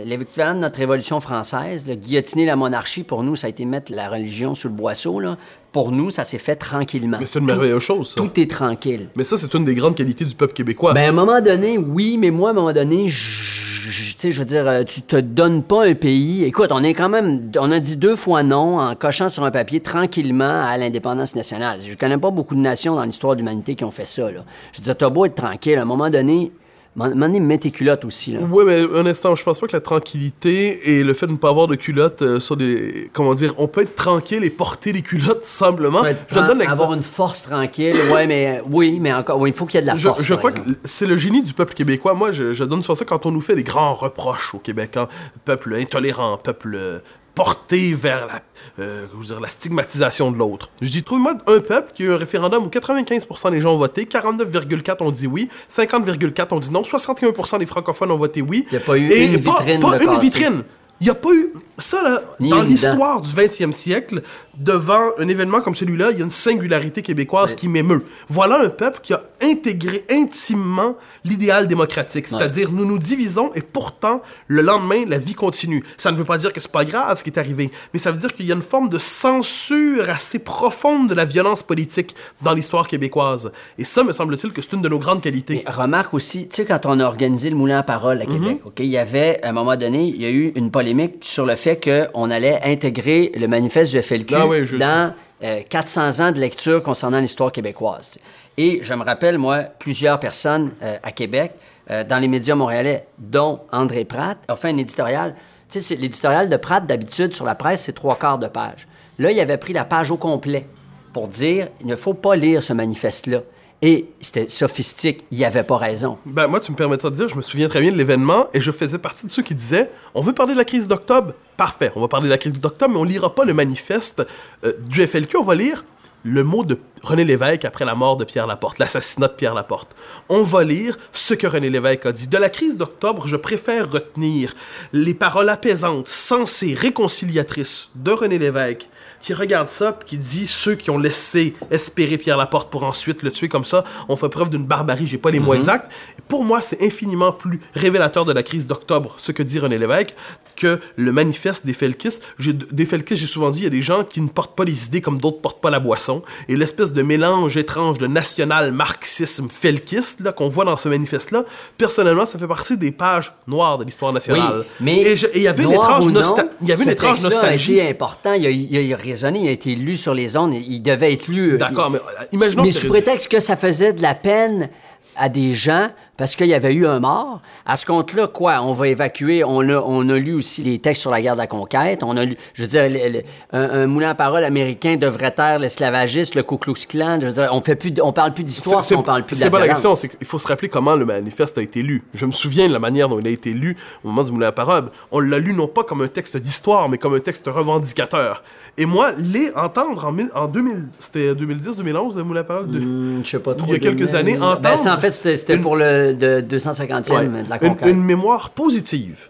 l'équivalent 0.07 0.55
de 0.55 0.61
notre 0.61 0.79
révolution 0.79 1.21
française, 1.21 1.87
là, 1.87 1.97
guillotiner 1.97 2.47
la 2.47 2.57
monarchie, 2.57 3.03
pour 3.03 3.23
nous, 3.23 3.37
ça 3.37 3.47
a 3.49 3.51
été 3.51 3.67
mettre 3.67 3.93
la 3.95 4.09
religion 4.09 4.55
sous 4.55 4.69
le 4.69 4.75
boisseau. 4.75 5.21
Là. 5.21 5.37
Pour 5.73 5.93
nous, 5.93 6.11
ça 6.11 6.25
s'est 6.25 6.39
fait 6.39 6.57
tranquillement. 6.57 7.19
Mais 7.21 7.27
c'est 7.27 7.39
une 7.39 7.45
merveilleuse 7.45 7.83
chose, 7.83 8.11
ça. 8.15 8.21
Tout 8.21 8.41
est 8.41 8.51
tranquille. 8.51 9.09
Mais 9.15 9.25
ça, 9.25 9.37
c'est 9.37 9.53
une 9.55 9.65
des 9.65 9.75
grandes 9.75 9.95
qualités 9.95 10.25
du 10.25 10.35
peuple 10.35 10.55
québécois. 10.55 10.95
Ben, 10.95 11.05
à 11.05 11.09
un 11.11 11.13
moment 11.13 11.41
donné, 11.41 11.77
oui, 11.79 12.17
mais 12.19 12.31
moi, 12.31 12.49
à 12.49 12.53
un 12.53 12.55
moment 12.55 12.73
donné, 12.73 13.09
je- 13.09 13.70
je- 13.91 14.31
je 14.31 14.39
veux 14.39 14.45
dire, 14.45 14.67
euh, 14.67 14.83
tu 14.85 15.03
te 15.03 15.17
donnes 15.17 15.63
pas 15.63 15.87
un 15.87 15.95
pays. 15.95 16.45
Écoute, 16.45 16.71
on 16.73 16.83
est 16.83 16.95
quand 16.95 17.09
même, 17.09 17.51
on 17.59 17.71
a 17.71 17.81
dit 17.81 17.97
deux 17.97 18.17
fois 18.17 18.43
non 18.43 18.79
en 18.79 18.95
cochant 18.95 19.29
sur 19.29 19.45
un 19.45 19.51
papier 19.51 19.81
tranquillement 19.81 20.63
à 20.65 20.77
l'indépendance 20.79 21.35
nationale. 21.35 21.81
Je 21.87 21.95
connais 21.97 22.19
pas 22.19 22.31
beaucoup 22.31 22.55
de 22.55 22.61
nations 22.61 22.95
dans 22.95 23.05
l'histoire 23.05 23.35
de 23.35 23.41
l'humanité 23.41 23.75
qui 23.75 23.85
ont 23.85 23.91
fait 23.91 24.07
ça, 24.07 24.31
là. 24.31 24.41
Je 24.73 24.79
veux 24.79 24.85
dire, 24.85 24.97
t'as 24.97 25.11
beau 25.11 25.25
être 25.27 25.35
tranquille, 25.35 25.79
à 25.79 25.83
un 25.83 25.87
moment 25.87 26.11
donné, 26.11 26.53
donné, 26.97 27.41
mets 27.41 27.59
tes 27.59 27.71
culottes 27.71 28.05
aussi, 28.05 28.33
là. 28.33 28.41
Oui, 28.51 28.65
mais 28.67 28.81
un 28.97 29.07
instant, 29.07 29.35
je 29.35 29.43
pense 29.45 29.59
pas 29.59 29.67
que 29.67 29.73
la 29.77 29.81
tranquillité 29.81 30.91
et 30.99 31.05
le 31.05 31.15
fait 31.15 31.27
de 31.27 31.33
ne 31.33 31.37
pas 31.37 31.49
avoir 31.49 31.67
de 31.69 31.77
culottes 31.77 32.23
euh, 32.23 32.41
sur 32.41 32.57
des. 32.57 33.11
Comment 33.13 33.35
dire, 33.35 33.55
on 33.59 33.69
peut 33.69 33.83
être 33.83 33.95
tranquille 33.95 34.43
et 34.45 34.51
porter 34.51 34.93
les 34.93 35.03
culottes 35.03 35.45
simplement. 35.45 36.03
Je 36.05 36.35
te 36.35 36.41
donne 36.47 36.59
l'exemple. 36.59 36.71
Avoir 36.83 36.93
une 36.95 37.03
force 37.03 37.43
tranquille, 37.45 37.95
ouais, 38.13 38.27
mais 38.27 38.63
oui, 38.71 38.99
mais 39.01 39.13
encore, 39.13 39.47
il 39.47 39.55
faut 39.55 39.67
qu'il 39.67 39.77
y 39.77 39.79
ait 39.79 39.83
de 39.83 39.87
la 39.87 39.97
Je, 39.97 40.09
force. 40.09 40.23
je 40.23 40.35
crois 40.35 40.51
exemple. 40.51 40.71
que 40.73 40.79
c'est 40.85 41.07
le 41.07 41.17
génie 41.17 41.43
du 41.43 41.55
peuple 41.55 41.75
québécois. 41.75 42.15
Moi, 42.15 42.33
je, 42.33 42.53
je 42.53 42.65
donne 42.65 42.83
sur 42.83 42.97
ça 42.97 43.05
quand 43.05 43.25
on 43.25 43.31
nous 43.31 43.41
fait 43.41 43.55
des 43.57 43.65
grands 43.65 43.95
reproches 43.95 44.55
au 44.55 44.59
Québec. 44.59 44.97
hein. 44.97 45.09
Peuple 45.45 45.75
intolérant, 45.77 46.39
peuple 46.39 46.75
euh, 46.75 46.99
porté 47.35 47.95
vers 47.95 48.27
la, 48.27 48.41
euh, 48.79 49.07
dire, 49.23 49.41
la 49.41 49.49
stigmatisation 49.49 50.31
de 50.31 50.37
l'autre. 50.37 50.71
Je 50.81 50.89
dis, 50.89 51.03
trouve-moi 51.03 51.35
un 51.47 51.61
peuple 51.61 51.93
qui 51.93 52.03
a 52.03 52.07
eu 52.07 52.13
un 52.13 52.17
référendum 52.17 52.65
où 52.65 52.69
95% 52.69 53.51
des 53.51 53.61
gens 53.61 53.75
ont 53.75 53.79
voté, 53.79 54.05
49,4% 54.05 55.03
ont 55.03 55.11
dit 55.11 55.27
oui, 55.27 55.49
50,4% 55.71 56.55
ont 56.55 56.59
dit 56.59 56.71
non, 56.71 56.83
61% 56.83 57.59
des 57.59 57.67
francophones 57.67 58.11
ont 58.11 58.17
voté 58.17 58.43
oui. 58.43 58.67
Il 58.71 58.75
y 58.75 58.77
a 58.77 58.81
pas 58.81 58.97
eu 58.97 59.11
Et 59.11 59.27
une 59.27 59.37
vitrine 59.37 59.81
Pas 59.81 59.99
une 60.03 60.19
vitrine. 60.19 60.65
Il 61.01 61.05
n'y 61.05 61.11
a 61.11 61.15
pas 61.15 61.33
eu. 61.33 61.53
Ça, 61.79 62.03
là, 62.03 62.23
Ni 62.41 62.51
dans 62.51 62.63
l'histoire 62.63 63.23
du 63.23 63.31
20e 63.31 63.73
siècle, 63.73 64.21
devant 64.59 65.13
un 65.19 65.29
événement 65.29 65.63
comme 65.63 65.75
celui-là, 65.75 66.11
il 66.11 66.19
y 66.19 66.21
a 66.21 66.25
une 66.25 66.31
singularité 66.31 67.01
québécoise 67.01 67.55
qui 67.55 67.69
m'émeut. 67.69 68.05
Voilà 68.29 68.61
un 68.61 68.69
peuple 68.69 69.01
qui 69.03 69.15
a 69.15 69.23
intégré 69.43 70.05
intimement 70.11 70.97
l'idéal 71.25 71.67
démocratique. 71.67 72.29
C'est-à-dire, 72.29 72.71
nous 72.71 72.85
nous 72.85 72.99
divisons 72.99 73.51
et 73.55 73.63
pourtant, 73.63 74.21
le 74.47 74.61
lendemain, 74.61 75.05
la 75.07 75.17
vie 75.17 75.33
continue. 75.35 75.83
Ça 75.97 76.13
ne 76.13 76.17
veut 76.19 76.25
pas 76.25 76.37
dire 76.37 76.53
que 76.53 76.61
c'est 76.61 76.71
pas 76.71 76.85
grave 76.85 77.17
ce 77.17 77.25
qui 77.25 77.31
est 77.31 77.39
arrivé, 77.39 77.71
mais 77.95 77.99
ça 77.99 78.11
veut 78.11 78.19
dire 78.19 78.35
qu'il 78.35 78.45
y 78.45 78.53
a 78.53 78.55
une 78.55 78.61
forme 78.61 78.91
de 78.91 78.99
censure 78.99 80.11
assez 80.11 80.39
profonde 80.39 81.09
de 81.09 81.15
la 81.15 81.25
violence 81.25 81.63
politique 81.63 82.15
dans 82.43 82.53
l'histoire 82.53 82.87
québécoise. 82.89 83.51
Et 83.79 83.85
ça, 83.85 84.05
me 84.05 84.13
semble-t-il 84.13 84.53
que 84.53 84.61
c'est 84.61 84.73
une 84.75 84.83
de 84.83 84.89
nos 84.89 84.99
grandes 84.99 85.23
qualités. 85.23 85.63
Mais 85.67 85.73
remarque 85.73 86.13
aussi, 86.13 86.49
tu 86.49 86.57
sais, 86.57 86.65
quand 86.67 86.85
on 86.85 87.01
a 87.01 87.05
organisé 87.07 87.49
le 87.49 87.57
Moulin 87.57 87.79
à 87.79 87.83
Parole 87.83 88.21
à 88.21 88.27
Mhm. 88.27 88.33
Québec, 88.33 88.61
OK, 88.67 88.81
il 88.81 88.87
y 88.87 88.99
avait, 88.99 89.43
à 89.43 89.49
un 89.49 89.53
moment 89.53 89.77
donné, 89.77 90.05
il 90.09 90.21
y 90.21 90.27
a 90.27 90.31
eu 90.31 90.53
une 90.57 90.71
polémique 90.91 91.19
sur 91.23 91.47
le 91.47 91.55
fait 91.55 91.81
qu'on 91.81 92.31
allait 92.31 92.61
intégrer 92.65 93.31
le 93.37 93.47
manifeste 93.47 93.93
du 93.93 94.03
FLQ 94.03 94.35
Ah 94.35 94.47
oui, 94.47 94.79
dans 94.79 95.15
euh, 95.45 95.61
400 95.69 96.21
ans 96.21 96.33
de 96.33 96.41
lecture 96.41 96.83
concernant 96.83 97.21
l'histoire 97.21 97.53
québécoise. 97.53 98.19
Et 98.57 98.81
je 98.83 98.93
me 98.95 99.05
rappelle, 99.05 99.39
moi, 99.39 99.61
plusieurs 99.79 100.19
personnes 100.19 100.73
euh, 100.83 100.97
à 101.03 101.13
Québec, 101.13 101.53
euh, 101.91 102.03
dans 102.03 102.19
les 102.19 102.27
médias 102.27 102.57
montréalais, 102.57 103.07
dont 103.19 103.61
André 103.71 104.05
Pratt, 104.05 104.39
a 104.49 104.57
fait 104.57 104.71
un 104.71 104.77
éditorial. 104.79 105.37
Tu 105.69 105.81
sais, 105.81 105.95
l'éditorial 105.95 106.49
de 106.49 106.57
Pratt, 106.57 106.85
d'habitude, 106.85 107.35
sur 107.35 107.45
la 107.45 107.55
presse, 107.55 107.85
c'est 107.85 107.93
trois 107.93 108.19
quarts 108.19 108.39
de 108.39 108.49
page. 108.49 108.89
Là, 109.21 109.31
il 109.31 109.39
avait 109.39 109.59
pris 109.59 109.73
la 109.73 109.85
page 109.85 110.11
au 110.11 110.17
complet 110.17 110.67
pour 111.13 111.29
dire 111.29 111.69
il 111.81 111.87
ne 111.87 111.95
faut 111.95 112.15
pas 112.15 112.35
lire 112.35 112.65
ce 112.65 112.73
manifeste-là. 112.73 113.43
Et 113.83 114.07
c'était 114.21 114.49
sophistique, 114.49 115.25
il 115.31 115.43
avait 115.43 115.63
pas 115.63 115.79
raison. 115.79 116.19
Ben, 116.27 116.47
moi, 116.47 116.61
tu 116.61 116.71
me 116.71 116.77
permettras 116.77 117.09
de 117.09 117.17
dire, 117.17 117.29
je 117.31 117.35
me 117.35 117.41
souviens 117.41 117.69
très 117.69 117.81
bien 117.81 117.91
de 117.91 117.97
l'événement 117.97 118.47
et 118.53 118.61
je 118.61 118.71
faisais 118.73 118.99
partie 118.99 119.27
de 119.27 119.33
ceux 119.33 119.43
qui 119.43 119.55
disaient 119.55 119.91
on 120.15 120.21
veut 120.21 120.35
parler 120.35 120.53
de 120.53 120.59
la 120.59 120.67
crise 120.67 120.87
d'octobre. 120.87 121.33
Parfait, 121.57 121.91
on 121.97 122.01
va 122.01 122.09
parler 122.09 122.27
de 122.27 122.31
la 122.31 122.39
crise 122.39 122.53
d'octobre, 122.53 122.95
mais 122.95 123.01
on 123.01 123.05
lira 123.05 123.35
pas 123.35 123.45
le 123.45 123.55
manifeste 123.55 124.23
euh, 124.65 124.75
du 124.87 125.07
FLQ, 125.07 125.39
on 125.39 125.45
va 125.45 125.55
lire 125.55 125.85
le 126.23 126.45
mot 126.45 126.65
de 126.65 126.79
René 127.03 127.25
Lévesque 127.25 127.65
après 127.65 127.87
la 127.87 127.95
mort 127.95 128.19
de 128.19 128.25
Pierre 128.25 128.47
Laporte, 128.47 128.79
l'assassinat 128.79 129.29
de 129.29 129.33
Pierre 129.33 129.55
Laporte. 129.55 129.97
On 130.29 130.43
va 130.43 130.65
lire 130.65 130.99
ce 131.13 131.33
que 131.33 131.47
René 131.47 131.71
Lévesque 131.71 132.05
a 132.05 132.13
dit. 132.13 132.29
De 132.29 132.37
la 132.37 132.51
crise 132.51 132.77
d'octobre, 132.77 133.27
je 133.27 133.37
préfère 133.37 133.91
retenir 133.91 134.55
les 134.93 135.15
paroles 135.15 135.49
apaisantes, 135.49 136.09
sensées, 136.09 136.75
réconciliatrices 136.75 137.91
de 137.95 138.11
René 138.11 138.39
Lévesque 138.39 138.91
qui 139.21 139.35
regarde 139.35 139.69
ça 139.69 139.93
puis 139.93 140.09
qui 140.11 140.19
dit 140.19 140.47
ceux 140.47 140.75
qui 140.75 140.91
ont 140.91 140.99
laissé 140.99 141.55
espérer 141.71 142.17
Pierre 142.19 142.37
Laporte 142.37 142.71
pour 142.71 142.85
ensuite 142.85 143.23
le 143.23 143.31
tuer 143.31 143.49
comme 143.49 143.65
ça 143.65 143.85
ont 144.09 144.17
fait 144.17 144.29
preuve 144.29 144.51
d'une 144.51 144.65
barbarie, 144.65 145.07
j'ai 145.07 145.19
pas 145.19 145.31
les 145.31 145.41
mots 145.41 145.55
exacts. 145.55 145.91
Et 146.19 146.23
pour 146.29 146.45
moi, 146.45 146.63
c'est 146.63 146.83
infiniment 146.83 147.33
plus 147.33 147.61
révélateur 147.75 148.25
de 148.25 148.33
la 148.33 148.43
crise 148.43 148.67
d'octobre, 148.67 149.15
ce 149.19 149.33
que 149.33 149.43
dit 149.43 149.59
René 149.59 149.79
Lévesque, 149.79 150.15
que 150.57 150.81
le 150.97 151.13
manifeste 151.13 151.67
des 151.67 151.73
Felkistes. 151.73 152.23
Des 152.39 152.85
Felkistes, 152.85 153.21
j'ai 153.21 153.27
souvent 153.27 153.51
dit, 153.51 153.61
il 153.61 153.65
y 153.65 153.67
a 153.67 153.71
des 153.71 153.83
gens 153.83 154.05
qui 154.05 154.21
ne 154.21 154.29
portent 154.29 154.57
pas 154.57 154.65
les 154.65 154.87
idées 154.87 155.01
comme 155.01 155.19
d'autres 155.19 155.41
portent 155.41 155.61
pas 155.61 155.71
la 155.71 155.81
boisson. 155.81 156.23
Et 156.49 156.57
l'espèce 156.57 156.93
de 156.93 157.03
mélange 157.03 157.57
étrange 157.57 157.99
de 157.99 158.07
national-marxisme 158.07 159.49
felkiste 159.51 160.21
là, 160.21 160.33
qu'on 160.33 160.49
voit 160.49 160.65
dans 160.65 160.77
ce 160.77 160.89
manifeste-là, 160.89 161.45
personnellement, 161.79 162.27
ça 162.27 162.39
fait 162.39 162.47
partie 162.49 162.77
des 162.77 162.93
pages 162.93 163.33
noires 163.47 163.79
de 163.79 163.85
l'histoire 163.85 164.13
nationale. 164.13 164.61
Oui, 164.61 164.65
mais 164.81 165.01
et 165.03 165.15
il 165.37 165.43
y 165.43 165.49
avait 165.49 165.65
une 165.65 165.73
étrange, 165.73 166.07
ou 166.07 166.11
non, 166.11 166.21
nosta- 166.21 166.49
il 166.61 166.69
y 166.69 166.73
avait 166.73 166.85
une 166.85 166.91
étrange 166.91 167.23
nostalgie. 167.23 167.81
important, 167.81 168.35
il 168.35 168.47
a, 168.47 168.51
il 168.51 168.93
a 168.93 168.97
il 169.43 169.49
a 169.49 169.51
été 169.53 169.75
lu 169.75 169.97
sur 169.97 170.15
les 170.15 170.37
ondes, 170.37 170.55
il 170.55 170.81
devait 170.81 171.13
être 171.13 171.29
lu. 171.29 171.59
D'accord, 171.59 171.91
mais 171.91 171.99
euh, 171.99 172.25
imaginons 172.33 172.63
Mais 172.63 172.69
que- 172.71 172.75
sous 172.75 172.89
prétexte 172.89 173.31
que 173.31 173.41
ça 173.41 173.57
faisait 173.57 173.93
de 173.93 174.03
la 174.03 174.15
peine 174.15 174.69
à 175.17 175.29
des 175.29 175.53
gens 175.55 175.91
parce 176.21 176.37
qu'il 176.37 176.47
y 176.47 176.55
avait 176.55 176.73
eu 176.75 176.87
un 176.87 177.01
mort. 177.01 177.41
À 177.67 177.75
ce 177.77 177.85
compte-là, 177.87 178.29
quoi, 178.29 178.61
on 178.63 178.71
va 178.73 178.87
évacuer. 178.89 179.43
On 179.43 179.61
a, 179.69 179.77
on 179.85 180.09
a 180.09 180.19
lu 180.19 180.35
aussi 180.35 180.63
les 180.63 180.79
textes 180.79 181.01
sur 181.03 181.11
la 181.11 181.21
guerre 181.21 181.33
de 181.35 181.41
la 181.41 181.47
conquête. 181.49 182.03
On 182.05 182.17
a 182.17 182.25
lu, 182.25 182.37
je 182.55 182.63
veux 182.63 182.69
dire, 182.69 182.83
le- 182.89 183.19
le- 183.19 183.23
un, 183.53 183.83
un 183.83 183.87
moulin 183.89 184.11
à 184.11 184.15
parole 184.15 184.45
américain 184.45 184.97
devrait 184.97 185.33
taire 185.33 185.59
l'esclavagiste, 185.59 186.35
le 186.37 186.43
Ku 186.45 186.59
Klux 186.59 186.75
Klan. 186.89 187.19
Je 187.21 187.27
veux 187.27 187.33
dire, 187.33 187.49
on 187.53 187.61
fait 187.61 187.75
plus, 187.75 187.93
on 188.03 188.13
parle 188.13 188.33
plus 188.35 188.45
d'histoire, 188.45 188.85
on 188.95 189.03
parle 189.03 189.25
plus 189.25 189.35
de 189.37 189.41
C'est 189.43 189.51
pas 189.51 189.59
la 189.59 189.69
question, 189.69 189.95
c'est 189.97 190.09
qu'il 190.09 190.27
faut 190.27 190.39
se 190.39 190.47
rappeler 190.47 190.69
comment 190.69 190.95
le 190.95 191.05
manifeste 191.07 191.59
a 191.59 191.63
été 191.63 191.83
lu. 191.83 192.05
Je 192.15 192.27
me 192.27 192.33
souviens 192.33 192.69
de 192.69 192.73
la 192.73 192.79
manière 192.79 193.09
dont 193.09 193.19
il 193.19 193.27
a 193.27 193.31
été 193.31 193.53
lu 193.55 193.77
au 194.05 194.09
moment 194.09 194.23
du 194.23 194.31
Moulin 194.31 194.49
à 194.49 194.53
Parole. 194.53 194.91
On 195.11 195.21
l'a 195.21 195.39
lu 195.39 195.55
non 195.55 195.67
pas 195.67 195.83
comme 195.85 196.03
un 196.03 196.09
texte 196.09 196.37
d'histoire, 196.37 196.89
mais 196.91 196.99
comme 196.99 197.15
un 197.15 197.21
texte 197.21 197.47
revendicateur. 197.47 198.43
Et 198.79 198.87
moi, 198.87 199.13
les 199.19 199.51
entendre 199.55 200.05
en, 200.05 200.13
mille- 200.13 200.31
en 200.35 200.47
2000, 200.47 200.89
c'était 200.99 201.35
2010-2011, 201.35 202.17
le 202.17 202.23
Moulin 202.25 202.41
à 202.41 202.45
Parole? 202.45 202.71
de- 202.71 202.79
Hmm, 202.79 203.21
je 203.25 203.31
sais 203.31 203.39
pas 203.39 203.55
trop. 203.55 203.67
Il 203.69 203.73
y 203.73 203.77
a 203.77 203.79
quelques 203.79 203.99
2000. 203.99 204.17
années, 204.17 204.37
Ben, 204.39 204.43
entendre 204.45 204.77
c'était- 204.79 204.91
en 204.91 204.99
fait, 204.99 205.11
c'était 205.13 205.37
c'était 205.37 205.55
une- 205.57 205.61
pour 205.63 205.77
le 205.77 206.10
de 206.15 206.41
250e 206.41 207.13
Ouais. 207.13 207.43
de 207.45 207.51
la 207.51 207.63
une, 207.65 207.71
conquête. 207.71 207.89
une 207.89 208.03
mémoire 208.03 208.51
positive 208.51 209.29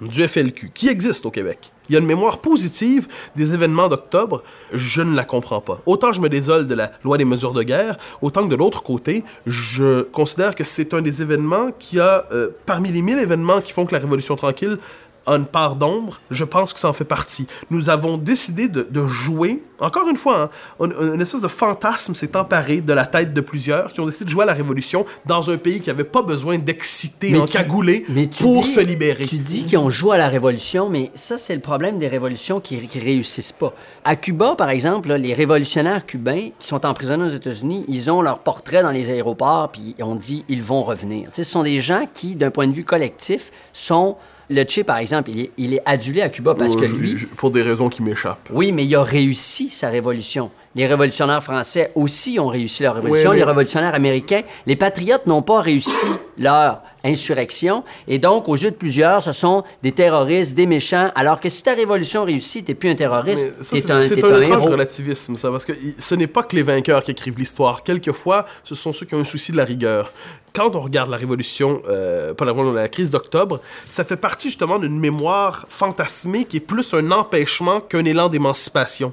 du 0.00 0.26
FLQ 0.26 0.70
qui 0.72 0.88
existe 0.88 1.26
au 1.26 1.30
Québec. 1.30 1.72
Il 1.88 1.92
y 1.92 1.96
a 1.96 1.98
une 2.00 2.06
mémoire 2.06 2.38
positive 2.38 3.06
des 3.36 3.52
événements 3.52 3.88
d'octobre, 3.88 4.42
je 4.72 5.02
ne 5.02 5.14
la 5.14 5.24
comprends 5.24 5.60
pas. 5.60 5.80
Autant 5.84 6.12
je 6.14 6.22
me 6.22 6.28
désole 6.30 6.66
de 6.66 6.74
la 6.74 6.92
loi 7.04 7.18
des 7.18 7.26
mesures 7.26 7.52
de 7.52 7.62
guerre, 7.62 7.98
autant 8.22 8.44
que 8.44 8.50
de 8.50 8.56
l'autre 8.56 8.82
côté, 8.82 9.24
je 9.46 10.02
considère 10.02 10.54
que 10.54 10.64
c'est 10.64 10.94
un 10.94 11.02
des 11.02 11.20
événements 11.20 11.70
qui 11.78 12.00
a, 12.00 12.24
euh, 12.32 12.48
parmi 12.64 12.90
les 12.90 13.02
mille 13.02 13.18
événements 13.18 13.60
qui 13.60 13.72
font 13.72 13.84
que 13.84 13.92
la 13.92 13.98
Révolution 13.98 14.36
tranquille 14.36 14.78
une 15.26 15.44
part 15.46 15.76
d'ombre, 15.76 16.20
je 16.30 16.44
pense 16.44 16.72
que 16.72 16.80
ça 16.80 16.88
en 16.88 16.92
fait 16.92 17.04
partie. 17.04 17.46
Nous 17.70 17.88
avons 17.90 18.16
décidé 18.16 18.68
de, 18.68 18.86
de 18.90 19.06
jouer, 19.06 19.62
encore 19.78 20.08
une 20.08 20.16
fois, 20.16 20.44
hein, 20.44 20.50
une, 20.84 21.14
une 21.14 21.20
espèce 21.20 21.42
de 21.42 21.48
fantasme 21.48 22.14
s'est 22.14 22.36
emparé 22.36 22.80
de 22.80 22.92
la 22.92 23.06
tête 23.06 23.32
de 23.34 23.40
plusieurs 23.40 23.92
qui 23.92 24.00
ont 24.00 24.06
décidé 24.06 24.24
de 24.24 24.30
jouer 24.30 24.42
à 24.44 24.46
la 24.46 24.54
Révolution 24.54 25.04
dans 25.26 25.50
un 25.50 25.56
pays 25.58 25.80
qui 25.80 25.88
n'avait 25.90 26.04
pas 26.04 26.22
besoin 26.22 26.58
d'exciter, 26.58 27.36
en 27.38 27.46
cagoulé 27.46 28.04
pour 28.38 28.62
dis- 28.64 28.72
se 28.72 28.80
libérer. 28.80 29.26
Tu 29.26 29.38
dis 29.38 29.64
qu'ils 29.64 29.78
ont 29.78 29.90
joué 29.90 30.14
à 30.16 30.18
la 30.18 30.28
révolution, 30.28 30.88
mais 30.88 31.10
ça, 31.14 31.38
c'est 31.38 31.54
le 31.54 31.60
problème 31.60 31.98
des 31.98 32.08
révolutions 32.08 32.60
qui, 32.60 32.88
qui 32.88 32.98
réussissent 32.98 33.52
pas. 33.52 33.72
À 34.04 34.16
Cuba, 34.16 34.54
par 34.56 34.70
exemple, 34.70 35.08
là, 35.08 35.18
les 35.18 35.34
révolutionnaires 35.34 36.06
cubains 36.06 36.48
qui 36.58 36.66
sont 36.66 36.84
emprisonnés 36.86 37.24
aux 37.24 37.34
États-Unis, 37.34 37.84
ils 37.88 38.10
ont 38.10 38.22
leur 38.22 38.38
portrait 38.40 38.82
dans 38.82 38.90
les 38.90 39.10
aéroports, 39.10 39.70
puis 39.70 39.94
on 40.00 40.14
dit 40.14 40.44
ils 40.48 40.62
vont 40.62 40.82
revenir. 40.82 41.28
Ce 41.32 41.42
sont 41.44 41.62
des 41.62 41.80
gens 41.80 42.04
qui, 42.12 42.36
d'un 42.36 42.50
point 42.50 42.66
de 42.66 42.72
vue 42.72 42.84
collectif, 42.84 43.50
sont. 43.72 44.16
Le 44.52 44.64
Che, 44.64 44.82
par 44.82 44.98
exemple, 44.98 45.30
il 45.30 45.40
est, 45.40 45.50
il 45.58 45.74
est 45.74 45.82
adulé 45.86 46.22
à 46.22 46.28
Cuba 46.28 46.56
parce 46.56 46.74
que 46.74 46.84
Euh, 46.84 46.88
lui. 46.88 47.14
pour 47.36 47.52
des 47.52 47.62
raisons 47.62 47.88
qui 47.88 48.02
m'échappent. 48.02 48.50
Oui, 48.52 48.72
mais 48.72 48.84
il 48.84 48.94
a 48.96 49.02
réussi 49.04 49.70
sa 49.70 49.90
révolution. 49.90 50.50
Les 50.76 50.86
révolutionnaires 50.86 51.42
français 51.42 51.90
aussi 51.96 52.38
ont 52.38 52.46
réussi 52.46 52.84
leur 52.84 52.94
révolution. 52.94 53.30
Oui, 53.30 53.36
Les 53.38 53.42
révolutionnaires 53.42 53.94
américains, 53.94 54.42
les 54.66 54.76
patriotes 54.76 55.26
n'ont 55.26 55.42
pas 55.42 55.62
réussi 55.62 56.06
leur 56.38 56.82
insurrection. 57.02 57.82
Et 58.06 58.20
donc, 58.20 58.48
aux 58.48 58.54
yeux 58.54 58.70
de 58.70 58.76
plusieurs, 58.76 59.20
ce 59.20 59.32
sont 59.32 59.64
des 59.82 59.90
terroristes, 59.90 60.54
des 60.54 60.66
méchants. 60.66 61.10
Alors 61.16 61.40
que 61.40 61.48
si 61.48 61.64
ta 61.64 61.74
révolution 61.74 62.24
réussit, 62.24 62.64
t'es 62.64 62.74
plus 62.74 62.88
un 62.88 62.94
terroriste, 62.94 63.56
t'es 63.58 63.64
c'est 63.64 63.90
un, 63.90 64.00
c'est 64.00 64.22
un, 64.22 64.32
un 64.32 64.42
étrange 64.42 64.68
relativisme, 64.68 65.34
ça, 65.34 65.50
parce 65.50 65.64
que 65.64 65.72
ce 65.98 66.14
n'est 66.14 66.28
pas 66.28 66.44
que 66.44 66.54
les 66.54 66.62
vainqueurs 66.62 67.02
qui 67.02 67.10
écrivent 67.10 67.36
l'histoire. 67.36 67.82
Quelquefois, 67.82 68.44
ce 68.62 68.76
sont 68.76 68.92
ceux 68.92 69.06
qui 69.06 69.16
ont 69.16 69.20
un 69.20 69.24
souci 69.24 69.50
de 69.50 69.56
la 69.56 69.64
rigueur. 69.64 70.12
Quand 70.54 70.76
on 70.76 70.80
regarde 70.80 71.10
la 71.10 71.16
révolution, 71.16 71.82
euh, 71.88 72.32
pas 72.32 72.44
la 72.44 72.52
révolution, 72.52 72.74
la 72.76 72.88
crise 72.88 73.10
d'octobre, 73.10 73.60
ça 73.88 74.04
fait 74.04 74.16
partie 74.16 74.48
justement 74.48 74.78
d'une 74.78 75.00
mémoire 75.00 75.66
fantasmée 75.68 76.44
qui 76.44 76.58
est 76.58 76.60
plus 76.60 76.94
un 76.94 77.10
empêchement 77.10 77.80
qu'un 77.80 78.04
élan 78.04 78.28
d'émancipation. 78.28 79.12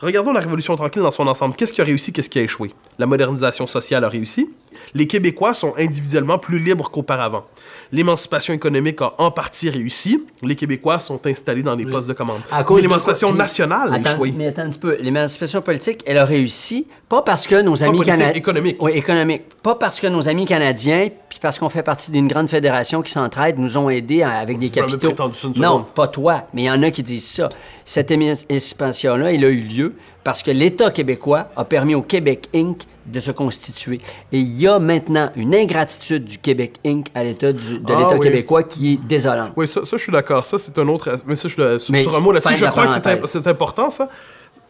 Regardons 0.00 0.32
la 0.32 0.40
Révolution 0.40 0.74
tranquille 0.76 1.02
dans 1.02 1.10
son 1.10 1.26
ensemble. 1.26 1.54
Qu'est-ce 1.54 1.72
qui 1.74 1.80
a 1.82 1.84
réussi, 1.84 2.12
qu'est-ce 2.12 2.30
qui 2.30 2.38
a 2.38 2.42
échoué? 2.42 2.72
La 3.00 3.06
modernisation 3.06 3.66
sociale 3.66 4.04
a 4.04 4.10
réussi. 4.10 4.50
Les 4.92 5.06
Québécois 5.06 5.54
sont 5.54 5.72
individuellement 5.78 6.38
plus 6.38 6.58
libres 6.58 6.90
qu'auparavant. 6.90 7.46
L'émancipation 7.92 8.52
économique 8.52 9.00
a 9.00 9.14
en 9.16 9.30
partie 9.30 9.70
réussi. 9.70 10.22
Les 10.42 10.54
Québécois 10.54 10.98
sont 10.98 11.26
installés 11.26 11.62
dans 11.62 11.74
les 11.74 11.86
postes 11.86 12.08
de 12.08 12.12
commande. 12.12 12.42
À 12.52 12.62
cause 12.62 12.76
Mais 12.76 12.82
de 12.82 12.88
l'émancipation 12.88 13.32
nationale 13.32 13.90
a 13.90 13.96
Attends, 13.96 14.10
échoué. 14.10 14.34
Mais 14.36 14.48
attends 14.48 14.64
un 14.64 14.68
petit 14.68 14.78
peu. 14.78 14.98
L'émancipation 15.00 15.62
politique, 15.62 16.02
elle 16.04 16.18
a 16.18 16.26
réussi, 16.26 16.88
pas 17.08 17.22
parce 17.22 17.46
que 17.46 17.62
nos 17.62 17.82
amis 17.82 18.00
canadiens. 18.00 18.34
économique. 18.34 18.76
Oui, 18.82 18.92
économique. 18.92 19.44
Pas 19.62 19.76
parce 19.76 19.98
que 19.98 20.06
nos 20.06 20.28
amis 20.28 20.44
canadiens, 20.44 21.08
puis 21.30 21.38
parce 21.40 21.58
qu'on 21.58 21.70
fait 21.70 21.82
partie 21.82 22.10
d'une 22.10 22.28
grande 22.28 22.50
fédération 22.50 23.00
qui 23.00 23.12
s'entraide, 23.12 23.58
nous 23.58 23.78
ont 23.78 23.88
aidés 23.88 24.24
avec 24.24 24.58
des 24.58 24.68
capitaux. 24.68 25.14
non, 25.56 25.86
pas 25.94 26.08
toi, 26.08 26.44
mais 26.52 26.64
il 26.64 26.66
y 26.66 26.70
en 26.70 26.82
a 26.82 26.90
qui 26.90 27.02
disent 27.02 27.26
ça. 27.28 27.48
Cette 27.86 28.10
émancipation-là, 28.10 29.32
elle 29.32 29.44
a 29.46 29.48
eu 29.48 29.62
lieu 29.62 29.94
parce 30.24 30.42
que 30.42 30.50
l'État 30.50 30.90
québécois 30.90 31.48
a 31.56 31.64
permis 31.64 31.94
au 31.94 32.02
Québec 32.02 32.48
Inc. 32.54 32.82
de 33.06 33.20
se 33.20 33.30
constituer. 33.30 34.00
Et 34.32 34.38
il 34.38 34.60
y 34.60 34.66
a 34.68 34.78
maintenant 34.78 35.30
une 35.36 35.54
ingratitude 35.54 36.24
du 36.24 36.38
Québec 36.38 36.74
Inc. 36.84 37.06
à 37.14 37.24
l'État 37.24 37.52
de 37.52 37.58
Ah 37.88 37.98
l'État 37.98 38.14
oui. 38.14 38.20
québécois 38.20 38.62
qui 38.62 38.92
est 38.94 38.96
désolante. 38.96 39.52
Oui, 39.56 39.66
ça, 39.66 39.84
ça, 39.84 39.96
je 39.96 40.02
suis 40.02 40.12
d'accord. 40.12 40.44
Ça, 40.46 40.58
c'est 40.58 40.76
un 40.78 40.86
autre. 40.88 41.10
Mais 41.26 41.36
ça, 41.36 41.48
je 41.48 41.78
suis 41.78 42.02
sur 42.04 42.16
un 42.16 42.20
mot 42.20 42.32
là-dessus. 42.32 42.52
de 42.52 42.56
Je 42.58 42.66
crois 42.66 42.86
que 42.86 43.26
c'est 43.28 43.46
important, 43.46 43.90
ça. 43.90 44.08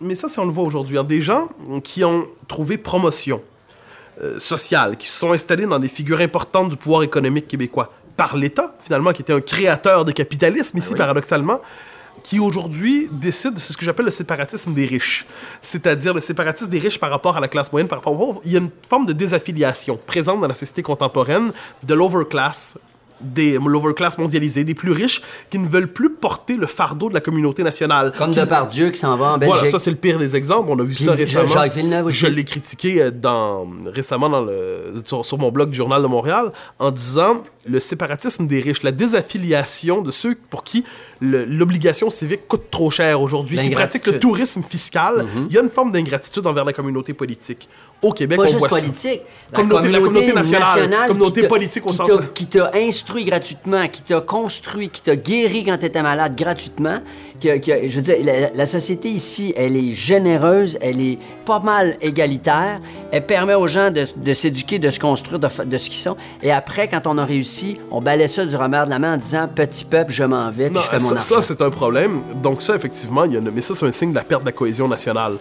Mais 0.00 0.14
ça, 0.16 0.28
c'est 0.28 0.40
on 0.40 0.46
le 0.46 0.52
voit 0.52 0.64
aujourd'hui. 0.64 0.96
hein. 0.98 1.04
Des 1.04 1.20
gens 1.20 1.48
qui 1.84 2.04
ont 2.04 2.26
trouvé 2.48 2.78
promotion 2.78 3.42
euh, 4.22 4.38
sociale, 4.38 4.96
qui 4.96 5.08
se 5.08 5.18
sont 5.18 5.32
installés 5.32 5.66
dans 5.66 5.78
des 5.78 5.88
figures 5.88 6.20
importantes 6.20 6.70
du 6.70 6.76
pouvoir 6.76 7.02
économique 7.02 7.48
québécois 7.48 7.92
par 8.16 8.36
l'État, 8.36 8.74
finalement, 8.80 9.12
qui 9.12 9.22
était 9.22 9.32
un 9.32 9.40
créateur 9.40 10.04
de 10.04 10.12
capitalisme 10.12 10.78
ici, 10.78 10.92
oui. 10.92 10.98
paradoxalement, 10.98 11.60
qui 12.22 12.38
aujourd'hui 12.40 13.08
décide, 13.12 13.58
c'est 13.58 13.72
ce 13.72 13.76
que 13.78 13.84
j'appelle 13.84 14.04
le 14.06 14.10
séparatisme 14.10 14.72
des 14.74 14.86
riches. 14.86 15.26
C'est-à-dire 15.62 16.14
le 16.14 16.20
séparatisme 16.20 16.70
des 16.70 16.78
riches 16.78 16.98
par 16.98 17.10
rapport 17.10 17.36
à 17.36 17.40
la 17.40 17.48
classe 17.48 17.72
moyenne, 17.72 17.88
par 17.88 17.98
rapport 17.98 18.12
au 18.14 18.16
pauvre. 18.18 18.40
Il 18.44 18.52
y 18.52 18.56
a 18.56 18.60
une 18.60 18.70
forme 18.88 19.06
de 19.06 19.12
désaffiliation 19.12 19.98
présente 20.06 20.40
dans 20.40 20.48
la 20.48 20.54
société 20.54 20.82
contemporaine 20.82 21.52
de 21.82 21.94
l'overclass 21.94 22.76
des 23.22 23.58
l'overclass 23.58 24.16
mondialisé, 24.16 24.64
des 24.64 24.72
plus 24.72 24.92
riches 24.92 25.20
qui 25.50 25.58
ne 25.58 25.68
veulent 25.68 25.92
plus 25.92 26.08
porter 26.08 26.56
le 26.56 26.66
fardeau 26.66 27.10
de 27.10 27.12
la 27.14 27.20
communauté 27.20 27.62
nationale. 27.62 28.12
Comme 28.16 28.30
Qui- 28.30 28.40
Depardieu 28.40 28.88
qui 28.88 28.98
s'en 28.98 29.14
va 29.16 29.32
en 29.34 29.36
Belgique. 29.36 29.54
voilà, 29.56 29.70
ça 29.70 29.78
c'est 29.78 29.90
le 29.90 29.98
pire 29.98 30.16
des 30.18 30.34
exemples. 30.34 30.70
On 30.72 30.78
a 30.78 30.82
vu 30.84 30.94
Puis 30.94 31.04
ça 31.04 31.12
récemment. 31.12 31.46
Jacques 31.48 31.74
Villeneuve 31.74 32.06
aussi. 32.06 32.16
Je 32.16 32.26
l'ai 32.28 32.44
critiqué 32.44 33.02
euh, 33.02 33.10
dans, 33.10 33.68
récemment 33.84 34.30
dans 34.30 34.40
le, 34.40 35.02
sur, 35.04 35.22
sur 35.22 35.36
mon 35.36 35.50
blog 35.52 35.68
du 35.68 35.76
Journal 35.76 36.00
de 36.00 36.06
Montréal 36.06 36.50
en 36.78 36.90
disant 36.90 37.42
le 37.66 37.78
séparatisme 37.78 38.46
des 38.46 38.60
riches, 38.60 38.82
la 38.82 38.92
désaffiliation 38.92 40.00
de 40.00 40.10
ceux 40.10 40.34
pour 40.48 40.64
qui 40.64 40.82
l'obligation 41.20 42.08
civique 42.08 42.48
coûte 42.48 42.70
trop 42.70 42.90
cher 42.90 43.20
aujourd'hui, 43.20 43.58
qui 43.58 43.68
pratiquent 43.70 44.06
le 44.06 44.18
tourisme 44.18 44.62
fiscal. 44.62 45.26
Il 45.48 45.54
y 45.54 45.58
a 45.58 45.62
une 45.62 45.68
forme 45.68 45.92
d'ingratitude 45.92 46.46
envers 46.46 46.64
la 46.64 46.72
communauté 46.72 47.12
politique. 47.12 47.68
Au 48.02 48.12
Québec, 48.12 48.38
pas 48.38 48.44
on 48.44 48.46
juste 48.46 48.58
voit 48.60 48.70
ça. 48.70 48.76
politique. 48.76 49.20
Communauté- 49.52 49.90
la 49.90 50.00
communauté 50.00 50.32
nationale, 50.32 51.06
communauté 51.08 51.34
qui 51.34 51.40
t'a- 51.42 51.48
politique 51.48 51.86
au 51.86 51.90
qui 51.90 51.96
sens 51.96 52.10
Qui 52.32 52.46
t'a 52.46 52.70
instruit 52.74 53.24
gratuitement, 53.24 53.86
qui 53.88 54.02
t'a 54.02 54.22
construit, 54.22 54.88
qui 54.88 55.02
t'a 55.02 55.16
guéri 55.16 55.64
quand 55.64 55.76
t'étais 55.76 56.00
malade 56.02 56.34
gratuitement. 56.34 57.00
Qui 57.40 57.50
a- 57.50 57.58
qui 57.58 57.72
a- 57.72 57.88
je 57.88 57.96
veux 57.96 58.02
dire, 58.02 58.16
la, 58.22 58.50
la 58.50 58.66
société 58.66 59.08
ici, 59.10 59.52
elle 59.56 59.76
est 59.76 59.92
généreuse, 59.92 60.78
elle 60.80 61.00
est 61.00 61.18
pas 61.44 61.58
mal 61.58 61.96
égalitaire. 62.00 62.80
Elle 63.10 63.26
permet 63.26 63.54
aux 63.54 63.66
gens 63.66 63.90
de, 63.90 64.06
de 64.16 64.32
s'éduquer, 64.32 64.78
de 64.78 64.90
se 64.90 65.00
construire, 65.00 65.40
de, 65.40 65.48
ce 65.48 65.84
qu'ils 65.90 65.94
sont. 65.94 66.16
Et 66.42 66.52
après, 66.52 66.86
quand 66.88 67.06
on 67.06 67.18
a 67.18 67.24
réussi, 67.24 67.78
on 67.90 68.00
balaie 68.00 68.28
ça 68.28 68.44
du 68.44 68.54
revers 68.54 68.84
de 68.84 68.90
la 68.90 68.98
main 68.98 69.14
en 69.14 69.16
disant 69.16 69.48
Petit 69.52 69.84
peuple, 69.84 70.12
je 70.12 70.22
m'en 70.24 70.50
vais, 70.50 70.66
puis 70.66 70.74
Non, 70.74 70.80
je 70.82 70.86
fais 70.88 70.98
mon 70.98 71.08
ça, 71.08 71.14
argent. 71.16 71.36
ça, 71.36 71.42
c'est 71.42 71.60
un 71.62 71.70
problème. 71.70 72.20
Donc 72.42 72.62
ça, 72.62 72.76
effectivement, 72.76 73.24
il 73.24 73.32
y 73.32 73.36
a 73.36 73.40
une- 73.40 73.50
mais 73.50 73.62
ça, 73.62 73.74
c'est 73.74 73.86
un 73.86 73.90
signe 73.90 74.10
de 74.10 74.16
la 74.16 74.24
perte 74.24 74.42
de 74.42 74.46
la 74.46 74.52
cohésion 74.52 74.86
nationale. 74.86 75.32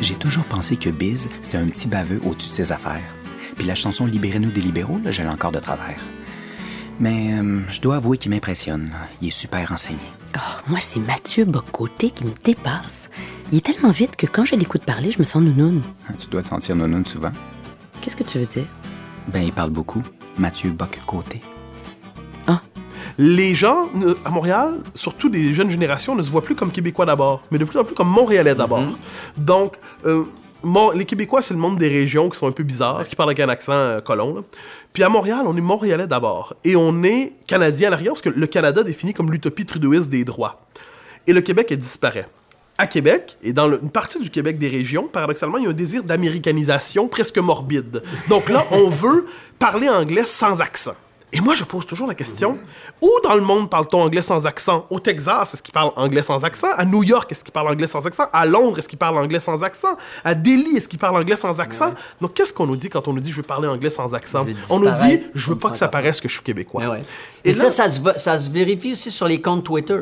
J'ai 0.00 0.14
toujours 0.14 0.44
pensé 0.44 0.76
que 0.76 0.90
Biz, 0.90 1.28
c'était 1.42 1.58
un 1.58 1.66
petit 1.66 1.88
baveux 1.88 2.20
au-dessus 2.24 2.50
de 2.50 2.54
ses 2.54 2.72
affaires. 2.72 3.02
Puis 3.56 3.66
la 3.66 3.74
chanson 3.74 4.06
Libérez-nous 4.06 4.50
des 4.50 4.60
libéraux, 4.60 4.98
là, 5.04 5.10
je 5.10 5.22
l'ai 5.22 5.28
encore 5.28 5.50
de 5.52 5.58
travers. 5.58 5.96
Mais 7.00 7.32
euh, 7.34 7.60
je 7.70 7.80
dois 7.80 7.96
avouer 7.96 8.18
qu'il 8.18 8.30
m'impressionne. 8.30 8.90
Il 9.22 9.28
est 9.28 9.30
super 9.32 9.68
renseigné. 9.68 9.98
Oh, 10.36 10.40
moi, 10.68 10.78
c'est 10.80 11.00
Mathieu 11.00 11.44
Bocoté 11.44 12.10
qui 12.10 12.24
me 12.24 12.32
dépasse. 12.44 13.08
Il 13.52 13.58
est 13.58 13.64
tellement 13.64 13.90
vite 13.90 14.16
que 14.16 14.26
quand 14.26 14.44
je 14.44 14.56
l'écoute 14.56 14.82
parler, 14.84 15.10
je 15.10 15.18
me 15.18 15.24
sens 15.24 15.42
nounoune. 15.42 15.82
Hein, 16.08 16.14
Tu 16.18 16.28
dois 16.28 16.42
te 16.42 16.48
sentir 16.48 16.74
nounoun 16.76 17.04
souvent. 17.04 17.30
Qu'est-ce 18.00 18.16
que 18.16 18.24
tu 18.24 18.38
veux 18.38 18.46
dire? 18.46 18.66
Ben, 19.28 19.40
il 19.42 19.52
parle 19.52 19.70
beaucoup. 19.70 20.02
Mathieu 20.36 20.70
Bock-Côté. 20.70 21.40
Les 23.20 23.52
gens 23.52 23.88
ne- 23.96 24.14
à 24.24 24.30
Montréal, 24.30 24.80
surtout 24.94 25.28
des 25.28 25.52
jeunes 25.52 25.70
générations, 25.70 26.14
ne 26.14 26.22
se 26.22 26.30
voient 26.30 26.44
plus 26.44 26.54
comme 26.54 26.70
Québécois 26.70 27.04
d'abord, 27.04 27.42
mais 27.50 27.58
de 27.58 27.64
plus 27.64 27.76
en 27.76 27.82
plus 27.82 27.94
comme 27.96 28.08
Montréalais 28.08 28.54
d'abord. 28.54 28.84
Donc, 29.36 29.74
euh, 30.06 30.22
Les 30.94 31.04
Québécois, 31.04 31.40
c'est 31.40 31.54
le 31.54 31.60
monde 31.60 31.78
des 31.78 31.88
régions 31.88 32.28
qui 32.28 32.38
sont 32.38 32.48
un 32.48 32.52
peu 32.52 32.64
bizarres, 32.64 33.06
qui 33.06 33.14
parlent 33.14 33.28
avec 33.28 33.40
un 33.40 33.48
accent 33.48 33.72
euh, 33.72 34.00
colon. 34.00 34.44
Puis 34.92 35.02
à 35.02 35.08
Montréal, 35.08 35.44
on 35.46 35.56
est 35.56 35.60
Montréalais 35.60 36.06
d'abord. 36.06 36.54
Et 36.64 36.74
on 36.74 37.02
est 37.04 37.34
Canadien 37.46 37.88
à 37.88 37.90
l'arrière, 37.92 38.12
parce 38.12 38.22
que 38.22 38.28
le 38.28 38.46
Canada 38.46 38.82
définit 38.82 39.14
comme 39.14 39.30
l'utopie 39.30 39.66
trudeauiste 39.66 40.08
des 40.08 40.24
droits. 40.24 40.66
Et 41.26 41.32
le 41.32 41.40
Québec, 41.40 41.68
elle 41.70 41.78
disparaît. 41.78 42.28
À 42.76 42.86
Québec, 42.86 43.36
et 43.42 43.52
dans 43.52 43.70
une 43.70 43.90
partie 43.90 44.20
du 44.20 44.30
Québec 44.30 44.58
des 44.58 44.68
régions, 44.68 45.08
paradoxalement, 45.08 45.58
il 45.58 45.64
y 45.64 45.66
a 45.66 45.70
un 45.70 45.72
désir 45.72 46.02
d'américanisation 46.04 47.08
presque 47.08 47.38
morbide. 47.38 48.02
Donc 48.28 48.48
là, 48.48 48.64
on 48.70 48.88
veut 48.88 49.26
parler 49.58 49.88
anglais 49.88 50.24
sans 50.26 50.60
accent. 50.60 50.94
Et 51.32 51.40
moi, 51.40 51.54
je 51.54 51.64
pose 51.64 51.84
toujours 51.84 52.08
la 52.08 52.14
question, 52.14 52.56
où 53.02 53.10
dans 53.22 53.34
le 53.34 53.42
monde 53.42 53.68
parle-t-on 53.68 54.00
anglais 54.00 54.22
sans 54.22 54.46
accent? 54.46 54.86
Au 54.88 54.98
Texas, 54.98 55.52
est-ce 55.52 55.62
qu'ils 55.62 55.74
parlent 55.74 55.92
anglais 55.96 56.22
sans 56.22 56.42
accent? 56.42 56.68
À 56.74 56.86
New 56.86 57.02
York, 57.02 57.30
est-ce 57.30 57.44
qu'ils 57.44 57.52
parlent 57.52 57.68
anglais 57.68 57.86
sans 57.86 58.06
accent? 58.06 58.24
À 58.32 58.46
Londres, 58.46 58.78
est-ce 58.78 58.88
qu'ils 58.88 58.98
parlent 58.98 59.18
anglais 59.18 59.38
sans 59.40 59.62
accent? 59.62 59.94
À 60.24 60.34
Delhi, 60.34 60.78
est-ce 60.78 60.88
qu'ils 60.88 60.98
parlent 60.98 61.16
anglais 61.16 61.36
sans 61.36 61.60
accent? 61.60 61.92
Donc, 62.22 62.32
qu'est-ce 62.32 62.54
qu'on 62.54 62.66
nous 62.66 62.76
dit 62.76 62.88
quand 62.88 63.06
on 63.08 63.12
nous 63.12 63.20
dit 63.20 63.30
je 63.30 63.36
veux 63.36 63.42
parler 63.42 63.68
anglais 63.68 63.90
sans 63.90 64.14
accent? 64.14 64.46
On 64.70 64.78
nous 64.78 64.90
dit 64.90 65.20
je 65.34 65.50
veux 65.50 65.58
pas 65.58 65.70
que 65.70 65.76
ça 65.76 65.88
paraisse 65.88 66.18
que 66.20 66.28
je 66.28 66.32
suis 66.34 66.42
québécois. 66.42 66.88
Ouais. 66.88 67.02
Et 67.44 67.50
Et, 67.50 67.52
là- 67.52 67.58
ça, 67.64 67.70
ça 67.70 67.88
se, 67.90 68.00
va- 68.00 68.16
ça 68.16 68.38
se 68.38 68.48
vérifie 68.50 68.92
aussi 68.92 69.10
sur 69.10 69.28
les 69.28 69.42
comptes 69.42 69.64
Twitter. 69.64 69.92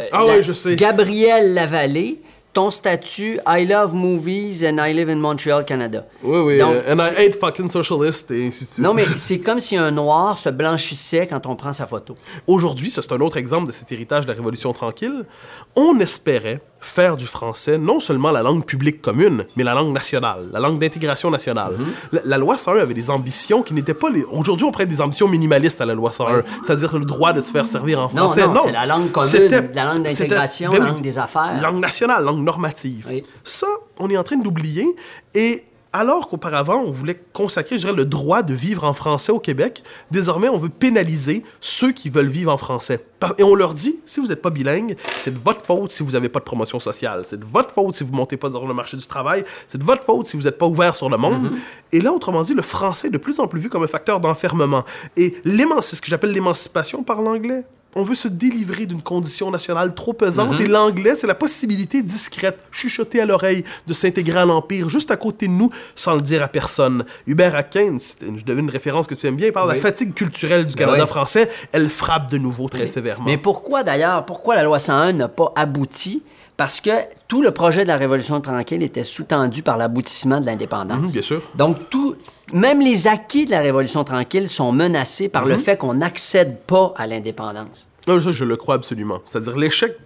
Euh, 0.00 0.06
Ah 0.10 0.26
ouais, 0.26 0.42
je 0.42 0.52
sais. 0.52 0.74
Gabriel 0.74 1.54
Lavallée, 1.54 2.20
ton 2.56 2.70
statut 2.70 3.38
I 3.46 3.66
love 3.66 3.92
movies 3.94 4.64
and 4.64 4.78
I 4.78 4.94
live 4.94 5.10
in 5.10 5.16
Montreal, 5.16 5.62
Canada. 5.66 6.06
Oui, 6.22 6.38
oui. 6.38 6.58
Donc, 6.58 6.72
euh, 6.72 6.94
and 6.94 6.98
I 7.02 7.10
hate 7.14 7.38
fucking 7.38 7.68
socialists 7.68 8.30
et 8.30 8.46
ainsi 8.46 8.64
de 8.64 8.68
suite. 8.70 8.78
Non, 8.82 8.94
mais 8.94 9.04
c'est 9.16 9.40
comme 9.40 9.60
si 9.60 9.76
un 9.76 9.90
noir 9.90 10.38
se 10.38 10.48
blanchissait 10.48 11.26
quand 11.26 11.44
on 11.44 11.54
prend 11.54 11.74
sa 11.74 11.84
photo. 11.84 12.14
Aujourd'hui, 12.46 12.90
c'est 12.90 13.12
un 13.12 13.20
autre 13.20 13.36
exemple 13.36 13.66
de 13.66 13.72
cet 13.72 13.92
héritage 13.92 14.24
de 14.24 14.30
la 14.30 14.34
Révolution 14.34 14.72
tranquille. 14.72 15.26
On 15.74 16.00
espérait 16.00 16.62
faire 16.86 17.16
du 17.16 17.26
français 17.26 17.78
non 17.78 18.00
seulement 18.00 18.30
la 18.30 18.42
langue 18.42 18.64
publique 18.64 19.02
commune, 19.02 19.44
mais 19.56 19.64
la 19.64 19.74
langue 19.74 19.92
nationale, 19.92 20.48
la 20.52 20.60
langue 20.60 20.78
d'intégration 20.78 21.30
nationale. 21.30 21.72
Mm-hmm. 21.74 22.08
la, 22.12 22.20
la 22.24 22.38
loi 22.38 22.56
101 22.56 22.80
avait 22.80 22.94
des 22.94 23.10
ambitions 23.10 23.62
qui 23.62 23.74
n'étaient 23.74 23.94
pas 23.94 24.08
les... 24.10 24.24
Aujourd'hui, 24.24 24.64
on 24.64 24.70
prête 24.70 24.88
des 24.88 25.00
ambitions 25.00 25.26
minimalistes 25.26 25.80
à 25.80 25.86
la 25.86 25.94
loi 25.94 26.12
101, 26.12 26.42
c'est-à-dire 26.62 26.96
le 26.96 27.04
droit 27.04 27.32
de 27.32 27.40
se 27.40 27.50
faire 27.50 27.66
servir 27.66 28.00
en 28.00 28.10
Non, 28.14 28.28
français. 28.28 28.46
non, 28.46 28.62
c'est 28.64 28.72
la 28.72 28.86
langue 28.86 29.10
commune, 29.10 29.70
la 29.74 29.84
langue 29.84 30.02
d'intégration, 30.02 30.70
ben 30.70 30.78
la 30.78 30.88
langue 30.90 31.02
des 31.02 31.18
affaires. 31.18 31.60
Langue 31.60 31.80
nationale, 31.80 32.24
langue 32.24 32.44
normative. 32.46 33.06
Oui. 33.10 33.22
Ça, 33.44 33.66
on 33.98 34.08
est 34.08 34.16
en 34.16 34.24
train 34.24 34.36
d'oublier. 34.36 34.86
Et 35.34 35.64
alors 35.92 36.28
qu'auparavant, 36.28 36.82
on 36.84 36.90
voulait 36.90 37.18
consacrer, 37.32 37.76
je 37.76 37.82
dirais, 37.82 37.94
le 37.94 38.04
droit 38.04 38.42
de 38.42 38.52
vivre 38.52 38.84
en 38.84 38.92
français 38.92 39.32
au 39.32 39.38
Québec, 39.38 39.82
désormais, 40.10 40.48
on 40.48 40.58
veut 40.58 40.68
pénaliser 40.68 41.42
ceux 41.60 41.92
qui 41.92 42.10
veulent 42.10 42.28
vivre 42.28 42.52
en 42.52 42.58
français. 42.58 43.02
Et 43.38 43.42
on 43.42 43.54
leur 43.54 43.72
dit, 43.72 43.96
si 44.04 44.20
vous 44.20 44.26
n'êtes 44.26 44.42
pas 44.42 44.50
bilingue, 44.50 44.96
c'est 45.16 45.32
de 45.32 45.38
votre 45.38 45.64
faute 45.64 45.90
si 45.90 46.02
vous 46.02 46.10
n'avez 46.10 46.28
pas 46.28 46.40
de 46.40 46.44
promotion 46.44 46.80
sociale. 46.80 47.22
C'est 47.24 47.40
de 47.40 47.46
votre 47.46 47.72
faute 47.72 47.94
si 47.94 48.04
vous 48.04 48.12
ne 48.12 48.16
montez 48.16 48.36
pas 48.36 48.50
dans 48.50 48.66
le 48.66 48.74
marché 48.74 48.98
du 48.98 49.06
travail. 49.06 49.44
C'est 49.68 49.78
de 49.78 49.84
votre 49.84 50.04
faute 50.04 50.26
si 50.26 50.36
vous 50.36 50.42
n'êtes 50.42 50.58
pas 50.58 50.66
ouvert 50.66 50.94
sur 50.94 51.08
le 51.08 51.16
monde. 51.16 51.50
Et 51.92 52.02
là, 52.02 52.12
autrement 52.12 52.42
dit, 52.42 52.52
le 52.52 52.62
français 52.62 53.06
est 53.06 53.10
de 53.10 53.18
plus 53.18 53.40
en 53.40 53.48
plus 53.48 53.60
vu 53.60 53.70
comme 53.70 53.84
un 53.84 53.88
facteur 53.88 54.20
d'enfermement. 54.20 54.84
Et 55.16 55.34
c'est 55.80 55.96
ce 55.96 56.02
que 56.02 56.08
j'appelle 56.08 56.32
l'émancipation 56.32 57.02
par 57.04 57.22
l'anglais. 57.22 57.64
On 57.98 58.02
veut 58.02 58.14
se 58.14 58.28
délivrer 58.28 58.84
d'une 58.84 59.00
condition 59.00 59.50
nationale 59.50 59.94
trop 59.94 60.12
pesante 60.12 60.60
et 60.60 60.66
l'anglais, 60.66 61.16
c'est 61.16 61.26
la 61.26 61.34
possibilité 61.34 62.02
discrète, 62.02 62.58
chuchotée 62.70 63.22
à 63.22 63.24
l'oreille, 63.24 63.64
de 63.86 63.94
s'intégrer 63.94 64.40
à 64.40 64.44
l'Empire 64.44 64.90
juste 64.90 65.10
à 65.10 65.16
côté 65.16 65.48
de 65.48 65.52
nous 65.52 65.70
sans 65.94 66.14
le 66.14 66.20
dire 66.20 66.42
à 66.42 66.48
personne. 66.48 67.06
Hubert 67.26 67.54
Aquin, 67.54 67.96
je 68.20 68.44
devine 68.44 68.64
une 68.64 68.70
référence 68.70 69.06
que 69.06 69.14
tu 69.14 69.26
aimes 69.26 69.36
bien, 69.36 69.46
il 69.46 69.52
parle 69.52 69.70
de 69.70 69.76
la 69.76 69.80
fatigue 69.80 70.12
culturelle 70.12 70.66
du 70.66 70.74
Canada 70.74 71.04
oui. 71.04 71.08
français. 71.08 71.50
Elle 71.72 71.88
frappe 71.88 72.30
de 72.30 72.36
nouveau 72.36 72.68
très 72.68 72.86
sévèrement. 72.86 73.24
Mais 73.24 73.38
pourquoi 73.38 73.82
d'ailleurs, 73.82 74.26
pourquoi 74.26 74.56
la 74.56 74.62
loi 74.62 74.78
101 74.78 75.14
n'a 75.14 75.28
pas 75.28 75.54
abouti? 75.56 76.22
Parce 76.56 76.80
que 76.80 76.90
tout 77.28 77.42
le 77.42 77.50
projet 77.50 77.82
de 77.82 77.88
la 77.88 77.96
Révolution 77.98 78.40
tranquille 78.40 78.82
était 78.82 79.02
sous-tendu 79.04 79.62
par 79.62 79.76
l'aboutissement 79.76 80.40
de 80.40 80.46
l'indépendance. 80.46 81.00
Mhm, 81.02 81.10
bien 81.10 81.22
sûr. 81.22 81.42
Donc, 81.54 81.90
tout, 81.90 82.16
même 82.52 82.80
les 82.80 83.06
acquis 83.06 83.44
de 83.44 83.50
la 83.50 83.60
Révolution 83.60 84.04
tranquille 84.04 84.48
sont 84.48 84.72
menacés 84.72 85.28
par 85.28 85.42
Mhm. 85.44 85.48
le 85.50 85.56
fait 85.58 85.76
qu'on 85.76 85.94
n'accède 85.94 86.58
pas 86.66 86.94
à 86.96 87.06
l'indépendance. 87.06 87.88
Non, 88.08 88.20
ça, 88.20 88.32
je 88.32 88.44
le 88.44 88.56
crois 88.56 88.76
absolument. 88.76 89.20
C'est-à-dire 89.26 89.56
l'échec, 89.58 89.98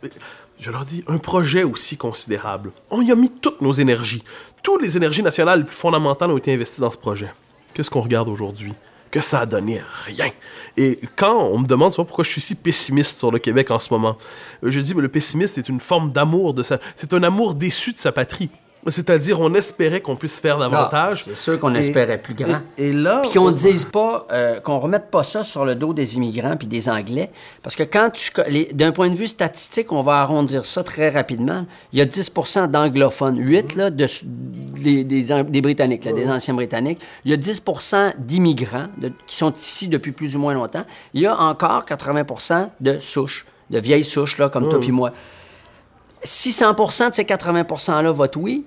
je 0.59 0.70
leur 0.72 0.84
dis, 0.84 1.05
un 1.07 1.18
projet 1.18 1.62
aussi 1.62 1.96
considérable. 1.96 2.72
On 2.90 3.01
y 3.03 3.12
a 3.12 3.14
mis 3.16 3.30
toutes 3.30 3.61
nos 3.61 3.72
énergies. 3.72 4.24
Toutes 4.62 4.82
les 4.82 4.96
énergies 4.96 5.22
nationales 5.22 5.61
les 5.61 5.64
plus 5.66 5.74
fondamentales 5.76 6.30
ont 6.32 6.36
été 6.38 6.53
investies 6.53 6.80
dans 6.80 6.90
ce 6.90 6.98
projet. 6.98 7.32
Qu'est-ce 7.74 7.90
qu'on 7.90 8.01
regarde 8.01 8.28
aujourd'hui? 8.28 8.72
Que 9.11 9.20
ça 9.20 9.40
a 9.40 9.46
donné 9.46 9.82
rien. 10.04 10.30
Et 10.76 11.00
quand 11.16 11.36
on 11.36 11.58
me 11.58 11.66
demande 11.66 11.94
pourquoi 11.94 12.22
je 12.24 12.30
suis 12.30 12.40
si 12.40 12.54
pessimiste 12.54 13.18
sur 13.18 13.30
le 13.30 13.38
Québec 13.38 13.70
en 13.70 13.78
ce 13.78 13.92
moment, 13.92 14.16
je 14.62 14.78
dis, 14.78 14.94
mais 14.94 15.02
le 15.02 15.08
pessimisme, 15.08 15.52
c'est 15.54 15.68
une 15.68 15.80
forme 15.80 16.12
d'amour 16.12 16.54
de 16.54 16.62
sa... 16.62 16.78
C'est 16.94 17.12
un 17.12 17.22
amour 17.22 17.54
déçu 17.54 17.92
de 17.92 17.98
sa 17.98 18.12
patrie. 18.12 18.50
C'est-à-dire, 18.86 19.40
on 19.40 19.52
espérait 19.54 20.00
qu'on 20.00 20.16
puisse 20.16 20.40
faire 20.40 20.56
davantage. 20.58 21.24
c'est 21.24 21.36
sûr 21.36 21.58
qu'on 21.60 21.74
espérait 21.74 22.16
plus 22.16 22.32
grand. 22.34 22.60
Et, 22.78 22.88
et 22.88 22.92
là... 22.92 23.20
Puis 23.22 23.30
qu'on 23.38 23.48
on- 23.48 23.50
dise 23.50 23.84
pas, 23.84 24.26
euh, 24.32 24.58
qu'on 24.60 24.78
remette 24.78 25.10
pas 25.10 25.22
ça 25.22 25.44
sur 25.44 25.64
le 25.66 25.74
dos 25.74 25.92
des 25.92 26.16
immigrants 26.16 26.56
puis 26.56 26.66
des 26.66 26.88
Anglais. 26.88 27.30
Parce 27.62 27.76
que 27.76 27.82
quand 27.82 28.10
tu. 28.10 28.30
D'un 28.74 28.92
point 28.92 29.10
de 29.10 29.14
vue 29.14 29.26
statistique, 29.28 29.92
on 29.92 30.00
va 30.00 30.20
arrondir 30.22 30.64
ça 30.64 30.82
très 30.82 31.10
rapidement. 31.10 31.66
Il 31.92 31.98
y 31.98 32.02
a 32.02 32.06
10% 32.06 32.68
d'anglophones, 32.70 33.38
8 33.38 33.74
là, 33.76 33.90
de, 33.90 34.06
des, 34.82 35.04
des, 35.04 35.32
An- 35.32 35.44
des 35.44 35.60
Britanniques, 35.60 36.04
là, 36.06 36.12
des 36.12 36.28
anciens 36.30 36.54
Britanniques. 36.54 37.00
Il 37.24 37.30
y 37.30 37.34
a 37.34 37.36
10% 37.36 38.14
d'immigrants 38.18 38.86
qui 39.26 39.36
sont 39.36 39.52
ici 39.52 39.88
depuis 39.88 40.12
plus 40.12 40.36
ou 40.36 40.38
moins 40.40 40.54
longtemps. 40.54 40.84
Il 41.12 41.20
y 41.20 41.26
a 41.26 41.36
encore 41.38 41.84
80% 41.84 42.68
de 42.80 42.98
souches, 42.98 43.44
de 43.68 43.78
vieilles 43.78 44.04
souches, 44.04 44.38
là, 44.38 44.48
comme 44.48 44.68
toi 44.70 44.80
puis 44.80 44.90
moi. 44.92 45.12
Si 46.22 46.50
100% 46.50 47.10
de 47.10 47.14
ces 47.14 47.24
80 47.24 47.62
%-là 47.62 48.10
votent 48.10 48.36
oui, 48.36 48.66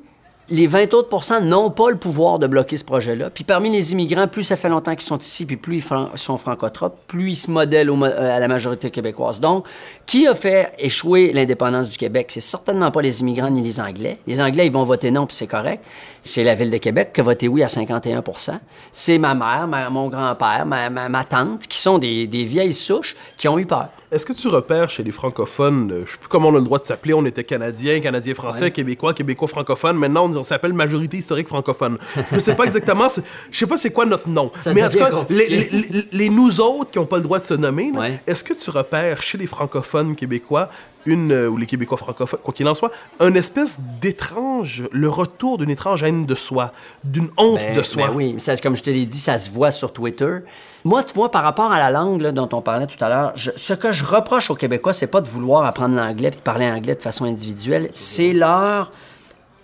les 0.49 0.67
20 0.67 0.93
autres 0.93 1.09
n'ont 1.41 1.69
pas 1.71 1.89
le 1.89 1.95
pouvoir 1.97 2.37
de 2.39 2.47
bloquer 2.47 2.75
ce 2.77 2.83
projet-là. 2.83 3.29
Puis 3.29 3.43
parmi 3.43 3.69
les 3.71 3.93
immigrants, 3.93 4.27
plus 4.27 4.43
ça 4.43 4.55
fait 4.57 4.69
longtemps 4.69 4.91
qu'ils 4.93 5.01
sont 5.03 5.17
ici, 5.17 5.45
puis 5.45 5.57
plus 5.57 5.75
ils 5.77 5.81
fran- 5.81 6.09
sont 6.15 6.37
francotropes, 6.37 6.97
plus 7.07 7.29
ils 7.31 7.35
se 7.35 7.49
modèlent 7.51 7.89
au 7.89 8.03
euh, 8.03 8.35
à 8.35 8.39
la 8.39 8.47
majorité 8.47 8.91
québécoise. 8.91 9.39
Donc, 9.39 9.65
qui 10.05 10.27
a 10.27 10.35
fait 10.35 10.73
échouer 10.79 11.31
l'indépendance 11.33 11.89
du 11.89 11.97
Québec? 11.97 12.27
C'est 12.29 12.41
certainement 12.41 12.91
pas 12.91 13.01
les 13.01 13.21
immigrants 13.21 13.49
ni 13.49 13.61
les 13.61 13.79
Anglais. 13.79 14.17
Les 14.27 14.41
Anglais, 14.41 14.65
ils 14.65 14.71
vont 14.71 14.83
voter 14.83 15.11
non, 15.11 15.25
puis 15.25 15.35
c'est 15.35 15.47
correct. 15.47 15.83
C'est 16.21 16.43
la 16.43 16.55
Ville 16.55 16.71
de 16.71 16.77
Québec 16.77 17.11
qui 17.13 17.21
a 17.21 17.23
voté 17.23 17.47
oui 17.47 17.63
à 17.63 17.67
51% 17.67 18.59
C'est 18.91 19.17
ma 19.17 19.35
mère, 19.35 19.67
ma- 19.67 19.89
mon 19.89 20.09
grand-père, 20.09 20.65
ma, 20.65 20.89
ma- 20.89 21.09
ma 21.09 21.23
tante, 21.23 21.67
qui 21.67 21.77
sont 21.77 21.97
des, 21.97 22.27
des 22.27 22.45
vieilles 22.45 22.73
souches 22.73 23.15
qui 23.37 23.47
ont 23.47 23.57
eu 23.59 23.65
peur. 23.65 23.89
Est-ce 24.11 24.25
que 24.27 24.33
tu 24.33 24.47
repères 24.47 24.89
chez 24.91 25.03
les 25.03 25.11
francophones, 25.11 25.91
euh, 25.91 26.03
je 26.05 26.11
sais 26.11 26.17
plus 26.19 26.27
comment 26.29 26.49
on 26.49 26.55
a 26.55 26.59
le 26.59 26.63
droit 26.63 26.77
de 26.77 26.85
s'appeler, 26.85 27.13
on 27.15 27.25
était 27.25 27.43
Canadiens, 27.43 27.99
Canadiens 27.99 28.35
français, 28.35 28.69
Québécois, 28.69 29.13
Québécois 29.13 29.47
francophones, 29.47 29.97
maintenant 29.97 30.29
on, 30.29 30.32
on 30.37 30.43
s'appelle 30.43 30.73
majorité 30.73 31.17
historique 31.17 31.47
francophone. 31.47 31.97
Je 32.31 32.39
sais 32.39 32.55
pas 32.55 32.63
exactement, 32.65 33.07
je 33.51 33.57
sais 33.57 33.67
pas 33.67 33.77
c'est 33.77 33.91
quoi 33.91 34.05
notre 34.05 34.29
nom, 34.29 34.51
Ça 34.59 34.73
mais 34.73 34.83
en 34.83 34.89
tout 34.89 34.97
cas, 34.97 35.09
les, 35.29 35.47
les- 35.47 35.69
les- 35.69 36.07
les 36.11 36.29
nous 36.29 36.61
autres 36.61 36.91
qui 36.91 36.99
ont 36.99 37.05
pas 37.05 37.17
le 37.17 37.23
droit 37.23 37.39
de 37.39 37.45
se 37.45 37.53
nommer, 37.53 37.91
Ouais. 37.91 38.21
est-ce 38.27 38.43
que 38.43 38.53
tu 38.53 38.69
repères 38.69 39.21
chez 39.21 39.37
les 39.37 39.47
francophones 39.47 40.15
québécois 40.15 40.69
une, 41.05 41.33
euh, 41.33 41.49
ou 41.49 41.57
les 41.57 41.65
Québécois 41.65 41.97
francophones, 41.97 42.39
quoi 42.41 42.53
qu'il 42.53 42.65
en 42.65 42.73
soit, 42.73 42.89
un 43.19 43.33
espèce 43.33 43.77
d'étrange, 43.99 44.83
le 44.93 45.09
retour 45.09 45.57
d'une 45.57 45.69
étrange 45.69 46.01
haine 46.03 46.25
de 46.25 46.33
soi, 46.35 46.71
d'une 47.03 47.27
honte 47.35 47.57
Ben- 47.57 47.75
de 47.75 47.83
soi? 47.83 48.07
ben 48.07 48.13
oui, 48.15 48.35
ça, 48.37 48.55
comme 48.57 48.75
je 48.77 48.83
te 48.83 48.89
l'ai 48.89 49.05
dit, 49.05 49.19
ça 49.19 49.37
se 49.37 49.49
voit 49.49 49.71
sur 49.71 49.91
Twitter. 49.91 50.37
Moi, 50.85 51.03
tu 51.03 51.13
vois, 51.13 51.29
par 51.29 51.43
rapport 51.43 51.73
à 51.73 51.79
la 51.79 51.89
langue 51.91 52.21
là, 52.21 52.31
dont 52.31 52.47
on 52.53 52.61
parlait 52.61 52.87
tout 52.87 53.03
à 53.03 53.09
l'heure, 53.09 53.33
ce 53.35 53.73
que 53.73 53.91
je 53.91 54.05
reproche 54.05 54.49
aux 54.49 54.55
Québécois, 54.55 54.93
c'est 54.93 55.07
pas 55.07 55.19
de 55.19 55.27
vouloir 55.27 55.65
apprendre 55.65 55.95
l'anglais 55.95 56.29
et 56.29 56.31
de 56.31 56.35
parler 56.37 56.67
anglais 56.67 56.95
de 56.95 57.01
façon 57.01 57.25
individuelle, 57.25 57.89
c'est 57.93 58.31
leur 58.31 58.91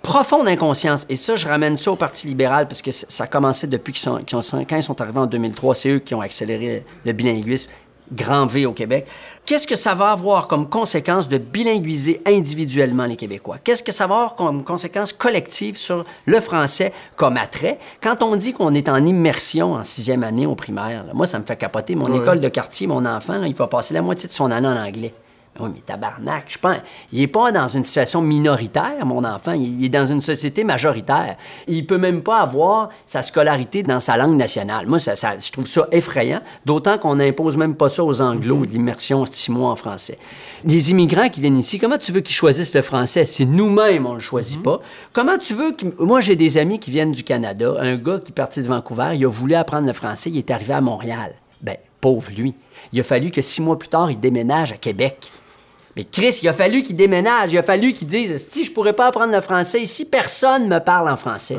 profonde 0.02 0.48
inconscience. 0.48 1.06
Et 1.10 1.16
ça, 1.16 1.36
je 1.36 1.48
ramène 1.48 1.76
ça 1.76 1.92
au 1.92 1.96
Parti 1.96 2.28
libéral 2.28 2.68
parce 2.68 2.82
que 2.82 2.92
ça 2.92 3.24
a 3.24 3.28
commencé 3.28 3.68
depuis 3.68 3.94
qu'ils 3.94 4.02
sont, 4.02 4.18
qu'ils 4.24 4.42
sont- 4.44 4.66
quand 4.70 4.76
ils 4.78 4.84
sont 4.84 5.00
arrivés 5.02 5.20
en 5.20 5.28
2003. 5.28 5.76
C'est 5.76 5.90
eux 5.90 6.00
qui 6.00 6.16
ont 6.16 6.22
accéléré 6.22 6.84
le 7.06 7.12
bilinguisme. 7.14 7.70
Grand 8.12 8.48
V 8.48 8.66
au 8.66 8.74
Québec. 8.74 9.06
Qu'est-ce 9.46 9.68
que 9.68 9.76
ça 9.76 9.94
va 9.94 10.10
avoir 10.12 10.48
comme 10.48 10.68
conséquence 10.68 11.30
de 11.30 11.38
bilinguiser 11.38 12.24
individuellement 12.26 13.06
les 13.06 13.16
Québécois? 13.16 13.58
Qu'est-ce 13.64 13.84
que 13.84 13.92
ça 13.92 14.08
va 14.08 14.16
avoir 14.16 14.36
comme 14.36 14.64
conséquence 14.64 15.14
collective 15.14 15.78
sur 15.78 16.04
le 16.26 16.40
français 16.40 16.92
comme 17.16 17.38
attrait? 17.38 17.78
Quand 18.02 18.24
on 18.24 18.36
dit 18.36 18.54
qu'on 18.54 18.74
est 18.74 18.90
en 18.90 19.06
immersion 19.06 19.74
en 19.74 19.84
sixième 19.84 20.24
année 20.24 20.48
au 20.48 20.56
primaire, 20.56 21.06
là, 21.06 21.14
moi, 21.14 21.28
ça 21.28 21.38
me 21.38 21.44
fait 21.44 21.56
capoter. 21.56 21.94
Mon 21.94 22.08
école 22.20 22.40
de 22.40 22.50
quartier, 22.50 22.88
mon 22.88 23.06
enfant, 23.06 23.34
là, 23.38 23.46
il 23.46 23.54
va 23.56 23.68
passer 23.68 23.94
la 23.94 24.02
moitié 24.02 24.28
de 24.28 24.34
son 24.34 24.50
année 24.50 24.68
en 24.68 24.76
anglais. 24.78 25.14
Oui, 25.60 25.70
mais 25.74 25.82
tabarnak, 25.82 26.46
je 26.48 26.58
pense, 26.58 26.78
il 27.12 27.22
est 27.22 27.28
pas 27.28 27.52
dans 27.52 27.68
une 27.68 27.84
situation 27.84 28.22
minoritaire, 28.22 29.06
mon 29.06 29.26
enfant, 29.26 29.52
il 29.52 29.84
est 29.84 29.90
dans 29.90 30.06
une 30.06 30.22
société 30.22 30.64
majoritaire. 30.64 31.36
Il 31.68 31.86
peut 31.86 31.98
même 31.98 32.22
pas 32.22 32.40
avoir 32.40 32.90
sa 33.06 33.22
scolarité 33.22 33.84
dans 33.84 34.00
sa 34.00 34.16
langue 34.16 34.38
nationale. 34.38 34.88
Moi, 34.88 35.00
ça, 35.00 35.16
je 35.16 35.52
trouve 35.52 35.68
ça 35.68 35.88
effrayant, 35.92 36.40
d'autant 36.66 36.98
qu'on 36.98 37.16
n'impose 37.16 37.58
même 37.58 37.76
pas 37.76 37.90
ça 37.90 38.06
aux 38.06 38.22
Anglos, 38.22 38.66
de 38.66 38.72
l'immersion 38.72 39.26
six 39.26 39.52
mois 39.52 39.72
en 39.72 39.76
français. 39.76 40.18
Les 40.64 40.92
immigrants 40.92 41.28
qui 41.28 41.42
viennent 41.42 41.60
ici, 41.60 41.78
comment 41.78 41.98
tu 41.98 42.14
veux 42.14 42.22
qu'ils 42.22 42.36
choisissent 42.36 42.74
le 42.74 42.82
français? 42.82 43.26
Si 43.26 43.46
nous-mêmes, 43.46 44.06
on 44.06 44.14
le 44.14 44.22
choisit 44.22 44.64
pas? 44.64 44.80
Comment 45.12 45.38
tu 45.38 45.56
veux 45.56 45.74
que... 45.74 45.86
Moi, 46.02 46.22
j'ai 46.22 46.38
des 46.38 46.58
amis 46.58 46.80
qui 46.80 46.92
viennent 46.92 47.12
du 47.12 47.24
Canada, 47.24 47.74
un 47.80 47.98
gars 47.98 48.20
qui 48.20 48.32
est 48.32 48.36
parti 48.36 48.62
de 48.62 48.68
Vancouver, 48.68 49.12
il 49.16 49.26
a 49.26 49.30
voulu 49.30 49.56
apprendre 49.56 49.88
le 49.88 49.94
français, 49.94 50.30
il 50.30 50.38
est 50.38 50.52
arrivé 50.52 50.74
à 50.74 50.82
Montréal. 50.82 51.34
Ben, 51.62 51.76
pauvre 52.00 52.32
lui. 52.38 52.56
Il 52.94 53.00
a 53.02 53.04
fallu 53.04 53.30
que 53.30 53.42
six 53.42 53.62
mois 53.62 53.78
plus 53.78 53.90
tard, 53.90 54.10
il 54.10 54.20
déménage 54.20 54.72
à 54.72 54.78
Québec. 54.78 55.32
Mais 55.96 56.04
Chris, 56.04 56.40
il 56.42 56.48
a 56.48 56.54
fallu 56.54 56.84
qu'il 56.84 56.96
déménage, 56.96 57.52
il 57.52 57.58
a 57.58 57.64
fallu 57.64 57.94
qu'il 57.94 58.08
dise 58.08 58.46
si 58.52 58.64
je 58.64 58.72
pourrais 58.72 58.94
pas 58.94 59.08
apprendre 59.08 59.34
le 59.34 59.42
français 59.42 59.82
ici, 59.82 60.06
personne 60.06 60.68
me 60.68 60.80
parle 60.80 61.10
en 61.10 61.18
français. 61.18 61.58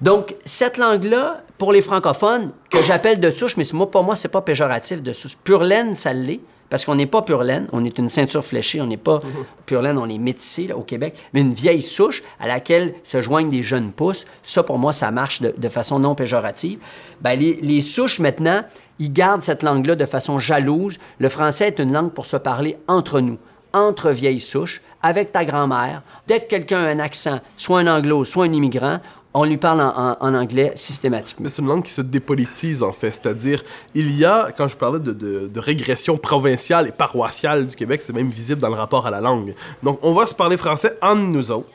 Donc 0.00 0.34
cette 0.44 0.76
langue-là, 0.76 1.42
pour 1.58 1.72
les 1.72 1.82
francophones, 1.82 2.52
que 2.70 2.82
j'appelle 2.82 3.20
de 3.20 3.30
souche, 3.30 3.56
mais 3.56 3.64
moi 3.72 3.90
pour 3.90 4.04
moi 4.04 4.16
c'est 4.16 4.28
pas 4.28 4.42
péjoratif 4.42 5.02
de 5.02 5.12
souche. 5.12 5.36
Pure 5.42 5.62
laine, 5.62 5.94
ça 5.94 6.12
l'est. 6.12 6.40
Parce 6.72 6.86
qu'on 6.86 6.94
n'est 6.94 7.04
pas 7.04 7.20
pure 7.20 7.42
laine, 7.42 7.68
on 7.72 7.84
est 7.84 7.98
une 7.98 8.08
ceinture 8.08 8.42
fléchée, 8.42 8.80
on 8.80 8.86
n'est 8.86 8.96
pas 8.96 9.20
pure 9.66 9.82
laine, 9.82 9.98
on 9.98 10.08
est 10.08 10.16
métissé 10.16 10.68
là, 10.68 10.76
au 10.78 10.80
Québec, 10.80 11.14
mais 11.34 11.42
une 11.42 11.52
vieille 11.52 11.82
souche 11.82 12.22
à 12.40 12.48
laquelle 12.48 12.94
se 13.04 13.20
joignent 13.20 13.50
des 13.50 13.62
jeunes 13.62 13.92
pousses, 13.92 14.24
ça 14.42 14.62
pour 14.62 14.78
moi 14.78 14.94
ça 14.94 15.10
marche 15.10 15.42
de, 15.42 15.54
de 15.54 15.68
façon 15.68 15.98
non 15.98 16.14
péjorative. 16.14 16.78
Ben, 17.20 17.38
les, 17.38 17.58
les 17.60 17.82
souches 17.82 18.20
maintenant, 18.20 18.62
ils 18.98 19.12
gardent 19.12 19.42
cette 19.42 19.62
langue-là 19.62 19.96
de 19.96 20.06
façon 20.06 20.38
jalouse. 20.38 20.98
Le 21.18 21.28
français 21.28 21.66
est 21.66 21.78
une 21.78 21.92
langue 21.92 22.12
pour 22.12 22.24
se 22.24 22.38
parler 22.38 22.78
entre 22.88 23.20
nous, 23.20 23.36
entre 23.72 24.10
vieilles 24.10 24.40
souches, 24.40 24.80
avec 25.02 25.32
ta 25.32 25.44
grand-mère. 25.44 26.02
Dès 26.26 26.40
que 26.40 26.48
quelqu'un 26.48 26.84
a 26.84 26.88
un 26.88 26.98
accent, 26.98 27.40
soit 27.56 27.80
un 27.80 27.86
anglo, 27.86 28.24
soit 28.24 28.44
un 28.44 28.52
immigrant, 28.52 29.00
on 29.34 29.44
lui 29.44 29.56
parle 29.56 29.80
en, 29.80 30.34
anglais 30.34 30.72
systématiquement. 30.74 31.44
Mais 31.44 31.48
c'est 31.48 31.62
une 31.62 31.68
langue 31.68 31.84
qui 31.84 31.90
se 31.90 32.02
dépolitise, 32.02 32.82
en 32.82 32.92
fait. 32.92 33.12
C'est-à-dire, 33.12 33.62
il 33.94 34.14
y 34.14 34.24
a, 34.24 34.52
quand 34.54 34.68
je 34.68 34.76
parlais 34.76 35.00
de, 35.00 35.12
de- 35.12 35.60
régression 35.60 36.18
provinciale 36.18 36.88
et 36.88 36.92
paroissiale 36.92 37.64
du 37.64 37.74
Québec, 37.74 38.02
c'est 38.02 38.12
même 38.12 38.30
visible 38.30 38.60
dans 38.60 38.68
le 38.68 38.74
rapport 38.74 39.06
à 39.06 39.10
la 39.10 39.20
langue. 39.20 39.54
Donc, 39.82 39.98
on 40.02 40.12
va 40.12 40.26
se 40.26 40.34
parler 40.34 40.56
français 40.56 40.98
en 41.00 41.14
nous 41.14 41.50
autres, 41.50 41.68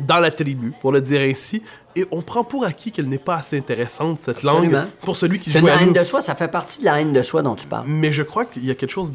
dans 0.00 0.18
la 0.18 0.30
tribu, 0.30 0.72
pour 0.80 0.92
le 0.92 1.00
dire 1.00 1.20
ainsi, 1.20 1.62
et 1.96 2.06
on 2.10 2.22
prend 2.22 2.44
pour 2.44 2.64
acquis 2.64 2.92
qu'elle 2.92 3.08
n'est 3.08 3.18
pas 3.18 3.36
assez 3.36 3.56
intéressante, 3.58 4.18
cette 4.20 4.42
langue, 4.42 4.76
pour 5.02 5.16
celui 5.16 5.38
qui 5.38 5.50
joue 5.50 5.60
une 5.60 5.68
à 5.68 5.80
haine 5.80 5.88
nous. 5.88 5.92
de 5.94 6.02
soi, 6.02 6.22
ça 6.22 6.34
fait 6.34 6.48
partie 6.48 6.80
de 6.80 6.84
la 6.84 7.00
haine 7.00 7.12
de 7.12 7.22
soi 7.22 7.42
dont 7.42 7.54
tu 7.54 7.66
parles. 7.66 7.84
Mais 7.86 8.12
je 8.12 8.22
crois 8.22 8.44
qu'il 8.44 8.64
y 8.64 8.70
a 8.70 8.74
quelque 8.74 8.90
chose 8.90 9.14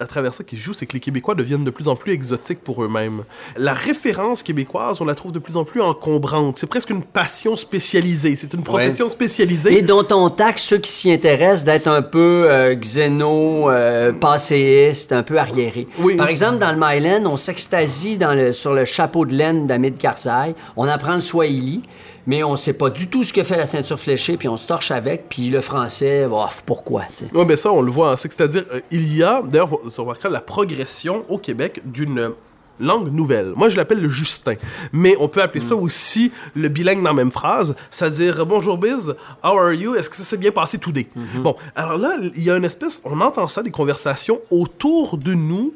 à 0.00 0.06
travers 0.06 0.32
ça 0.32 0.44
qui 0.44 0.56
joue, 0.56 0.72
c'est 0.72 0.86
que 0.86 0.94
les 0.94 1.00
Québécois 1.00 1.34
deviennent 1.34 1.64
de 1.64 1.70
plus 1.70 1.88
en 1.88 1.96
plus 1.96 2.12
exotiques 2.12 2.60
pour 2.60 2.82
eux-mêmes. 2.82 3.24
La 3.56 3.74
référence 3.74 4.42
québécoise, 4.42 5.00
on 5.00 5.04
la 5.04 5.14
trouve 5.14 5.32
de 5.32 5.38
plus 5.38 5.56
en 5.56 5.64
plus 5.64 5.82
encombrante. 5.82 6.56
C'est 6.56 6.66
presque 6.66 6.90
une 6.90 7.02
passion 7.02 7.56
spécialisée. 7.56 8.36
C'est 8.36 8.54
une 8.54 8.62
profession 8.62 9.08
spécialisée. 9.08 9.76
Et 9.78 9.82
dont 9.82 10.06
on 10.10 10.30
taxe 10.30 10.62
ceux 10.62 10.78
qui 10.78 10.90
s'y 10.90 11.12
intéressent 11.12 11.64
d'être 11.64 11.88
un 11.88 12.02
peu 12.02 12.46
euh, 12.48 12.74
xéno, 12.74 13.70
euh, 13.70 14.12
passéiste, 14.12 15.12
un 15.12 15.22
peu 15.22 15.38
arriéré. 15.38 15.86
Oui. 15.98 16.16
Par 16.16 16.28
exemple, 16.28 16.58
dans 16.58 16.72
le 16.72 16.78
Myland, 16.78 17.26
on 17.26 17.36
s'extasie 17.36 18.16
dans 18.16 18.34
le, 18.34 18.52
sur 18.52 18.72
le 18.72 18.84
chapeau 18.84 19.26
de 19.26 19.34
laine 19.34 19.66
d'Amid 19.66 19.98
Karzai. 19.98 20.54
On 20.76 20.88
apprend 20.88 21.14
le 21.14 21.20
Swahili, 21.20 21.82
mais 22.30 22.44
on 22.44 22.54
sait 22.54 22.74
pas 22.74 22.90
du 22.90 23.10
tout 23.10 23.24
ce 23.24 23.32
que 23.32 23.42
fait 23.42 23.56
la 23.56 23.66
ceinture 23.66 23.98
fléchée, 23.98 24.36
puis 24.36 24.46
on 24.48 24.56
se 24.56 24.64
torche 24.66 24.92
avec, 24.92 25.28
puis 25.28 25.48
le 25.48 25.60
français, 25.60 26.28
bof, 26.28 26.62
pourquoi, 26.64 27.02
tu 27.10 27.24
sais? 27.26 27.44
Mais 27.44 27.56
ça, 27.56 27.72
on 27.72 27.82
le 27.82 27.90
voit. 27.90 28.12
hein. 28.12 28.16
C'est- 28.16 28.30
C'est-à-dire, 28.32 28.64
euh, 28.72 28.80
il 28.92 29.16
y 29.16 29.22
a, 29.24 29.42
d'ailleurs, 29.42 29.66
vous 29.66 29.80
remarquerez 29.98 30.30
la 30.30 30.40
progression 30.40 31.24
au 31.28 31.38
Québec 31.38 31.80
d'une 31.84 32.30
langue 32.78 33.12
nouvelle. 33.12 33.52
Moi, 33.56 33.68
je 33.68 33.76
l'appelle 33.76 34.00
le 34.00 34.08
Justin. 34.08 34.54
Mais 34.92 35.14
on 35.20 35.28
peut 35.28 35.42
appeler 35.42 35.60
ça 35.60 35.74
aussi 35.74 36.30
le 36.54 36.68
bilingue 36.68 37.02
dans 37.02 37.10
la 37.10 37.14
même 37.14 37.32
phrase. 37.32 37.74
C'est-à-dire, 37.90 38.46
bonjour 38.46 38.78
Biz, 38.78 39.14
how 39.42 39.58
are 39.58 39.72
you? 39.74 39.96
Est-ce 39.96 40.08
que 40.08 40.16
ça 40.16 40.24
s'est 40.24 40.38
bien 40.38 40.52
passé 40.52 40.78
today? 40.78 41.08
Bon, 41.42 41.56
alors 41.74 41.98
là, 41.98 42.12
il 42.36 42.42
y 42.42 42.50
a 42.50 42.56
une 42.56 42.64
espèce, 42.64 43.02
on 43.04 43.20
entend 43.20 43.48
ça, 43.48 43.62
des 43.62 43.70
conversations 43.72 44.40
autour 44.50 45.18
de 45.18 45.34
nous 45.34 45.74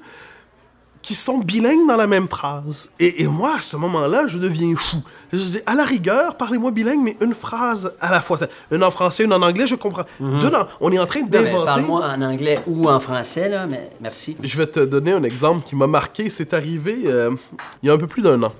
qui 1.04 1.14
sont 1.14 1.36
bilingues 1.36 1.86
dans 1.86 1.98
la 1.98 2.06
même 2.06 2.26
phrase. 2.26 2.88
Et, 2.98 3.22
et 3.22 3.26
moi, 3.26 3.56
à 3.58 3.60
ce 3.60 3.76
moment-là, 3.76 4.26
je 4.26 4.38
deviens 4.38 4.74
fou. 4.74 4.96
Je 5.34 5.36
dis, 5.36 5.60
à 5.66 5.74
la 5.74 5.84
rigueur, 5.84 6.34
parlez-moi 6.38 6.70
bilingue, 6.70 7.00
mais 7.02 7.14
une 7.20 7.34
phrase 7.34 7.92
à 8.00 8.10
la 8.10 8.22
fois. 8.22 8.38
Une 8.70 8.82
en 8.82 8.90
français, 8.90 9.24
une 9.24 9.32
en 9.34 9.42
anglais, 9.42 9.66
je 9.66 9.74
comprends. 9.74 10.06
Dedans, 10.18 10.66
on 10.80 10.90
est 10.92 10.98
en 10.98 11.04
train 11.04 11.20
d'inventer... 11.20 11.66
Parle-moi 11.66 12.06
en 12.06 12.22
anglais 12.22 12.58
ou 12.66 12.88
en 12.88 12.98
français, 13.00 13.50
là, 13.50 13.66
mais 13.66 13.90
merci. 14.00 14.34
Je 14.42 14.56
vais 14.56 14.66
te 14.66 14.80
donner 14.80 15.12
un 15.12 15.22
exemple 15.24 15.62
qui 15.62 15.76
m'a 15.76 15.86
marqué. 15.86 16.30
C'est 16.30 16.54
arrivé 16.54 17.02
euh, 17.04 17.36
il 17.82 17.88
y 17.88 17.90
a 17.90 17.92
un 17.92 17.98
peu 17.98 18.06
plus 18.06 18.22
d'un 18.22 18.42
an. 18.42 18.54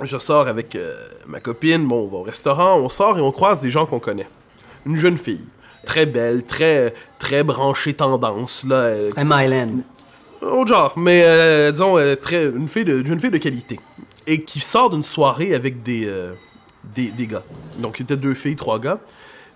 Je 0.00 0.16
sors 0.16 0.46
avec 0.46 0.76
euh, 0.76 0.94
ma 1.26 1.40
copine, 1.40 1.88
bon, 1.88 2.04
on 2.04 2.06
va 2.06 2.18
au 2.18 2.22
restaurant, 2.22 2.76
on 2.78 2.88
sort 2.88 3.18
et 3.18 3.20
on 3.20 3.32
croise 3.32 3.60
des 3.60 3.72
gens 3.72 3.86
qu'on 3.86 3.98
connaît. 3.98 4.28
Une 4.86 4.96
jeune 4.96 5.18
fille, 5.18 5.44
très 5.84 6.06
belle, 6.06 6.44
très, 6.44 6.94
très 7.18 7.42
branchée 7.42 7.94
tendance, 7.94 8.64
là, 8.68 8.76
euh, 8.76 9.10
Un 9.16 9.24
Myland. 9.24 9.82
Autre 10.46 10.68
genre, 10.68 10.92
mais 10.96 11.22
euh, 11.24 11.70
disons, 11.70 11.98
euh, 11.98 12.16
une, 12.54 12.68
fille 12.68 12.84
de, 12.84 13.38
qualité. 13.38 13.78
Et 14.26 14.42
qui 14.42 14.60
sort 14.60 14.90
d'une 14.90 15.02
soirée 15.02 15.54
avec 15.54 15.82
des, 15.82 16.06
euh, 16.06 16.32
des, 16.94 17.26
gars. 17.26 17.44
Donc, 17.78 17.98
il 17.98 18.02
était 18.02 18.16
deux 18.16 18.34
filles, 18.34 18.56
trois 18.56 18.78
gars. 18.78 19.00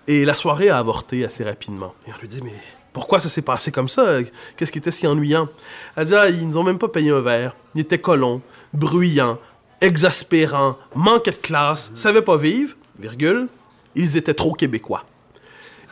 Et 0.07 0.25
la 0.25 0.35
soirée 0.35 0.69
a 0.69 0.77
avorté 0.77 1.25
assez 1.25 1.43
rapidement. 1.43 1.93
Et 2.07 2.11
on 2.11 2.21
lui 2.21 2.27
dit, 2.27 2.41
mais 2.43 2.53
pourquoi 2.93 3.19
ça 3.19 3.29
s'est 3.29 3.41
passé 3.41 3.71
comme 3.71 3.89
ça? 3.89 4.19
Qu'est-ce 4.55 4.71
qui 4.71 4.79
était 4.79 4.91
si 4.91 5.07
ennuyant? 5.07 5.47
Elle 5.95 6.05
dit, 6.05 6.15
ah, 6.15 6.29
ils 6.29 6.47
nous 6.47 6.57
ont 6.57 6.63
même 6.63 6.77
pas 6.77 6.87
payé 6.87 7.11
un 7.11 7.21
verre. 7.21 7.55
Ils 7.75 7.81
étaient 7.81 7.99
colons, 7.99 8.41
bruyants, 8.73 9.39
exaspérants, 9.81 10.77
manquaient 10.95 11.31
de 11.31 11.37
classe, 11.37 11.91
savaient 11.95 12.21
pas 12.21 12.37
vivre, 12.37 12.75
virgule, 12.99 13.47
ils 13.95 14.17
étaient 14.17 14.33
trop 14.33 14.53
québécois. 14.53 15.03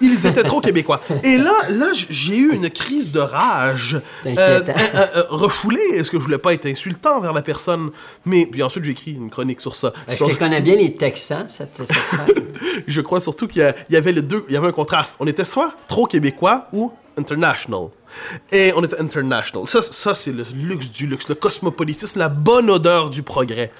Ils 0.01 0.25
étaient 0.25 0.43
trop 0.43 0.61
québécois. 0.61 1.01
Et 1.23 1.37
là, 1.37 1.53
là, 1.71 1.87
j'ai 1.93 2.37
eu 2.37 2.53
une 2.53 2.69
crise 2.69 3.11
de 3.11 3.19
rage. 3.19 3.99
Euh, 4.25 4.59
inquiétant. 4.59 4.79
euh, 4.95 5.07
euh, 5.15 5.23
refoulée, 5.29 5.81
est-ce 5.93 6.11
que 6.11 6.17
je 6.19 6.23
voulais 6.23 6.37
pas 6.37 6.53
être 6.53 6.65
insultant 6.65 7.17
envers 7.17 7.33
la 7.33 7.41
personne? 7.41 7.89
Mais, 8.25 8.45
puis 8.45 8.63
ensuite, 8.63 8.83
j'ai 8.83 8.91
écrit 8.91 9.11
une 9.11 9.29
chronique 9.29 9.61
sur 9.61 9.75
ça. 9.75 9.93
Est-ce 10.07 10.23
qu'elle 10.23 10.37
connaît 10.37 10.61
bien 10.61 10.75
les 10.75 10.95
Texans, 10.95 11.45
cette, 11.47 11.81
je 12.87 13.01
crois 13.01 13.19
surtout 13.19 13.47
qu'il 13.47 13.73
y, 13.89 13.93
y 13.93 13.97
avait 13.97 14.11
les 14.11 14.21
deux, 14.21 14.45
il 14.47 14.53
y 14.53 14.57
avait 14.57 14.67
un 14.67 14.71
contraste. 14.71 15.17
On 15.19 15.27
était 15.27 15.45
soit 15.45 15.73
trop 15.87 16.05
québécois 16.05 16.67
ou 16.73 16.91
international. 17.17 17.89
Et 18.51 18.71
on 18.75 18.83
était 18.83 18.99
international. 18.99 19.67
Ça, 19.67 19.81
ça 19.81 20.13
c'est 20.13 20.31
le 20.31 20.45
luxe 20.53 20.91
du 20.91 21.07
luxe, 21.07 21.27
le 21.27 21.35
cosmopolitisme, 21.35 22.19
la 22.19 22.29
bonne 22.29 22.69
odeur 22.69 23.09
du 23.09 23.23
progrès. 23.23 23.71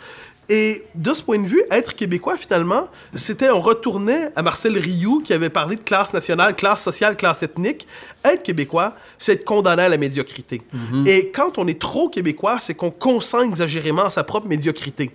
Et 0.49 0.85
de 0.95 1.13
ce 1.13 1.21
point 1.21 1.39
de 1.39 1.47
vue, 1.47 1.61
être 1.71 1.93
québécois, 1.93 2.37
finalement, 2.37 2.87
c'était, 3.13 3.49
on 3.49 3.59
retournait 3.59 4.29
à 4.35 4.41
Marcel 4.41 4.77
Rioux 4.77 5.21
qui 5.21 5.33
avait 5.33 5.49
parlé 5.49 5.75
de 5.75 5.81
classe 5.81 6.13
nationale, 6.13 6.55
classe 6.55 6.81
sociale, 6.83 7.17
classe 7.17 7.43
ethnique. 7.43 7.85
Être 8.23 8.43
québécois, 8.43 8.95
c'est 9.17 9.33
être 9.33 9.43
condamné 9.43 9.83
à 9.83 9.89
la 9.89 9.97
médiocrité. 9.97 10.61
Et 11.05 11.31
quand 11.31 11.57
on 11.57 11.67
est 11.67 11.79
trop 11.79 12.07
québécois, 12.07 12.59
c'est 12.61 12.75
qu'on 12.75 12.91
consent 12.91 13.41
exagérément 13.41 14.05
à 14.05 14.09
sa 14.09 14.23
propre 14.23 14.47
médiocrité. 14.47 15.11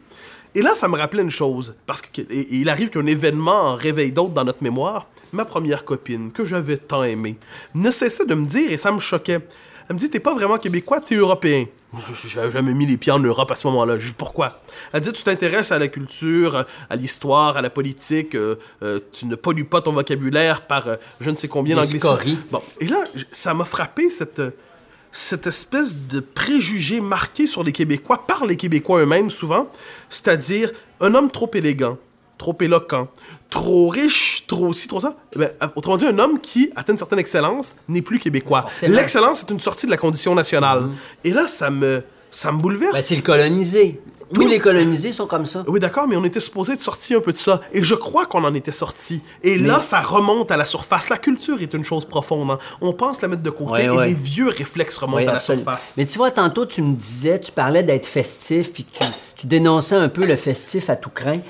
Et 0.55 0.61
là, 0.61 0.75
ça 0.75 0.87
me 0.87 0.99
rappelait 0.99 1.23
une 1.23 1.31
chose, 1.31 1.75
parce 1.87 2.03
qu'il 2.03 2.27
il 2.31 2.69
arrive 2.69 2.91
qu'un 2.91 3.07
événement 3.07 3.71
en 3.71 3.75
réveille 3.75 4.13
d'autres 4.13 4.35
dans 4.35 4.45
notre 4.45 4.63
mémoire. 4.63 5.09
Ma 5.33 5.47
première 5.47 5.87
copine, 5.87 6.31
que 6.31 6.45
j'avais 6.45 6.77
tant 6.77 7.05
aimée, 7.05 7.39
ne 7.75 7.91
cessait 7.91 8.27
de 8.27 8.35
me 8.35 8.45
dire, 8.45 8.71
et 8.71 8.77
ça 8.77 8.93
me 8.93 8.99
choquait, 8.99 9.41
elle 9.89 9.95
me 9.95 9.99
dit, 9.99 10.11
t'es 10.11 10.21
pas 10.21 10.35
vraiment 10.35 10.59
québécois, 10.59 11.01
t'es 11.01 11.17
européen. 11.17 11.67
J'avais 12.27 12.51
jamais 12.51 12.73
mis 12.73 12.87
les 12.87 12.97
pieds 12.97 13.13
en 13.13 13.19
Europe 13.19 13.51
à 13.51 13.55
ce 13.55 13.67
moment-là. 13.67 13.99
Je 13.99 14.09
dis, 14.09 14.15
pourquoi? 14.17 14.63
Elle 14.93 15.03
dit, 15.03 15.13
tu 15.13 15.23
t'intéresses 15.23 15.73
à 15.73 15.79
la 15.79 15.89
culture, 15.89 16.65
à 16.89 16.97
l'histoire, 16.97 17.59
à 17.59 17.63
la 17.63 17.69
politique, 17.69 18.35
euh, 18.35 18.57
euh, 18.83 19.01
tu 19.13 19.27
ne 19.27 19.35
pollues 19.35 19.67
pas 19.67 19.83
ton 19.83 19.93
vocabulaire 19.93 20.67
par 20.67 20.89
euh, 20.89 20.97
je 21.21 21.31
ne 21.31 21.37
sais 21.37 21.49
combien 21.49 21.77
d'anglicismes. 21.77 22.39
Bon, 22.51 22.63
et 22.81 22.87
là, 22.87 23.05
ça 23.31 23.53
m'a 23.53 23.67
frappé 23.67 24.09
cette, 24.09 24.39
euh, 24.39 24.53
cette 25.11 25.47
espèce 25.47 25.95
de 25.95 26.21
préjugé 26.21 27.03
marqué 27.03 27.47
sur 27.47 27.63
les 27.63 27.73
Québécois 27.73 28.27
par 28.27 28.47
les 28.47 28.57
Québécois 28.57 29.03
eux-mêmes 29.03 29.29
souvent, 29.29 29.69
c'est-à-dire 30.09 30.71
un 31.01 31.15
homme 31.15 31.31
trop 31.31 31.51
élégant, 31.53 31.99
trop 32.43 32.57
éloquent, 32.61 33.07
trop 33.51 33.89
riche, 33.89 34.45
trop 34.49 34.73
ci, 34.73 34.89
trop 34.89 34.99
ça. 34.99 35.15
Eh 35.37 35.39
ben, 35.39 35.51
autrement 35.77 35.97
dit, 35.97 36.07
un 36.07 36.19
homme 36.19 36.41
qui 36.41 36.71
atteint 36.75 36.93
une 36.93 36.99
certaine 36.99 37.21
excellence 37.21 37.77
n'est 37.89 38.03
plus 38.03 38.19
québécois. 38.19 38.67
L'excellence 38.83 39.43
est 39.45 39.51
une 39.53 39.61
sortie 39.61 39.87
de 39.87 39.93
la 39.93 39.97
condition 39.97 40.35
nationale. 40.35 40.89
Et 41.23 41.31
là, 41.31 41.47
ça 41.47 41.71
me, 41.71 42.03
ça 42.33 42.51
me 42.51 42.59
bouleverse. 42.59 42.95
Ben, 42.95 43.01
c'est 43.01 43.15
le 43.15 43.23
colonisé. 43.23 44.01
Tous 44.35 44.41
Oui. 44.41 44.49
les 44.51 44.59
colonisés 44.59 45.13
sont 45.13 45.27
comme 45.27 45.45
ça. 45.47 45.63
Oui, 45.69 45.79
d'accord, 45.79 46.09
mais 46.09 46.17
on 46.17 46.25
était 46.25 46.41
supposé 46.41 46.73
être 46.73 46.81
sorti 46.83 47.15
un 47.15 47.21
peu 47.21 47.33
de 47.33 47.39
ça. 47.39 47.61
Et 47.73 47.85
je 47.85 47.95
crois 47.95 48.25
qu'on 48.27 48.43
en 48.45 48.55
était 48.55 48.73
sorti. 48.73 49.21
Et 49.45 49.57
là, 49.59 49.83
ça 49.83 50.01
remonte 50.01 50.51
à 50.51 50.57
la 50.57 50.65
surface. 50.65 51.11
La 51.11 51.19
culture 51.19 51.61
est 51.63 51.73
une 51.75 51.85
chose 51.85 52.05
profonde. 52.07 52.51
hein. 52.51 52.59
On 52.81 52.93
pense 52.95 53.21
la 53.23 53.29
mettre 53.29 53.43
de 53.43 53.51
côté 53.51 53.73
Ouais, 53.73 53.85
et 53.85 53.91
ouais. 53.91 54.09
des 54.09 54.15
vieux 54.15 54.49
réflexes 54.49 54.97
remontent 54.97 55.29
à 55.29 55.35
la 55.35 55.39
surface. 55.39 55.95
Mais 55.99 56.07
tu 56.07 56.17
vois, 56.19 56.31
tantôt, 56.33 56.65
tu 56.67 56.81
me 56.83 56.97
disais, 56.97 57.39
tu 57.39 57.53
parlais 57.53 57.83
d'être 57.85 58.07
festif, 58.07 58.73
puis 58.73 58.85
tu, 58.91 59.05
tu 59.37 59.47
dénonçais 59.47 59.95
un 59.97 60.09
peu 60.09 60.27
le 60.27 60.35
festif 60.37 60.89
à 60.91 60.97
tout 60.97 61.11
craint. 61.11 61.41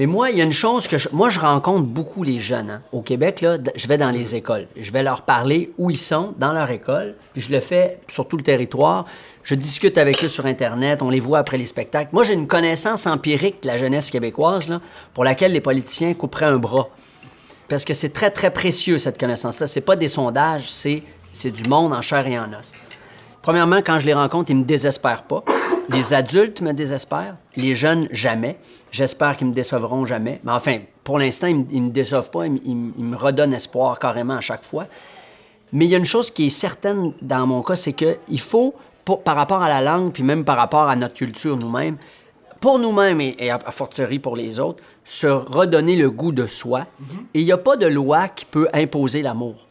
Mais 0.00 0.06
moi, 0.06 0.30
il 0.30 0.38
y 0.38 0.40
a 0.40 0.44
une 0.44 0.52
chose 0.52 0.88
que 0.88 0.96
je, 0.96 1.10
moi, 1.12 1.28
je 1.28 1.38
rencontre 1.38 1.84
beaucoup 1.84 2.22
les 2.22 2.38
jeunes. 2.38 2.70
hein. 2.70 2.82
Au 2.90 3.02
Québec, 3.02 3.42
là, 3.42 3.58
je 3.76 3.86
vais 3.86 3.98
dans 3.98 4.08
les 4.08 4.34
écoles. 4.34 4.66
Je 4.74 4.90
vais 4.92 5.02
leur 5.02 5.20
parler 5.20 5.74
où 5.76 5.90
ils 5.90 5.98
sont, 5.98 6.32
dans 6.38 6.54
leur 6.54 6.70
école. 6.70 7.16
Puis 7.34 7.42
je 7.42 7.52
le 7.52 7.60
fais 7.60 7.98
sur 8.08 8.26
tout 8.26 8.38
le 8.38 8.42
territoire. 8.42 9.04
Je 9.44 9.54
discute 9.54 9.98
avec 9.98 10.24
eux 10.24 10.28
sur 10.28 10.46
Internet. 10.46 11.02
On 11.02 11.10
les 11.10 11.20
voit 11.20 11.36
après 11.36 11.58
les 11.58 11.66
spectacles. 11.66 12.08
Moi, 12.14 12.22
j'ai 12.22 12.32
une 12.32 12.46
connaissance 12.46 13.06
empirique 13.06 13.62
de 13.62 13.66
la 13.66 13.76
jeunesse 13.76 14.10
québécoise, 14.10 14.70
là, 14.70 14.80
pour 15.12 15.22
laquelle 15.22 15.52
les 15.52 15.60
politiciens 15.60 16.14
couperaient 16.14 16.46
un 16.46 16.56
bras. 16.56 16.88
Parce 17.68 17.84
que 17.84 17.92
c'est 17.92 18.14
très, 18.14 18.30
très 18.30 18.50
précieux, 18.50 18.96
cette 18.96 19.20
connaissance-là. 19.20 19.66
C'est 19.66 19.82
pas 19.82 19.96
des 19.96 20.08
sondages, 20.08 20.70
c'est, 20.70 21.02
c'est 21.30 21.50
du 21.50 21.68
monde 21.68 21.92
en 21.92 22.00
chair 22.00 22.26
et 22.26 22.38
en 22.38 22.44
os. 22.44 22.72
Premièrement, 23.42 23.82
quand 23.84 23.98
je 23.98 24.06
les 24.06 24.14
rencontre, 24.14 24.50
ils 24.50 24.56
me 24.56 24.64
désespèrent 24.64 25.24
pas. 25.24 25.44
Les 25.90 26.14
adultes 26.14 26.62
me 26.62 26.72
désespèrent. 26.72 27.36
Les 27.56 27.74
jeunes, 27.74 28.08
jamais. 28.12 28.58
J'espère 28.90 29.36
qu'ils 29.36 29.46
me 29.48 29.52
décevront 29.52 30.04
jamais. 30.04 30.40
Mais 30.44 30.52
enfin, 30.52 30.78
pour 31.04 31.18
l'instant, 31.18 31.46
ils, 31.46 31.56
me- 31.58 31.66
ils 31.70 31.82
me 31.82 31.90
déçoivent 31.90 32.30
pas. 32.30 32.46
Ils, 32.46 32.52
me- 32.52 32.60
ils 32.64 32.76
me- 32.76 32.92
ils 32.98 33.04
me 33.04 33.16
redonnent 33.16 33.54
espoir 33.54 33.98
carrément 33.98 34.34
à 34.34 34.40
chaque 34.40 34.64
fois. 34.64 34.86
Mais 35.72 35.84
il 35.84 35.90
y 35.90 35.94
a 35.94 35.98
une 35.98 36.04
chose 36.04 36.30
qui 36.30 36.46
est 36.46 36.50
certaine 36.50 37.12
dans 37.22 37.46
mon 37.46 37.62
cas, 37.62 37.76
c'est 37.76 37.92
que 37.92 38.18
il 38.28 38.40
faut, 38.40 38.74
pour- 39.04 39.22
par 39.22 39.36
rapport 39.36 39.62
à 39.62 39.68
la 39.68 39.80
langue, 39.80 40.12
puis 40.12 40.22
même 40.24 40.44
par 40.44 40.56
rapport 40.56 40.88
à 40.88 40.96
notre 40.96 41.14
culture 41.14 41.56
nous-mêmes, 41.56 41.96
pour 42.60 42.78
nous-mêmes 42.78 43.20
et, 43.20 43.36
et 43.38 43.50
à, 43.50 43.58
fortiori 43.70 44.18
pour 44.18 44.36
les 44.36 44.58
autres, 44.60 44.82
se 45.04 45.26
redonner 45.28 45.96
le 45.96 46.10
goût 46.10 46.32
de 46.32 46.46
soi. 46.46 46.86
Et 47.34 47.40
il 47.40 47.44
n'y 47.44 47.52
a 47.52 47.56
pas 47.58 47.76
de 47.76 47.86
loi 47.86 48.28
qui 48.28 48.44
peut 48.44 48.68
imposer 48.74 49.22
l'amour. 49.22 49.66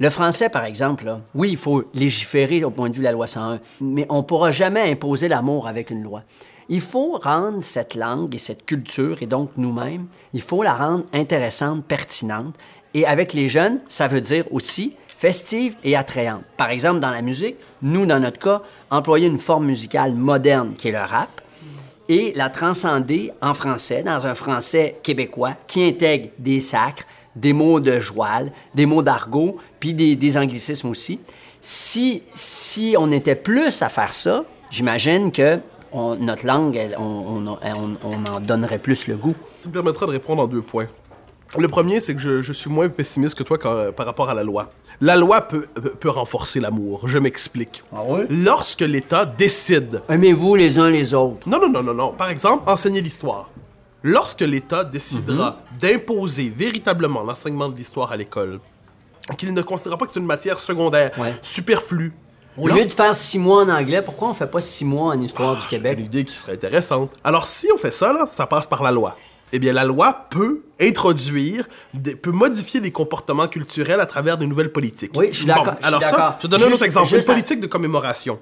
Le 0.00 0.10
français, 0.10 0.48
par 0.48 0.64
exemple, 0.64 1.06
là, 1.06 1.20
oui, 1.34 1.48
il 1.50 1.56
faut 1.56 1.84
légiférer 1.94 2.62
au 2.64 2.70
point 2.70 2.88
de 2.88 2.94
vue 2.94 3.00
de 3.00 3.04
la 3.04 3.12
loi 3.12 3.26
101, 3.26 3.60
mais 3.80 4.06
on 4.10 4.18
ne 4.18 4.22
pourra 4.22 4.50
jamais 4.50 4.90
imposer 4.92 5.26
l'amour 5.28 5.66
avec 5.66 5.90
une 5.90 6.02
loi. 6.02 6.22
Il 6.70 6.82
faut 6.82 7.12
rendre 7.12 7.62
cette 7.62 7.94
langue 7.94 8.34
et 8.34 8.38
cette 8.38 8.66
culture, 8.66 9.22
et 9.22 9.26
donc 9.26 9.50
nous-mêmes, 9.56 10.06
il 10.34 10.42
faut 10.42 10.62
la 10.62 10.74
rendre 10.74 11.04
intéressante, 11.14 11.84
pertinente. 11.84 12.54
Et 12.92 13.06
avec 13.06 13.32
les 13.32 13.48
jeunes, 13.48 13.80
ça 13.88 14.06
veut 14.06 14.20
dire 14.20 14.44
aussi 14.52 14.94
festive 15.18 15.74
et 15.82 15.96
attrayante. 15.96 16.44
Par 16.56 16.70
exemple, 16.70 17.00
dans 17.00 17.10
la 17.10 17.22
musique, 17.22 17.56
nous, 17.82 18.06
dans 18.06 18.20
notre 18.20 18.38
cas, 18.38 18.62
employer 18.90 19.26
une 19.26 19.38
forme 19.38 19.66
musicale 19.66 20.14
moderne 20.14 20.74
qui 20.74 20.88
est 20.88 20.92
le 20.92 20.98
rap 20.98 21.40
et 22.08 22.32
la 22.36 22.50
transcender 22.50 23.32
en 23.42 23.54
français, 23.54 24.02
dans 24.02 24.26
un 24.26 24.34
français 24.34 24.96
québécois 25.02 25.54
qui 25.66 25.84
intègre 25.84 26.28
des 26.38 26.60
sacres, 26.60 27.04
des 27.34 27.52
mots 27.52 27.80
de 27.80 27.98
joual, 27.98 28.52
des 28.74 28.86
mots 28.86 29.02
d'argot, 29.02 29.56
puis 29.80 29.94
des, 29.94 30.16
des 30.16 30.36
anglicismes 30.36 30.88
aussi. 30.88 31.18
Si, 31.60 32.22
si 32.34 32.94
on 32.98 33.10
était 33.10 33.34
plus 33.34 33.82
à 33.82 33.88
faire 33.88 34.12
ça, 34.12 34.44
j'imagine 34.70 35.32
que 35.32 35.58
on- 35.92 36.16
notre 36.16 36.46
langue, 36.46 36.76
elle, 36.76 36.96
on, 36.98 37.02
on- 37.02 37.46
on- 37.48 37.96
on 38.04 38.24
en 38.32 38.40
donnerait 38.40 38.78
plus 38.78 39.06
le 39.08 39.16
goût. 39.16 39.34
Tu 39.62 39.68
me 39.68 39.72
permettras 39.72 40.06
de 40.06 40.10
répondre 40.12 40.42
en 40.42 40.46
deux 40.46 40.62
points. 40.62 40.86
Le 41.58 41.66
premier, 41.68 42.00
c'est 42.00 42.14
que 42.14 42.20
je, 42.20 42.42
je 42.42 42.52
suis 42.52 42.68
moins 42.70 42.88
pessimiste 42.90 43.34
que 43.36 43.42
toi 43.42 43.56
quand- 43.56 43.92
par 43.92 44.04
rapport 44.06 44.28
à 44.28 44.34
la 44.34 44.44
loi. 44.44 44.70
La 45.00 45.16
loi 45.16 45.40
peut, 45.42 45.66
peut- 45.74 45.94
peut 45.98 46.10
renforcer 46.10 46.60
l'amour. 46.60 47.08
Je 47.08 47.18
m'explique. 47.18 47.82
Ah 47.92 48.00
oui? 48.06 48.20
Lorsque 48.28 48.80
l'État 48.82 49.24
décide 49.24 50.02
Aimez-vous 50.08 50.56
les 50.56 50.78
uns 50.78 50.90
les 50.90 51.14
autres? 51.14 51.48
Non, 51.48 51.58
non, 51.60 51.70
non, 51.70 51.82
non, 51.82 51.94
non. 51.94 52.12
Par 52.12 52.28
exemple, 52.30 52.68
enseigner 52.68 53.00
l'histoire. 53.00 53.50
Lorsque 54.02 54.40
l'État 54.42 54.84
décidera 54.84 55.58
Mhm. 55.72 55.78
d'imposer 55.78 56.52
véritablement 56.54 57.22
l'enseignement 57.22 57.68
de 57.68 57.76
l'histoire 57.76 58.12
à 58.12 58.16
l'école, 58.16 58.60
qu'il 59.36 59.52
ne 59.54 59.62
considérera 59.62 59.98
pas 59.98 60.06
que 60.06 60.12
c'est 60.12 60.20
une 60.20 60.26
matière 60.26 60.58
secondaire, 60.58 61.10
Ouais. 61.18 61.34
superflue. 61.42 62.12
Au 62.58 62.66
lieu 62.68 62.84
de 62.84 62.90
faire 62.92 63.14
six 63.14 63.38
mois 63.38 63.62
en 63.64 63.68
anglais, 63.68 64.02
pourquoi 64.02 64.28
on 64.28 64.34
fait 64.34 64.46
pas 64.46 64.60
six 64.60 64.84
mois 64.84 65.14
en 65.14 65.20
histoire 65.20 65.54
du 65.54 65.60
Ah, 65.62 65.66
C'est 65.70 65.76
Québec? 65.76 65.98
une 65.98 66.04
idée 66.06 66.24
qui 66.24 66.34
serait 66.34 66.52
intéressante. 66.52 67.12
Alors, 67.24 67.46
si 67.46 67.68
on 67.74 67.78
fait 67.78 67.92
ça, 67.92 68.12
là, 68.12 68.26
ça 68.30 68.46
passe 68.46 68.66
par 68.66 68.82
la 68.82 68.90
loi. 68.90 69.16
Eh 69.52 69.58
bien, 69.58 69.72
la 69.72 69.84
loi 69.84 70.26
peut 70.28 70.60
introduire, 70.78 71.66
des- 71.94 72.14
peut 72.14 72.32
modifier 72.32 72.80
les 72.80 72.90
comportements 72.92 73.48
culturels 73.48 74.00
à 74.00 74.04
travers 74.06 74.36
de 74.36 74.44
nouvelles 74.44 74.72
politiques. 74.72 75.12
Oui, 75.16 75.28
je 75.32 75.38
suis 75.38 75.46
Bon, 75.46 75.54
d'accord, 75.54 75.74
alors 75.82 76.02
ça, 76.02 76.36
je 76.38 76.46
vais 76.46 76.50
donner 76.50 76.64
un 76.70 76.72
autre 76.74 76.82
exemple. 76.84 77.14
Une 77.14 77.20
à- 77.20 77.24
politique 77.24 77.60
de 77.60 77.66
commémoration. 77.66 78.38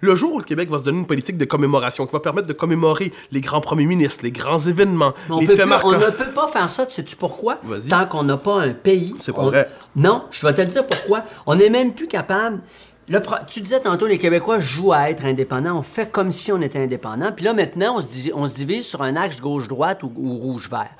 Le 0.00 0.14
jour 0.16 0.32
où 0.34 0.38
le 0.38 0.44
Québec 0.44 0.68
va 0.70 0.78
se 0.78 0.84
donner 0.84 0.98
une 0.98 1.06
politique 1.06 1.36
de 1.36 1.44
commémoration 1.44 2.06
qui 2.06 2.12
va 2.12 2.20
permettre 2.20 2.46
de 2.46 2.52
commémorer 2.52 3.12
les 3.32 3.40
grands 3.40 3.60
premiers 3.60 3.84
ministres, 3.86 4.20
les 4.24 4.30
grands 4.32 4.58
événements, 4.58 5.12
on, 5.28 5.40
les 5.40 5.46
faits 5.46 5.56
plus- 5.60 5.64
marquants. 5.66 5.88
on 5.88 5.98
ne 5.98 6.10
peut 6.10 6.30
pas 6.34 6.46
faire 6.48 6.68
ça, 6.70 6.86
sais-tu 6.88 7.16
pourquoi? 7.16 7.58
Vas-y. 7.64 7.88
Tant 7.88 8.06
qu'on 8.06 8.22
n'a 8.24 8.36
pas 8.36 8.60
un 8.60 8.72
pays. 8.74 9.14
C'est 9.20 9.32
pas 9.32 9.42
on- 9.42 9.46
vrai. 9.46 9.68
Non, 9.96 10.24
je 10.30 10.46
vais 10.46 10.54
te 10.54 10.60
le 10.60 10.66
dire 10.68 10.86
pourquoi. 10.86 11.22
On 11.46 11.54
n'est 11.56 11.70
même 11.70 11.94
plus 11.94 12.06
capable. 12.08 12.60
Tu 13.46 13.60
disais 13.60 13.80
tantôt, 13.80 14.06
les 14.06 14.18
Québécois 14.18 14.60
jouent 14.60 14.92
à 14.92 15.10
être 15.10 15.24
indépendants. 15.24 15.78
On 15.78 15.82
fait 15.82 16.10
comme 16.10 16.30
si 16.30 16.52
on 16.52 16.60
était 16.60 16.80
indépendant. 16.80 17.32
Puis 17.32 17.44
là, 17.44 17.54
maintenant, 17.54 17.96
on 17.96 18.48
se, 18.48 18.54
divise 18.54 18.86
sur 18.86 19.02
un 19.02 19.16
axe 19.16 19.40
gauche-droite 19.40 20.02
ou, 20.02 20.12
ou 20.14 20.36
rouge-vert. 20.36 20.90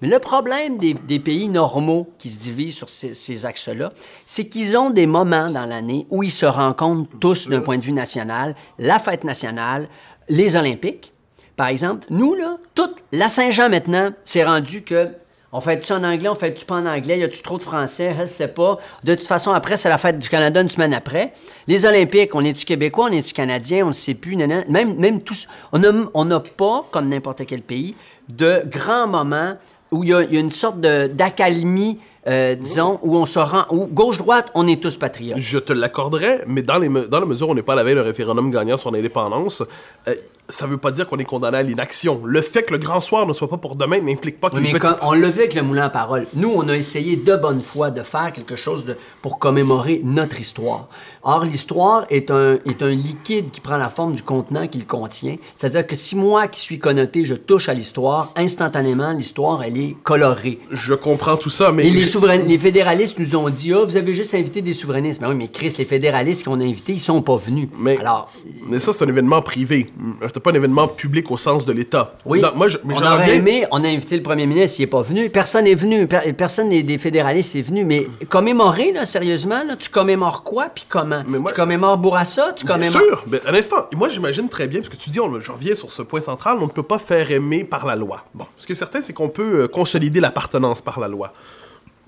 Mais 0.00 0.08
le 0.08 0.18
problème 0.18 0.76
des, 0.76 0.94
des 0.94 1.18
pays 1.18 1.48
normaux 1.48 2.08
qui 2.18 2.28
se 2.28 2.38
divisent 2.38 2.76
sur 2.76 2.88
ces, 2.88 3.14
ces 3.14 3.46
axes-là, 3.46 3.92
c'est 4.26 4.46
qu'ils 4.46 4.76
ont 4.76 4.90
des 4.90 5.06
moments 5.06 5.50
dans 5.50 5.66
l'année 5.66 6.06
où 6.10 6.22
ils 6.22 6.30
se 6.30 6.46
rencontrent 6.46 7.10
tous 7.18 7.48
d'un 7.48 7.60
point 7.60 7.78
de 7.78 7.82
vue 7.82 7.92
national. 7.92 8.54
La 8.78 8.98
fête 8.98 9.24
nationale, 9.24 9.88
les 10.28 10.54
Olympiques, 10.54 11.14
par 11.56 11.68
exemple. 11.68 12.06
Nous, 12.10 12.34
là, 12.34 12.58
toute 12.74 13.02
la 13.10 13.28
Saint-Jean 13.28 13.70
maintenant, 13.70 14.10
c'est 14.24 14.44
rendu 14.44 14.82
que 14.82 15.08
on 15.56 15.60
fait-tu 15.60 15.90
en 15.94 16.04
anglais, 16.04 16.28
on 16.28 16.34
fait-tu 16.34 16.66
pas 16.66 16.74
en 16.74 16.84
anglais, 16.84 17.18
y 17.18 17.22
a-tu 17.22 17.40
trop 17.40 17.56
de 17.56 17.62
français, 17.62 18.14
je 18.20 18.26
sais 18.26 18.48
pas. 18.48 18.76
De 19.04 19.14
toute 19.14 19.26
façon, 19.26 19.52
après, 19.52 19.78
c'est 19.78 19.88
la 19.88 19.96
fête 19.96 20.18
du 20.18 20.28
Canada 20.28 20.60
une 20.60 20.68
semaine 20.68 20.92
après. 20.92 21.32
Les 21.66 21.86
Olympiques, 21.86 22.34
on 22.34 22.44
est-tu 22.44 22.66
québécois, 22.66 23.06
on 23.08 23.12
est-tu 23.12 23.32
canadien, 23.32 23.84
on 23.84 23.88
ne 23.88 23.92
sait 23.92 24.12
plus, 24.12 24.36
nanan. 24.36 24.64
Même, 24.68 25.22
tous, 25.22 25.48
on 25.72 26.24
n'a 26.26 26.40
pas, 26.40 26.84
comme 26.90 27.08
n'importe 27.08 27.46
quel 27.46 27.62
pays, 27.62 27.94
de 28.28 28.64
grands 28.66 29.08
moments 29.08 29.54
où 29.92 30.04
il 30.04 30.10
y, 30.10 30.14
a 30.14 30.20
une 30.20 30.50
sorte 30.50 30.78
d'accalmie, 30.80 32.00
euh, 32.26 32.54
disons, 32.54 32.98
où 33.02 33.16
on 33.16 33.26
se 33.26 33.38
rend, 33.38 33.64
où 33.70 33.86
gauche-droite, 33.86 34.50
on 34.54 34.66
est 34.66 34.82
tous 34.82 34.96
patriotes. 34.96 35.38
Je 35.38 35.58
te 35.58 35.72
l'accorderais, 35.72 36.42
mais 36.46 36.62
dans, 36.62 36.78
les, 36.78 36.88
me- 36.88 37.06
dans 37.06 37.20
la 37.20 37.26
mesure 37.26 37.48
où 37.48 37.52
on 37.52 37.54
n'est 37.54 37.62
pas 37.62 37.74
à 37.74 37.76
la 37.76 37.84
veille 37.84 37.94
d'un 37.94 38.02
référendum 38.02 38.50
gagnant 38.50 38.76
sur 38.76 38.90
l'indépendance, 38.90 39.62
euh, 40.08 40.14
ça 40.48 40.66
veut 40.66 40.76
pas 40.78 40.92
dire 40.92 41.08
qu'on 41.08 41.16
est 41.18 41.24
condamné 41.24 41.58
à 41.58 41.62
l'inaction. 41.64 42.20
Le 42.24 42.40
fait 42.40 42.62
que 42.62 42.72
le 42.72 42.78
grand 42.78 43.00
soir 43.00 43.26
ne 43.26 43.32
soit 43.32 43.48
pas 43.50 43.56
pour 43.56 43.74
demain 43.74 44.00
n'implique 44.00 44.38
pas 44.38 44.48
que 44.48 44.56
Oui, 44.56 44.62
les 44.62 44.72
mais 44.72 44.78
petits... 44.78 44.92
comme 44.92 45.08
on 45.08 45.12
l'a 45.12 45.28
vu 45.28 45.40
avec 45.40 45.54
le 45.54 45.62
moulin 45.62 45.86
à 45.86 45.88
parole. 45.88 46.26
Nous, 46.34 46.52
on 46.54 46.68
a 46.68 46.76
essayé 46.76 47.16
de 47.16 47.34
bonne 47.34 47.60
foi 47.60 47.90
de 47.90 48.02
faire 48.02 48.32
quelque 48.32 48.54
chose 48.54 48.84
de, 48.84 48.96
pour 49.22 49.40
commémorer 49.40 50.02
notre 50.04 50.38
histoire. 50.38 50.88
Or, 51.24 51.44
l'histoire 51.44 52.06
est 52.10 52.30
un, 52.30 52.58
est 52.64 52.80
un 52.80 52.90
liquide 52.90 53.50
qui 53.50 53.60
prend 53.60 53.76
la 53.76 53.88
forme 53.88 54.14
du 54.14 54.22
contenant 54.22 54.68
qu'il 54.68 54.86
contient. 54.86 55.36
C'est-à-dire 55.56 55.84
que 55.84 55.96
si 55.96 56.14
moi 56.14 56.46
qui 56.46 56.60
suis 56.60 56.78
connoté, 56.78 57.24
je 57.24 57.34
touche 57.34 57.68
à 57.68 57.74
l'histoire, 57.74 58.32
instantanément, 58.36 59.10
l'histoire, 59.10 59.64
elle 59.64 59.76
est 59.76 59.96
colorée. 60.04 60.60
Je 60.70 60.94
comprends 60.94 61.36
tout 61.36 61.50
ça, 61.50 61.72
mais... 61.72 61.86
Et 61.88 61.90
les, 61.90 62.04
les 62.24 62.58
fédéralistes 62.58 63.18
nous 63.18 63.36
ont 63.36 63.48
dit, 63.50 63.72
ah, 63.72 63.84
vous 63.84 63.96
avez 63.96 64.14
juste 64.14 64.34
invité 64.34 64.62
des 64.62 64.74
souverainistes. 64.74 65.20
Mais 65.20 65.28
oui, 65.28 65.34
mais 65.34 65.48
Chris, 65.48 65.74
les 65.78 65.84
fédéralistes 65.84 66.44
qu'on 66.44 66.60
a 66.60 66.64
invités, 66.64 66.92
ils 66.92 66.98
sont 67.00 67.22
pas 67.22 67.36
venus. 67.36 67.68
Mais, 67.78 67.98
Alors, 67.98 68.30
mais 68.68 68.80
ça, 68.80 68.92
c'est 68.92 69.04
un 69.04 69.08
événement 69.08 69.42
privé. 69.42 69.86
C'était 70.26 70.40
pas 70.40 70.50
un 70.50 70.54
événement 70.54 70.88
public 70.88 71.30
au 71.30 71.36
sens 71.36 71.64
de 71.66 71.72
l'État. 71.72 72.14
Oui, 72.24 72.40
Non, 72.40 72.50
moi, 72.54 72.68
je, 72.68 72.78
mais 72.84 72.94
on 72.94 72.98
aurait 72.98 73.22
reviens- 73.22 73.34
aimé, 73.34 73.66
on 73.70 73.82
a 73.84 73.88
invité 73.88 74.16
le 74.16 74.22
premier 74.22 74.46
ministre, 74.46 74.78
il 74.78 74.82
n'est 74.82 74.86
pas 74.88 75.02
venu. 75.02 75.28
Personne 75.30 75.64
n'est 75.64 75.74
venu, 75.74 76.06
per- 76.06 76.32
personne 76.32 76.68
des, 76.70 76.98
fédéralistes 76.98 77.54
n'est 77.54 77.62
venu. 77.62 77.84
Mais 77.84 78.06
commémorer, 78.28 78.92
là, 78.92 79.04
sérieusement, 79.04 79.62
là, 79.64 79.76
tu 79.76 79.90
commémores 79.90 80.42
quoi, 80.42 80.68
puis 80.74 80.84
comment? 80.88 81.22
Mais 81.26 81.38
moi- 81.38 81.50
Tu 81.50 81.56
commémores 81.56 81.98
Bourassa, 81.98 82.52
tu 82.56 82.64
Bien 82.66 82.74
commémores... 82.74 83.02
sûr, 83.02 83.24
mais 83.28 83.40
un 83.46 83.54
instant. 83.54 83.86
Moi, 83.94 84.08
j'imagine 84.08 84.48
très 84.48 84.66
bien, 84.68 84.80
parce 84.80 84.90
que 84.94 84.96
tu 85.02 85.10
dis, 85.10 85.20
on, 85.20 85.38
je 85.40 85.50
reviens 85.52 85.74
sur 85.74 85.90
ce 85.90 86.02
point 86.02 86.20
central, 86.20 86.58
on 86.60 86.66
ne 86.66 86.70
peut 86.70 86.82
pas 86.82 86.98
faire 86.98 87.30
aimer 87.30 87.64
par 87.64 87.86
la 87.86 87.96
loi. 87.96 88.24
Bon, 88.34 88.46
ce 88.56 88.66
qui 88.66 88.72
est 88.72 88.76
certain, 88.76 89.00
c'est 89.02 89.12
qu'on 89.12 89.28
peut 89.28 89.62
euh, 89.62 89.68
consolider 89.68 90.20
l'appartenance 90.20 90.82
par 90.82 91.00
la 91.00 91.08
loi. 91.08 91.32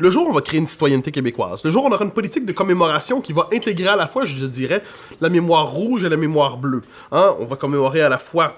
Le 0.01 0.11
jour 0.11 0.29
où 0.29 0.31
on 0.31 0.33
va 0.33 0.43
créer 0.43 0.61
une 0.61 0.67
citoyenneté 0.67 1.11
québécoise, 1.11 1.65
le 1.65 1.73
jour 1.73 1.83
où 1.83 1.89
on 1.89 1.93
aura 1.93 2.05
une 2.05 2.13
politique 2.13 2.47
de 2.47 2.53
commémoration 2.53 3.21
qui 3.21 3.33
va 3.33 3.49
intégrer 3.53 3.89
à 3.89 3.97
la 3.97 4.07
fois, 4.07 4.25
je 4.25 4.47
dirais, 4.47 4.81
la 5.21 5.29
mémoire 5.29 5.69
rouge 5.69 6.05
et 6.05 6.09
la 6.09 6.17
mémoire 6.17 6.57
bleue. 6.57 6.83
Hein, 7.11 7.35
On 7.41 7.45
va 7.45 7.57
commémorer 7.57 8.03
à 8.03 8.09
la 8.09 8.19
fois 8.19 8.55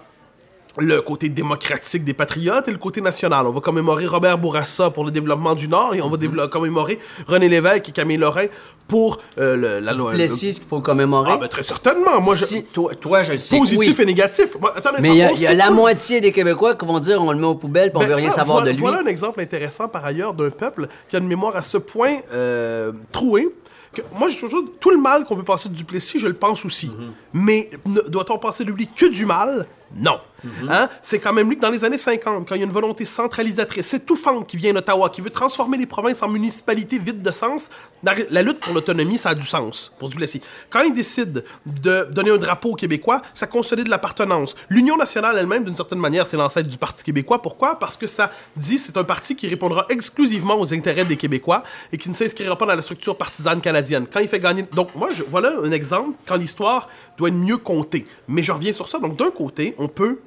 le 0.78 1.00
côté 1.00 1.28
démocratique 1.28 2.04
des 2.04 2.14
patriotes 2.14 2.68
et 2.68 2.72
le 2.72 2.78
côté 2.78 3.00
national. 3.00 3.46
On 3.46 3.50
va 3.50 3.60
commémorer 3.60 4.06
Robert 4.06 4.38
Bourassa 4.38 4.90
pour 4.90 5.04
le 5.04 5.10
développement 5.10 5.54
du 5.54 5.66
Nord 5.68 5.94
et 5.94 6.00
on 6.02 6.08
va 6.08 6.16
dévelop- 6.16 6.48
commémorer 6.48 6.98
René 7.26 7.48
Lévesque 7.48 7.88
et 7.88 7.92
Camille 7.92 8.18
Lorrain 8.18 8.46
pour 8.86 9.18
euh, 9.38 9.56
le- 9.56 9.80
la 9.80 9.92
loi. 9.92 10.12
Plessis 10.12 10.54
qu'il 10.54 10.64
faut 10.64 10.80
commémorer. 10.80 11.32
Ah, 11.34 11.36
ben 11.38 11.48
très 11.48 11.62
certainement. 11.64 12.20
Moi, 12.20 12.36
je... 12.36 12.44
Si- 12.44 12.62
toi, 12.64 12.94
toi, 12.94 13.22
je 13.24 13.36
sais 13.36 13.58
Positif 13.58 13.96
oui. 13.98 14.02
et 14.02 14.06
négatif. 14.06 14.56
Mais 15.00 15.08
il 15.10 15.16
y 15.16 15.22
a, 15.22 15.32
y 15.32 15.56
la 15.56 15.66
tout- 15.68 15.74
moitié 15.74 16.20
des 16.20 16.30
Québécois 16.32 16.76
qui 16.76 16.86
vont 16.86 17.00
dire 17.00 17.20
on 17.20 17.32
le 17.32 17.38
met 17.38 17.46
aux 17.46 17.54
poubelles 17.56 17.90
on 17.94 17.98
Ben, 17.98 18.06
veut 18.08 18.14
rien 18.14 18.30
ça, 18.30 18.36
savoir 18.36 18.58
voilà, 18.58 18.72
de 18.72 18.76
lui. 18.76 18.82
Voilà 18.82 19.00
un 19.00 19.06
exemple 19.06 19.40
intéressant 19.40 19.88
par 19.88 20.04
ailleurs 20.04 20.34
d'un 20.34 20.50
peuple 20.50 20.86
qui 21.08 21.16
a 21.16 21.18
une 21.18 21.26
mémoire 21.26 21.56
à 21.56 21.62
ce 21.62 21.78
point 21.78 22.16
euh, 22.32 22.92
trouée. 23.10 23.48
Que 23.92 24.02
moi, 24.16 24.28
je 24.28 24.38
toujours 24.38 24.62
tout 24.78 24.90
le 24.90 24.98
mal 24.98 25.24
qu'on 25.24 25.34
peut 25.34 25.42
penser 25.42 25.68
de 25.68 25.74
Duplessis, 25.74 26.20
je 26.20 26.28
le 26.28 26.34
pense 26.34 26.64
aussi. 26.64 26.86
Mhm. 26.96 27.12
Mais 27.32 27.70
ne- 27.86 28.02
doit-on 28.08 28.38
penser 28.38 28.64
de 28.64 28.70
lui 28.70 28.86
que 28.86 29.06
du 29.06 29.26
mal? 29.26 29.66
Non. 29.95 30.20
Mhm. 30.45 30.68
Hein? 30.70 30.88
C'est 31.03 31.18
quand 31.18 31.32
même 31.32 31.49
lui 31.49 31.57
que 31.57 31.61
dans 31.61 31.70
les 31.70 31.84
années 31.84 31.99
50, 31.99 32.49
quand 32.49 32.55
il 32.55 32.59
y 32.59 32.62
a 32.62 32.66
une 32.66 32.72
volonté 32.72 33.05
centralisatrice, 33.05 33.93
étouffante 33.95 34.47
qui 34.47 34.57
vient 34.57 34.72
d'Ottawa, 34.72 35.11
qui 35.11 35.20
veut 35.20 35.30
transformer 35.30 35.76
les 35.76 35.86
provinces 35.86 36.22
en 36.22 36.28
municipalités 36.28 36.99
vides 36.99 37.22
de 37.22 37.30
sens, 37.30 37.68
la, 38.03 38.14
la 38.30 38.43
lutte 38.43 38.61
pour 38.61 38.72
l'autonomie, 38.72 39.18
ça 39.18 39.30
a 39.30 39.34
du 39.34 39.47
sens 39.47 39.93
pour 39.99 40.09
Duplessis. 40.09 40.41
Quand 40.70 40.80
il 40.80 40.95
décide 40.95 41.45
de 41.66 42.09
donner 42.12 42.30
un 42.30 42.38
drapeau 42.38 42.70
aux 42.70 42.74
Québécois, 42.74 43.20
ça 43.34 43.47
consolide 43.47 43.88
l'appartenance. 43.88 44.55
L'Union 44.68 44.97
nationale 44.97 45.36
elle-même, 45.38 45.64
d'une 45.64 45.76
certaine 45.76 45.99
manière, 45.99 46.26
c'est 46.26 46.36
l'ancêtre 46.36 46.68
du 46.68 46.78
Parti 46.78 47.03
québécois. 47.03 47.43
Pourquoi? 47.43 47.78
Parce 47.78 47.97
que 47.97 48.07
ça 48.07 48.30
dit 48.57 48.78
c'est 48.78 48.97
un 48.97 49.05
parti 49.05 49.36
qui 49.36 49.49
répondra 49.49 49.86
exclusivement 49.91 50.59
aux 50.59 50.72
intérêts 50.72 51.05
des 51.05 51.16
Québécois 51.16 51.62
et 51.93 51.99
qui 51.99 52.09
ne 52.09 52.14
s'inscrira 52.14 52.57
pas 52.57 52.66
dans 52.66 52.74
la 52.74 52.82
structure 52.82 53.16
partisane 53.16 53.61
canadienne. 53.61 54.07
Quand 54.11 54.20
il 54.20 54.28
fait 54.28 54.41
gagner... 54.41 54.62
Donc, 54.62 54.95
moi, 54.95 55.09
je... 55.14 55.22
voilà 55.24 55.53
un 55.62 55.72
exemple 55.72 56.16
quand 56.26 56.36
l'histoire 56.36 56.88
doit 57.18 57.28
être 57.28 57.34
mieux 57.34 57.59
comptée. 57.59 58.07
Mais 58.28 58.43
je 58.43 58.53
reviens 58.53 58.72
sur 58.72 58.88
ça. 58.88 58.99
Donc, 58.99 59.16
d'un 59.16 59.30
côté, 59.30 59.74
on 59.81 59.89
peut... 59.89 60.20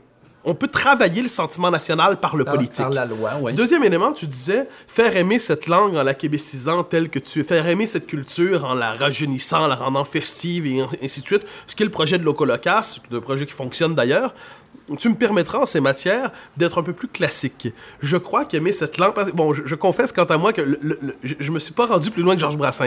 On 0.45 0.55
peut 0.55 0.67
travailler 0.67 1.21
le 1.21 1.29
sentiment 1.29 1.71
national 1.71 2.19
par 2.19 2.35
le 2.35 2.43
Par- 2.43 2.55
politique. 2.55 2.83
par 2.83 2.89
la 2.89 3.05
loi, 3.05 3.31
oui. 3.41 3.53
Deuxième 3.53 3.81
élément, 3.85 4.11
tu 4.11 4.27
disais 4.27 4.67
faire 4.87 5.15
aimer 5.15 5.39
cette 5.39 5.67
langue 5.67 5.95
en 5.95 6.03
la 6.03 6.13
québécisant 6.13 6.83
telle 6.83 7.07
que 7.07 7.17
tu 7.19 7.39
es, 7.39 7.43
faire 7.45 7.65
aimer 7.65 7.87
cette 7.87 8.07
culture 8.07 8.65
en 8.65 8.73
la 8.73 8.91
rajeunissant, 8.91 9.63
en 9.63 9.67
la 9.67 9.75
rendant 9.75 10.03
festive 10.03 10.65
et 10.67 10.83
ainsi 11.01 11.21
de 11.21 11.25
suite. 11.27 11.47
Ce 11.65 11.77
qui 11.77 11.83
est 11.83 11.85
le 11.85 11.91
projet 11.93 12.17
de 12.17 12.25
Locolocas, 12.25 12.99
un 13.09 13.19
projet 13.21 13.45
qui 13.45 13.53
fonctionne 13.53 13.95
d'ailleurs. 13.95 14.33
Tu 14.97 15.07
me 15.09 15.15
permettras 15.15 15.59
en 15.59 15.65
ces 15.65 15.79
matières 15.79 16.31
d'être 16.57 16.77
un 16.77 16.83
peu 16.83 16.91
plus 16.93 17.07
classique. 17.07 17.69
Je 18.01 18.17
crois 18.17 18.43
qu'aimer 18.45 18.73
cette 18.73 18.95
que, 18.97 19.31
Bon, 19.31 19.53
je, 19.53 19.61
je 19.65 19.75
confesse 19.75 20.11
quant 20.11 20.25
à 20.25 20.37
moi 20.37 20.51
que 20.53 20.61
le- 20.61 20.77
le- 20.81 20.99
le- 21.01 21.15
je, 21.23 21.35
je 21.39 21.51
me 21.51 21.59
suis 21.59 21.73
pas 21.73 21.85
rendu 21.85 22.11
plus 22.11 22.21
loin 22.21 22.35
que 22.35 22.41
Georges 22.41 22.57
Brassens. 22.57 22.83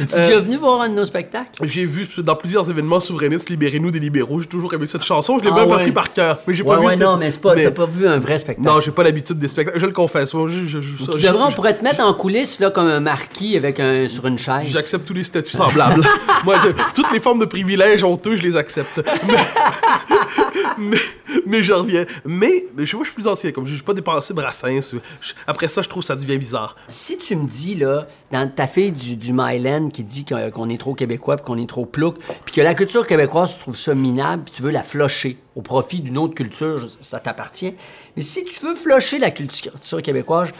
Es-tu 0.00 0.14
Euh, 0.14 0.26
déjà 0.26 0.40
venu 0.40 0.56
voir 0.56 0.82
un 0.82 0.88
de 0.90 0.94
nos 0.94 1.04
spectacles? 1.06 1.50
j'ai 1.62 1.86
vu 1.86 2.06
dans 2.18 2.36
plusieurs 2.36 2.68
événements 2.70 3.00
souverainistes, 3.00 3.48
libérez-nous 3.48 3.90
des 3.90 3.98
libéraux. 3.98 4.40
J'ai 4.40 4.46
toujours 4.46 4.74
aimé 4.74 4.86
cette 4.86 5.04
chanson. 5.04 5.38
Je 5.38 5.44
l'ai 5.44 5.50
Ah 5.52 5.56
même 5.60 5.68
ouais. 5.68 5.74
appris 5.76 5.92
par 5.92 6.12
cœur. 6.12 6.38
Mais 6.46 6.52
j'ai 6.54 6.62
Ouais, 6.62 6.76
pas 6.76 6.82
ouais, 6.82 6.96
vu 6.96 7.02
non, 7.02 7.16
mais 7.16 7.30
pas, 7.32 7.54
mais- 7.54 7.70
pas 7.70 7.86
vu 7.86 8.06
un 8.06 8.18
vrai 8.18 8.38
spectacle. 8.38 8.68
Non, 8.68 8.80
j'ai 8.80 8.90
pas 8.90 9.02
l'habitude 9.02 9.38
des 9.38 9.48
spectacles. 9.48 9.78
Je 9.80 9.86
le 9.86 9.92
confesse. 9.92 10.34
Moi, 10.34 10.48
je, 10.48 10.66
je, 10.66 10.80
je- 10.80 10.96
Tu 11.10 11.18
je- 11.18 11.26
devrais, 11.28 11.44
on 11.48 11.52
pourrait 11.52 11.76
te 11.78 11.82
mettre 11.82 12.00
en 12.00 12.12
coulisses 12.12 12.60
là, 12.60 12.70
comme 12.70 12.86
un 12.86 13.00
marquis 13.00 13.56
avec 13.56 13.80
un, 13.80 14.06
sur 14.08 14.26
une 14.26 14.38
chaise. 14.38 14.66
J'accepte 14.68 15.06
tous 15.06 15.14
les 15.14 15.22
statuts 15.22 15.56
semblables. 15.56 16.02
Moi, 16.44 16.56
toutes 16.94 17.10
les 17.12 17.20
formes 17.20 17.38
de 17.38 17.46
privilèges 17.46 18.04
honteux, 18.04 18.36
je 18.36 18.42
les 18.42 18.56
accepte. 18.56 19.00
Mais, 19.26 19.34
mais, 20.78 20.96
mais 21.46 21.62
je 21.62 21.72
reviens. 21.72 22.04
Mais, 22.24 22.64
mais 22.76 22.86
je, 22.86 22.96
moi, 22.96 23.04
je 23.04 23.10
suis 23.10 23.14
plus 23.14 23.26
ancien. 23.26 23.52
Comme 23.52 23.66
je 23.66 23.74
n'ai 23.74 23.82
pas 23.82 23.94
dépensé 23.94 24.34
Brassens. 24.34 24.92
je- 25.20 25.32
après 25.46 25.68
ça, 25.68 25.82
je 25.82 25.88
trouve 25.88 26.02
ça 26.02 26.16
devient 26.16 26.38
bizarre. 26.38 26.76
Si 26.88 27.18
tu 27.18 27.36
me 27.36 27.46
dis, 27.46 27.74
là, 27.74 28.06
dans 28.30 28.50
ta 28.50 28.66
fille 28.66 28.92
du, 28.92 29.16
du 29.16 29.32
Myland 29.32 29.90
qui 29.90 30.04
dit 30.04 30.24
qu'on 30.24 30.50
qu'on 30.50 30.68
est 30.70 30.78
trop 30.78 30.94
québécois 30.94 31.36
puis 31.36 31.44
qu'on 31.44 31.58
est 31.58 31.68
trop 31.68 31.86
plouc, 31.86 32.16
puis 32.44 32.54
que 32.54 32.60
la 32.60 32.74
culture 32.74 33.06
québécoise, 33.06 33.54
tu 33.54 33.60
trouves 33.60 33.76
ça 33.76 33.94
minable, 33.94 34.44
puis 34.44 34.54
tu 34.56 34.62
veux 34.62 34.70
la 34.70 34.82
flocher 34.82 35.38
au 35.54 35.62
profit 35.62 36.00
d'une 36.00 36.18
autre 36.18 36.34
culture, 36.34 36.86
ça 37.00 37.20
t'appartient. 37.20 37.74
Mais 38.16 38.22
si 38.22 38.44
tu 38.44 38.60
veux 38.64 38.74
flocher 38.74 39.18
la 39.18 39.30
culture 39.30 39.72
québécoise, 40.02 40.50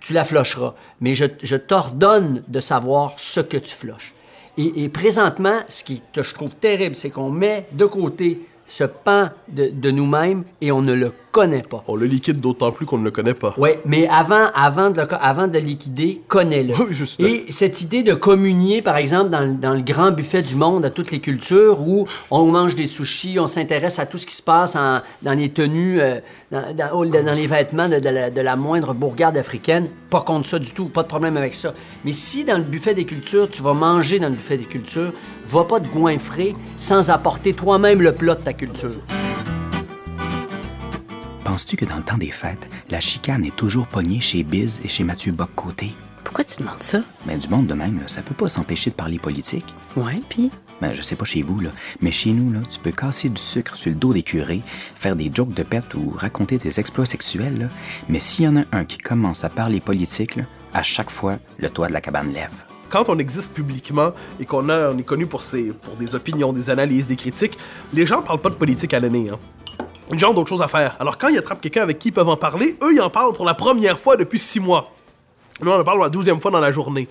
tu 0.00 0.12
la 0.12 0.24
flocheras. 0.24 0.74
Mais 1.00 1.14
je, 1.14 1.56
t'ordonne 1.56 2.42
de 2.48 2.60
savoir 2.60 3.14
ce 3.16 3.40
que 3.40 3.56
tu 3.56 3.74
floches. 3.74 4.14
Et, 4.58 4.90
présentement, 4.90 5.60
ce 5.68 5.82
qui 5.82 6.02
que 6.12 6.22
je 6.22 6.34
trouve 6.34 6.54
terrible, 6.54 6.94
c'est 6.94 7.08
qu'on 7.08 7.30
met 7.30 7.66
de 7.72 7.86
côté 7.86 8.40
ce 8.72 8.84
pan 8.84 9.28
de, 9.48 9.68
de 9.68 9.90
nous-mêmes 9.90 10.44
et 10.62 10.72
on 10.72 10.80
ne 10.80 10.94
le 10.94 11.12
connaît 11.32 11.62
pas. 11.62 11.82
On 11.88 11.96
le 11.96 12.06
liquide 12.06 12.40
d'autant 12.40 12.70
plus 12.70 12.86
qu'on 12.86 12.98
ne 12.98 13.04
le 13.04 13.10
connaît 13.10 13.34
pas. 13.34 13.54
Oui, 13.58 13.70
mais 13.84 14.06
avant, 14.06 14.46
avant, 14.54 14.90
de 14.90 15.00
le, 15.00 15.08
avant 15.12 15.48
de 15.48 15.54
le 15.58 15.64
liquider, 15.64 16.22
connais-le. 16.28 16.74
Oui, 17.18 17.44
Et 17.48 17.50
cette 17.50 17.80
idée 17.80 18.02
de 18.02 18.14
communier, 18.14 18.82
par 18.82 18.96
exemple, 18.98 19.30
dans, 19.30 19.40
le- 19.40 19.54
dans 19.54 19.74
le 19.74 19.80
grand 19.80 20.10
buffet 20.12 20.42
du 20.42 20.54
monde, 20.56 20.84
à 20.84 20.90
toutes 20.90 21.10
les 21.10 21.20
cultures, 21.20 21.80
où 21.80 22.06
on 22.30 22.46
mange 22.46 22.74
des 22.76 22.86
sushis, 22.86 23.38
on 23.40 23.46
s'intéresse 23.46 23.98
à 23.98 24.06
tout 24.06 24.18
ce 24.18 24.26
qui 24.26 24.36
se 24.36 24.42
passe 24.42 24.76
en- 24.76 25.00
dans 25.22 25.32
les 25.32 25.48
tenues, 25.48 26.00
euh, 26.00 26.20
dans, 26.52 26.74
dans- 26.76 27.32
les 27.34 27.46
vêtements 27.46 27.88
de, 27.88 27.98
de 27.98 28.08
la, 28.08 28.30
de 28.30 28.40
la 28.40 28.56
moindre 28.56 28.92
bourgade 28.94 29.36
africaine, 29.38 29.88
pas 30.10 30.20
contre 30.20 30.48
ça 30.48 30.58
du 30.58 30.70
tout, 30.72 30.90
pas 30.90 31.02
de 31.02 31.08
problème 31.08 31.36
avec 31.38 31.54
ça. 31.54 31.72
Mais 32.04 32.12
si 32.12 32.44
dans 32.44 32.58
le 32.58 32.64
buffet 32.64 32.92
des 32.94 33.06
cultures, 33.06 33.48
tu 33.48 33.62
vas 33.62 33.72
manger 33.74 34.18
dans 34.18 34.28
le 34.28 34.34
buffet 34.34 34.58
des 34.58 34.64
cultures, 34.64 35.12
va 35.46 35.64
pas 35.64 35.80
te 35.80 35.88
goinfrer 35.88 36.54
sans 36.76 37.08
apporter 37.10 37.54
toi-même 37.54 38.02
le 38.02 38.12
plat 38.12 38.34
de 38.34 38.42
ta 38.42 38.52
culture. 38.52 38.90
Penses-tu 41.52 41.76
que 41.76 41.84
dans 41.84 41.98
le 41.98 42.02
temps 42.02 42.16
des 42.16 42.30
fêtes, 42.30 42.66
la 42.88 42.98
chicane 42.98 43.44
est 43.44 43.54
toujours 43.54 43.86
pognée 43.86 44.22
chez 44.22 44.42
Biz 44.42 44.80
et 44.84 44.88
chez 44.88 45.04
Mathieu 45.04 45.32
Bock-Côté? 45.32 45.94
Pourquoi 46.24 46.44
tu 46.44 46.56
demandes 46.56 46.82
ça? 46.82 47.02
Ben, 47.26 47.36
du 47.36 47.46
monde 47.46 47.66
de 47.66 47.74
même, 47.74 47.98
là, 47.98 48.08
ça 48.08 48.22
peut 48.22 48.32
pas 48.34 48.48
s'empêcher 48.48 48.88
de 48.88 48.94
parler 48.94 49.18
politique. 49.18 49.74
Ouais, 49.94 50.22
puis? 50.30 50.50
Ben, 50.80 50.94
je 50.94 51.02
sais 51.02 51.14
pas 51.14 51.26
chez 51.26 51.42
vous, 51.42 51.60
là, 51.60 51.68
mais 52.00 52.10
chez 52.10 52.32
nous, 52.32 52.50
là, 52.50 52.60
tu 52.70 52.80
peux 52.80 52.90
casser 52.90 53.28
du 53.28 53.38
sucre 53.38 53.76
sur 53.76 53.90
le 53.90 53.96
dos 53.96 54.14
des 54.14 54.22
curés, 54.22 54.62
faire 54.94 55.14
des 55.14 55.30
jokes 55.30 55.52
de 55.52 55.62
pète 55.62 55.92
ou 55.92 56.08
raconter 56.08 56.56
tes 56.56 56.80
exploits 56.80 57.04
sexuels, 57.04 57.58
là. 57.58 57.66
mais 58.08 58.18
s'il 58.18 58.46
y 58.46 58.48
en 58.48 58.56
a 58.56 58.62
un 58.72 58.86
qui 58.86 58.96
commence 58.96 59.44
à 59.44 59.50
parler 59.50 59.80
politique, 59.80 60.36
là, 60.36 60.44
à 60.72 60.82
chaque 60.82 61.10
fois, 61.10 61.36
le 61.58 61.68
toit 61.68 61.88
de 61.88 61.92
la 61.92 62.00
cabane 62.00 62.32
lève. 62.32 62.64
quand 62.88 63.10
on 63.10 63.18
existe 63.18 63.52
publiquement 63.52 64.12
et 64.40 64.46
qu'on 64.46 64.70
on 64.70 64.96
est 64.96 65.02
connu 65.02 65.26
pour, 65.26 65.42
ses, 65.42 65.64
pour 65.64 65.96
des 65.96 66.14
opinions, 66.14 66.54
des 66.54 66.70
analyses, 66.70 67.06
des 67.06 67.16
critiques, 67.16 67.58
les 67.92 68.06
gens 68.06 68.22
parlent 68.22 68.40
pas 68.40 68.48
de 68.48 68.54
politique 68.54 68.94
à 68.94 69.00
l'année. 69.00 69.28
Hein. 69.28 69.38
Gens 70.18 70.30
ont 70.30 70.34
d'autres 70.34 70.50
choses 70.50 70.62
à 70.62 70.68
faire. 70.68 70.96
Alors 71.00 71.18
quand 71.18 71.28
ils 71.28 71.38
attrapent 71.38 71.60
quelqu'un 71.60 71.82
avec 71.82 71.98
qui 71.98 72.08
ils 72.08 72.12
peuvent 72.12 72.28
en 72.28 72.36
parler, 72.36 72.76
eux, 72.82 72.92
ils 72.92 73.00
en 73.00 73.10
parlent 73.10 73.32
pour 73.32 73.46
la 73.46 73.54
première 73.54 73.98
fois 73.98 74.16
depuis 74.16 74.38
six 74.38 74.60
mois. 74.60 74.92
Nous, 75.60 75.70
on 75.70 75.80
en 75.80 75.84
parle 75.84 75.96
pour 75.96 76.04
la 76.04 76.10
douzième 76.10 76.40
fois 76.40 76.50
dans 76.50 76.60
la 76.60 76.72
journée. 76.72 77.08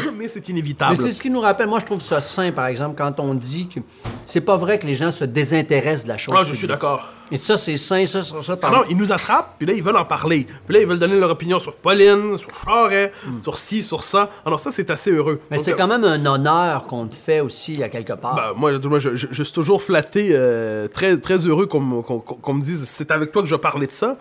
Mais 0.18 0.28
c'est 0.28 0.48
inévitable. 0.48 0.96
Mais 0.96 1.02
c'est 1.02 1.12
ce 1.12 1.20
qui 1.22 1.30
nous 1.30 1.40
rappelle, 1.40 1.68
moi 1.68 1.78
je 1.80 1.86
trouve 1.86 2.00
ça 2.00 2.20
sain, 2.20 2.52
par 2.52 2.66
exemple, 2.66 2.94
quand 2.96 3.18
on 3.20 3.34
dit 3.34 3.68
que 3.68 3.80
c'est 4.26 4.40
pas 4.40 4.56
vrai 4.56 4.78
que 4.78 4.86
les 4.86 4.94
gens 4.94 5.10
se 5.10 5.24
désintéressent 5.24 6.04
de 6.04 6.08
la 6.08 6.16
chose. 6.18 6.34
Ah, 6.38 6.44
je 6.44 6.52
suis 6.52 6.66
d'accord. 6.66 7.08
Et 7.30 7.38
ça, 7.38 7.56
c'est 7.56 7.78
sain, 7.78 8.04
ça, 8.04 8.22
ça, 8.22 8.42
ça, 8.42 8.52
Ah 8.52 8.56
par- 8.56 8.72
non, 8.72 8.82
ils 8.90 8.96
nous 8.96 9.10
attrapent, 9.10 9.54
puis 9.56 9.66
là, 9.66 9.72
ils 9.72 9.82
veulent 9.82 9.96
en 9.96 10.04
parler. 10.04 10.46
Puis 10.66 10.74
là, 10.74 10.82
ils 10.82 10.86
veulent 10.86 10.98
donner 10.98 11.18
leur 11.18 11.30
opinion 11.30 11.58
sur 11.58 11.74
Pauline, 11.76 12.36
sur 12.36 12.50
Charret, 12.62 13.10
sur 13.40 13.56
ci, 13.56 13.82
sur 13.82 14.04
ça. 14.04 14.28
Alors 14.44 14.60
ça, 14.60 14.70
c'est 14.70 14.90
assez 14.90 15.10
heureux. 15.10 15.40
Mais 15.50 15.56
c'est 15.56 15.72
euh, 15.72 15.76
quand 15.76 15.86
même 15.88 16.04
un 16.04 16.26
honneur 16.26 16.84
qu'on 16.86 17.06
te 17.06 17.14
fait 17.14 17.40
aussi, 17.40 17.82
à 17.82 17.88
quelque 17.88 18.12
part. 18.12 18.34
Ben, 18.34 18.52
moi, 18.54 18.72
moi, 18.84 18.98
je, 18.98 19.14
je- 19.16 19.28
je 19.30 19.42
suis 19.42 19.52
toujours 19.54 19.82
flatté, 19.82 20.28
euh, 20.32 20.88
très, 20.88 21.16
très 21.18 21.38
heureux 21.38 21.64
qu'on 21.66 21.80
me- 21.80 22.60
dise 22.60 22.84
c'est 22.84 23.10
avec 23.10 23.32
toi 23.32 23.40
que 23.42 23.48
je 23.48 23.56
parlais 23.56 23.86
de 23.86 23.92
ça. 23.92 24.18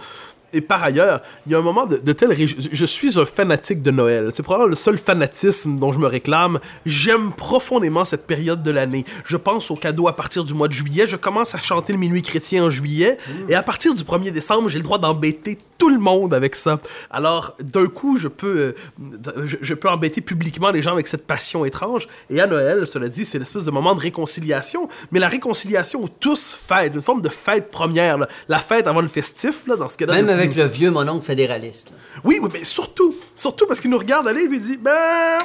Et 0.54 0.62
par 0.62 0.84
ailleurs, 0.84 1.22
il 1.46 1.52
y 1.52 1.56
a 1.56 1.60
un 1.60 1.62
moment 1.62 1.86
de, 1.86 1.98
de 1.98 2.14
tel 2.14 2.32
je, 2.38 2.56
je 2.72 2.86
suis 2.86 3.20
un 3.20 3.26
fanatique 3.26 3.82
de 3.82 3.92
Noël. 3.92 4.30
C'est 4.34 4.44
probablement 4.44 4.70
le 4.70 4.76
seul 4.76 4.98
fanatisme 4.98 5.78
dont 5.78 5.92
je 5.92 6.00
me 6.00 6.08
réclame. 6.08 6.60
J'aime 6.86 7.32
profondément 7.32 8.06
cette 8.06 8.28
période 8.28 8.64
de 8.64 8.72
l'année. 8.72 9.06
Je 9.26 9.38
pense 9.38 9.72
aux 9.72 9.76
cadeaux 9.76 10.08
à 10.08 10.16
partir 10.16 10.44
du 10.44 10.54
mois 10.54 10.68
de 10.68 10.74
juillet. 10.74 11.06
Je 11.08 11.16
commence 11.16 11.56
à 11.56 11.58
chanter 11.58 11.94
le 11.94 12.00
minuit 12.00 12.22
chrétien 12.22 12.66
en 12.66 12.70
juillet. 12.70 13.18
Et 13.50 13.56
à 13.56 13.64
partir 13.64 13.94
du 13.94 14.04
1er 14.04 14.32
décembre, 14.32 14.70
j'ai 14.70 14.78
le 14.78 14.84
droit 14.84 15.00
d'embêter 15.00 15.58
tout 15.78 15.90
le 15.90 16.00
monde 16.00 16.34
avec 16.34 16.56
ça. 16.56 16.80
Alors, 17.10 17.56
d'un 17.60 17.88
coup, 17.88 18.18
je 18.18 18.28
peux, 18.28 18.58
euh, 18.58 19.46
je, 19.46 19.58
je 19.62 19.74
peux 19.74 19.90
embêter 19.90 20.22
publiquement 20.22 20.72
les 20.72 20.82
gens 20.82 20.92
avec 20.92 21.08
cette 21.08 21.26
passion 21.26 21.66
étrange. 21.66 22.08
Et 22.30 22.40
à 22.40 22.48
Noël, 22.48 22.86
cela 22.88 23.08
dit, 23.10 23.26
c'est 23.26 23.40
l'espèce 23.40 23.66
de 23.66 23.72
moment 23.72 23.96
de 23.96 24.00
réconciliation. 24.00 24.88
Mais 25.12 25.20
la 25.20 25.28
réconciliation 25.28 26.04
où 26.04 26.08
tous 26.08 26.54
fêtent, 26.54 26.96
une 26.96 27.02
forme 27.02 27.22
de 27.22 27.30
fête 27.30 27.72
première. 27.72 28.18
là. 28.18 28.28
La 28.48 28.60
fête 28.60 28.88
avant 28.88 29.02
le 29.02 29.08
festif, 29.08 29.64
là, 29.68 29.76
dans 29.76 29.90
ce 29.90 29.98
cas-là. 29.98 30.22
Même 30.22 30.30
avec 30.42 30.56
le 30.56 30.66
vieux 30.66 30.92
mononcle 30.92 31.26
fédéraliste. 31.26 31.92
là. 31.92 32.22
oui, 32.24 32.40
oui, 32.42 32.50
mais 32.54 32.64
surtout, 32.66 33.16
surtout 33.36 33.66
parce 33.68 33.80
qu'il 33.80 33.90
nous 33.90 33.98
regarde 33.98 34.28
aller 34.28 34.42
et 34.44 34.50
il 34.52 34.62
dit 34.62 34.78
Ben, 34.78 35.40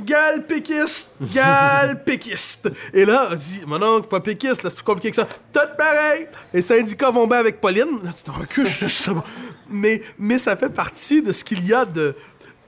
gal 0.00 0.46
péquiste, 0.46 1.12
gal 1.34 2.02
péquiste. 2.04 2.68
Et 2.94 3.04
là, 3.04 3.28
on 3.30 3.34
dit 3.34 3.60
Mon 3.66 3.82
oncle, 3.82 4.08
pas 4.08 4.20
péquiste, 4.20 4.62
là, 4.62 4.70
c'est 4.70 4.76
plus 4.76 4.84
compliqué 4.84 5.10
que 5.10 5.16
ça. 5.16 5.26
Tout 5.52 5.60
pareil. 5.76 6.26
Les 6.52 6.62
syndicats 6.62 7.10
vont 7.10 7.26
bien 7.26 7.38
avec 7.38 7.60
Pauline. 7.60 7.98
Là, 8.02 8.10
tu 8.16 8.22
t'en 8.24 8.32
recules, 8.32 8.68
mais, 9.68 10.02
mais 10.18 10.38
ça 10.38 10.56
fait 10.56 10.70
partie 10.70 11.22
de 11.22 11.32
ce 11.32 11.44
qu'il 11.44 11.66
y 11.66 11.72
a 11.74 11.84
de. 11.84 12.14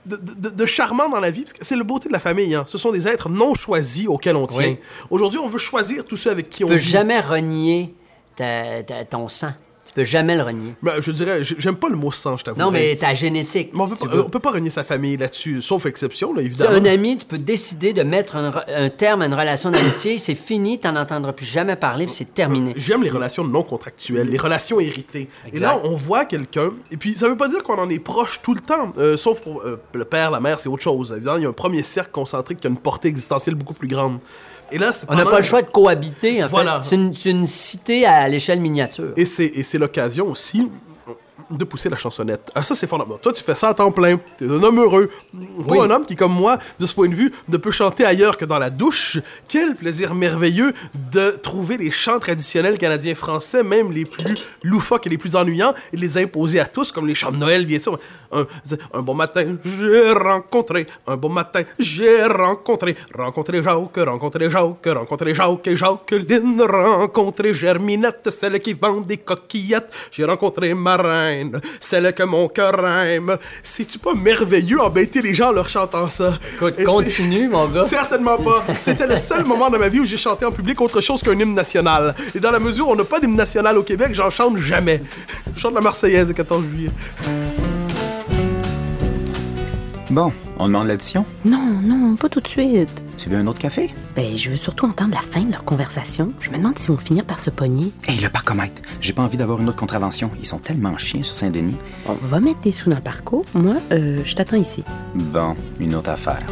De, 0.05 0.17
de- 0.17 0.49
de 0.49 0.65
charmant 0.65 1.07
dans 1.07 1.21
la 1.21 1.31
vie, 1.31 1.43
parce 1.43 1.53
que 1.53 1.63
c'est 1.63 1.77
le 1.77 1.85
beauté 1.85 2.09
de 2.09 2.13
la 2.13 2.19
famille. 2.19 2.53
Hein. 2.53 2.65
Ce 2.67 2.77
sont 2.77 2.91
des 2.91 3.07
êtres 3.07 3.29
non 3.29 3.53
choisis 3.55 4.05
auxquels 4.09 4.35
on 4.35 4.47
tient. 4.47 4.61
Oui. 4.71 4.77
Aujourd'hui, 5.09 5.39
on 5.39 5.47
veut 5.47 5.57
choisir 5.59 6.03
tous 6.03 6.17
ceux 6.17 6.29
avec 6.29 6.49
qui 6.49 6.57
Tu 6.57 6.63
on 6.65 6.67
peux 6.67 6.75
vit. 6.75 6.83
jamais 6.89 7.21
renier 7.21 7.95
ta- 8.35 8.83
ta- 8.83 9.05
ton 9.05 9.29
sang. 9.29 9.53
Tu 9.93 9.99
peux 10.01 10.05
jamais 10.05 10.35
le 10.35 10.41
renier. 10.41 10.73
Ben, 10.81 10.93
je 10.99 11.11
dirais, 11.11 11.43
j'aime 11.43 11.75
pas 11.75 11.87
le 11.87 11.95
mot 11.95 12.11
sang, 12.11 12.35
je 12.35 12.43
t'avoue. 12.43 12.59
Non, 12.59 12.71
mais 12.71 12.95
ta 12.95 13.13
génétique. 13.13 13.69
Mais 13.75 13.81
on, 13.81 13.85
si 13.87 13.95
peut 13.97 14.07
pas, 14.09 14.15
veux. 14.15 14.23
on 14.25 14.29
peut 14.29 14.39
pas 14.39 14.49
renier 14.49 14.71
sa 14.71 14.83
famille 14.83 15.17
là-dessus, 15.17 15.61
sauf 15.61 15.85
exception, 15.85 16.33
là, 16.33 16.41
évidemment. 16.41 16.71
un 16.71 16.85
ami, 16.85 17.17
tu 17.19 17.25
peux 17.25 17.37
décider 17.37 17.93
de 17.93 18.01
mettre 18.01 18.35
un, 18.35 18.51
un 18.75 18.89
terme 18.89 19.21
à 19.21 19.27
une 19.27 19.35
relation 19.35 19.69
d'amitié, 19.69 20.17
c'est 20.17 20.33
fini, 20.33 20.79
t'en 20.79 20.95
entendras 20.95 21.33
plus 21.33 21.45
jamais 21.45 21.75
parler, 21.75 22.05
puis 22.07 22.15
c'est 22.15 22.33
terminé. 22.33 22.73
J'aime 22.75 23.03
les 23.03 23.11
relations 23.11 23.43
non 23.43 23.61
contractuelles, 23.61 24.29
les 24.29 24.39
relations 24.39 24.79
héritées. 24.79 25.29
Et 25.51 25.59
là, 25.59 25.73
Exact. 25.75 25.81
on 25.83 25.95
voit 25.95 26.25
quelqu'un, 26.25 26.71
et 26.89 26.97
puis 26.97 27.13
ça 27.13 27.29
veut 27.29 27.37
pas 27.37 27.47
dire 27.47 27.61
qu'on 27.61 27.77
en 27.77 27.87
est 27.89 27.99
proche 27.99 28.41
tout 28.41 28.55
le 28.55 28.61
temps, 28.61 28.93
euh, 28.97 29.15
sauf 29.15 29.41
pour 29.43 29.61
euh, 29.61 29.79
le 29.93 30.05
père, 30.05 30.31
la 30.31 30.39
mère, 30.39 30.59
c'est 30.59 30.69
autre 30.69 30.81
chose. 30.81 31.13
Évidemment, 31.15 31.37
il 31.37 31.43
y 31.43 31.45
a 31.45 31.49
un 31.49 31.53
premier 31.53 31.83
cercle 31.83 32.09
concentrique 32.11 32.59
qui 32.59 32.65
a 32.65 32.71
une 32.71 32.77
portée 32.77 33.09
existentielle 33.09 33.53
beaucoup 33.53 33.75
plus 33.75 33.87
grande. 33.87 34.17
Et 34.73 34.79
là, 34.79 34.91
c'est 34.91 35.05
On 35.09 35.13
n'a 35.15 35.23
pas 35.23 35.37
le 35.37 35.43
choix 35.43 35.61
de 35.61 35.69
cohabiter, 35.69 36.43
en 36.43 36.47
Voilà. 36.47 36.81
fait. 36.81 36.89
C'est 36.89 37.29
une, 37.31 37.39
une 37.41 37.45
cité 37.47 38.05
à 38.07 38.27
l'échelle 38.27 38.59
miniature. 38.59 39.13
Et 39.15 39.25
c'est 39.25 39.77
l'occasion 39.77 40.27
aussi 40.29 40.67
de 41.49 41.63
pousser 41.65 41.89
la 41.89 41.97
chansonnette. 41.97 42.51
Ah, 42.55 42.63
ça, 42.63 42.75
c'est 42.75 42.87
fondamental. 42.87 43.19
Toi, 43.21 43.33
tu 43.33 43.43
fais 43.43 43.55
ça 43.55 43.69
à 43.69 43.73
temps 43.73 43.91
plein. 43.91 44.17
T'es 44.37 44.45
un 44.45 44.61
homme 44.63 44.79
heureux. 44.79 45.09
Pas 45.67 45.73
Oui. 45.73 45.79
un 45.81 45.89
homme 45.89 46.05
qui, 46.05 46.15
comme 46.15 46.33
moi, 46.33 46.57
de 46.79 46.85
ce 46.85 46.93
point 46.93 47.09
de 47.09 47.15
vue, 47.15 47.31
ne 47.49 47.57
peut 47.57 47.71
chanter 47.71 48.05
ailleurs 48.05 48.37
que 48.37 48.45
dans 48.45 48.59
la 48.59 48.69
douche. 48.69 49.17
Quel 49.47 49.75
plaisir 49.75 50.13
merveilleux 50.15 50.73
de 51.11 51.31
trouver 51.31 51.77
les 51.77 51.91
chants 51.91 52.19
traditionnels 52.19 52.77
canadiens-français, 52.77 53.63
même 53.63 53.91
les 53.91 54.05
plus 54.05 54.35
loufoques 54.63 55.07
et 55.07 55.09
les 55.09 55.17
plus 55.17 55.35
ennuyants, 55.35 55.73
et 55.91 55.97
de 55.97 56.01
les 56.01 56.17
imposer 56.17 56.59
à 56.59 56.65
tous, 56.65 56.91
comme 56.91 57.07
les 57.07 57.15
chants 57.15 57.31
de 57.31 57.37
Noël, 57.37 57.65
bien 57.65 57.79
sûr. 57.79 57.97
Un, 58.31 58.45
un 58.93 59.01
bon 59.01 59.13
matin, 59.13 59.57
j'ai 59.63 60.11
rencontré, 60.11 60.87
un 61.07 61.17
bon 61.17 61.29
matin, 61.29 61.61
j'ai 61.79 62.23
rencontré, 62.25 62.95
rencontré 63.15 63.61
Jacques, 63.61 63.97
rencontré 63.97 64.49
Jacques, 64.49 64.85
rencontré 64.85 65.33
Jacques 65.35 65.67
et 65.67 65.75
Jacqueline, 65.75 66.61
rencontré 66.61 67.53
Germinette, 67.53 68.29
celle 68.31 68.59
qui 68.59 68.73
vend 68.73 69.01
des 69.01 69.17
coquillettes, 69.17 69.91
j'ai 70.11 70.25
rencontré 70.25 70.73
ma 70.73 70.97
reine, 71.33 71.61
celle 71.81 72.13
que 72.13 72.23
mon 72.23 72.47
cœur 72.47 72.85
aime. 73.05 73.37
C'est-tu 73.61 73.99
pas 73.99 74.13
merveilleux 74.13 74.79
embêter 74.81 75.21
les 75.21 75.33
gens 75.35 75.49
en 75.49 75.51
leur 75.53 75.69
chantant 75.69 76.09
ça? 76.09 76.37
Écoute, 76.55 76.75
Et 76.77 76.81
c'est- 76.81 76.85
continue, 76.85 77.47
mon 77.49 77.67
gars. 77.67 77.83
Certainement 77.85 78.37
pas. 78.37 78.63
C'était 78.79 79.07
le 79.07 79.17
seul 79.17 79.45
moment 79.45 79.69
dans 79.69 79.79
ma 79.79 79.89
vie 79.89 79.99
où 79.99 80.05
j'ai 80.05 80.17
chanté 80.17 80.45
en 80.45 80.51
public 80.51 80.79
autre 80.81 81.01
chose 81.01 81.21
qu'un 81.21 81.37
hymne 81.39 81.53
national. 81.53 82.15
Et 82.35 82.39
dans 82.39 82.51
la 82.51 82.59
mesure 82.59 82.87
où 82.87 82.91
on 82.91 82.95
n'a 82.95 83.03
pas 83.03 83.19
d'hymne 83.19 83.35
national 83.35 83.77
au 83.77 83.83
Québec, 83.83 84.09
j'en 84.13 84.29
chante 84.29 84.57
jamais. 84.57 85.01
Je 85.55 85.59
chante 85.61 85.73
la 85.75 85.81
Marseillaise 85.81 86.27
le 86.27 86.33
14 86.33 86.63
juillet. 86.65 86.91
Bon, 90.13 90.31
on 90.59 90.67
demande 90.67 90.89
l'addition? 90.89 91.25
non, 91.43 91.81
non, 91.81 92.15
pas 92.15 92.29
tout 92.29 92.39
de 92.39 92.47
suite. 92.47 93.03
Tu 93.17 93.29
veux 93.29 93.37
un 93.37 93.47
autre 93.47 93.57
café? 93.57 93.89
Ben, 94.15 94.37
je 94.37 94.51
veux 94.51 94.57
surtout 94.57 94.85
entendre 94.85 95.15
la 95.15 95.21
fin 95.21 95.41
de 95.41 95.49
leur 95.51 95.63
conversation. 95.63 96.33
Je 96.39 96.51
me 96.51 96.57
demande 96.57 96.77
s'ils 96.77 96.91
vont 96.91 96.99
finir 96.99 97.25
par 97.25 97.39
se 97.39 97.49
pogner. 97.49 97.91
Hé, 98.07 98.21
le 98.21 98.29
parcomètre! 98.29 98.79
J'ai 99.01 99.11
pas 99.11 99.23
envie 99.23 99.37
d'avoir 99.37 99.59
une 99.59 99.69
autre 99.69 99.79
contravention. 99.79 100.29
Ils 100.39 100.45
sont 100.45 100.59
tellement 100.59 100.95
chiens 100.99 101.23
sur 101.23 101.33
Saint-Denis. 101.33 101.77
On 102.07 102.13
va 102.27 102.39
mettre 102.39 102.59
des 102.59 102.71
sous 102.71 102.91
dans 102.91 102.97
le 102.97 103.01
parcours. 103.01 103.43
Moi, 103.55 103.73
euh, 103.91 104.21
je 104.23 104.35
t'attends 104.35 104.57
ici. 104.57 104.83
Bon, 105.15 105.55
une 105.79 105.95
autre 105.95 106.11
affaire. 106.11 106.43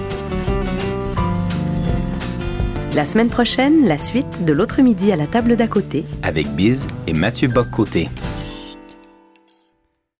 La 2.95 3.05
semaine 3.05 3.29
prochaine, 3.29 3.85
la 3.87 3.99
suite 3.99 4.43
de 4.43 4.53
l'autre 4.53 4.81
midi 4.81 5.11
à 5.11 5.15
la 5.15 5.27
table 5.27 5.55
d'à 5.55 5.67
côté. 5.67 6.03
Avec 6.23 6.47
Biz 6.55 6.87
et 7.05 7.13
Mathieu 7.13 7.47
Bock-Côté. 7.47 8.09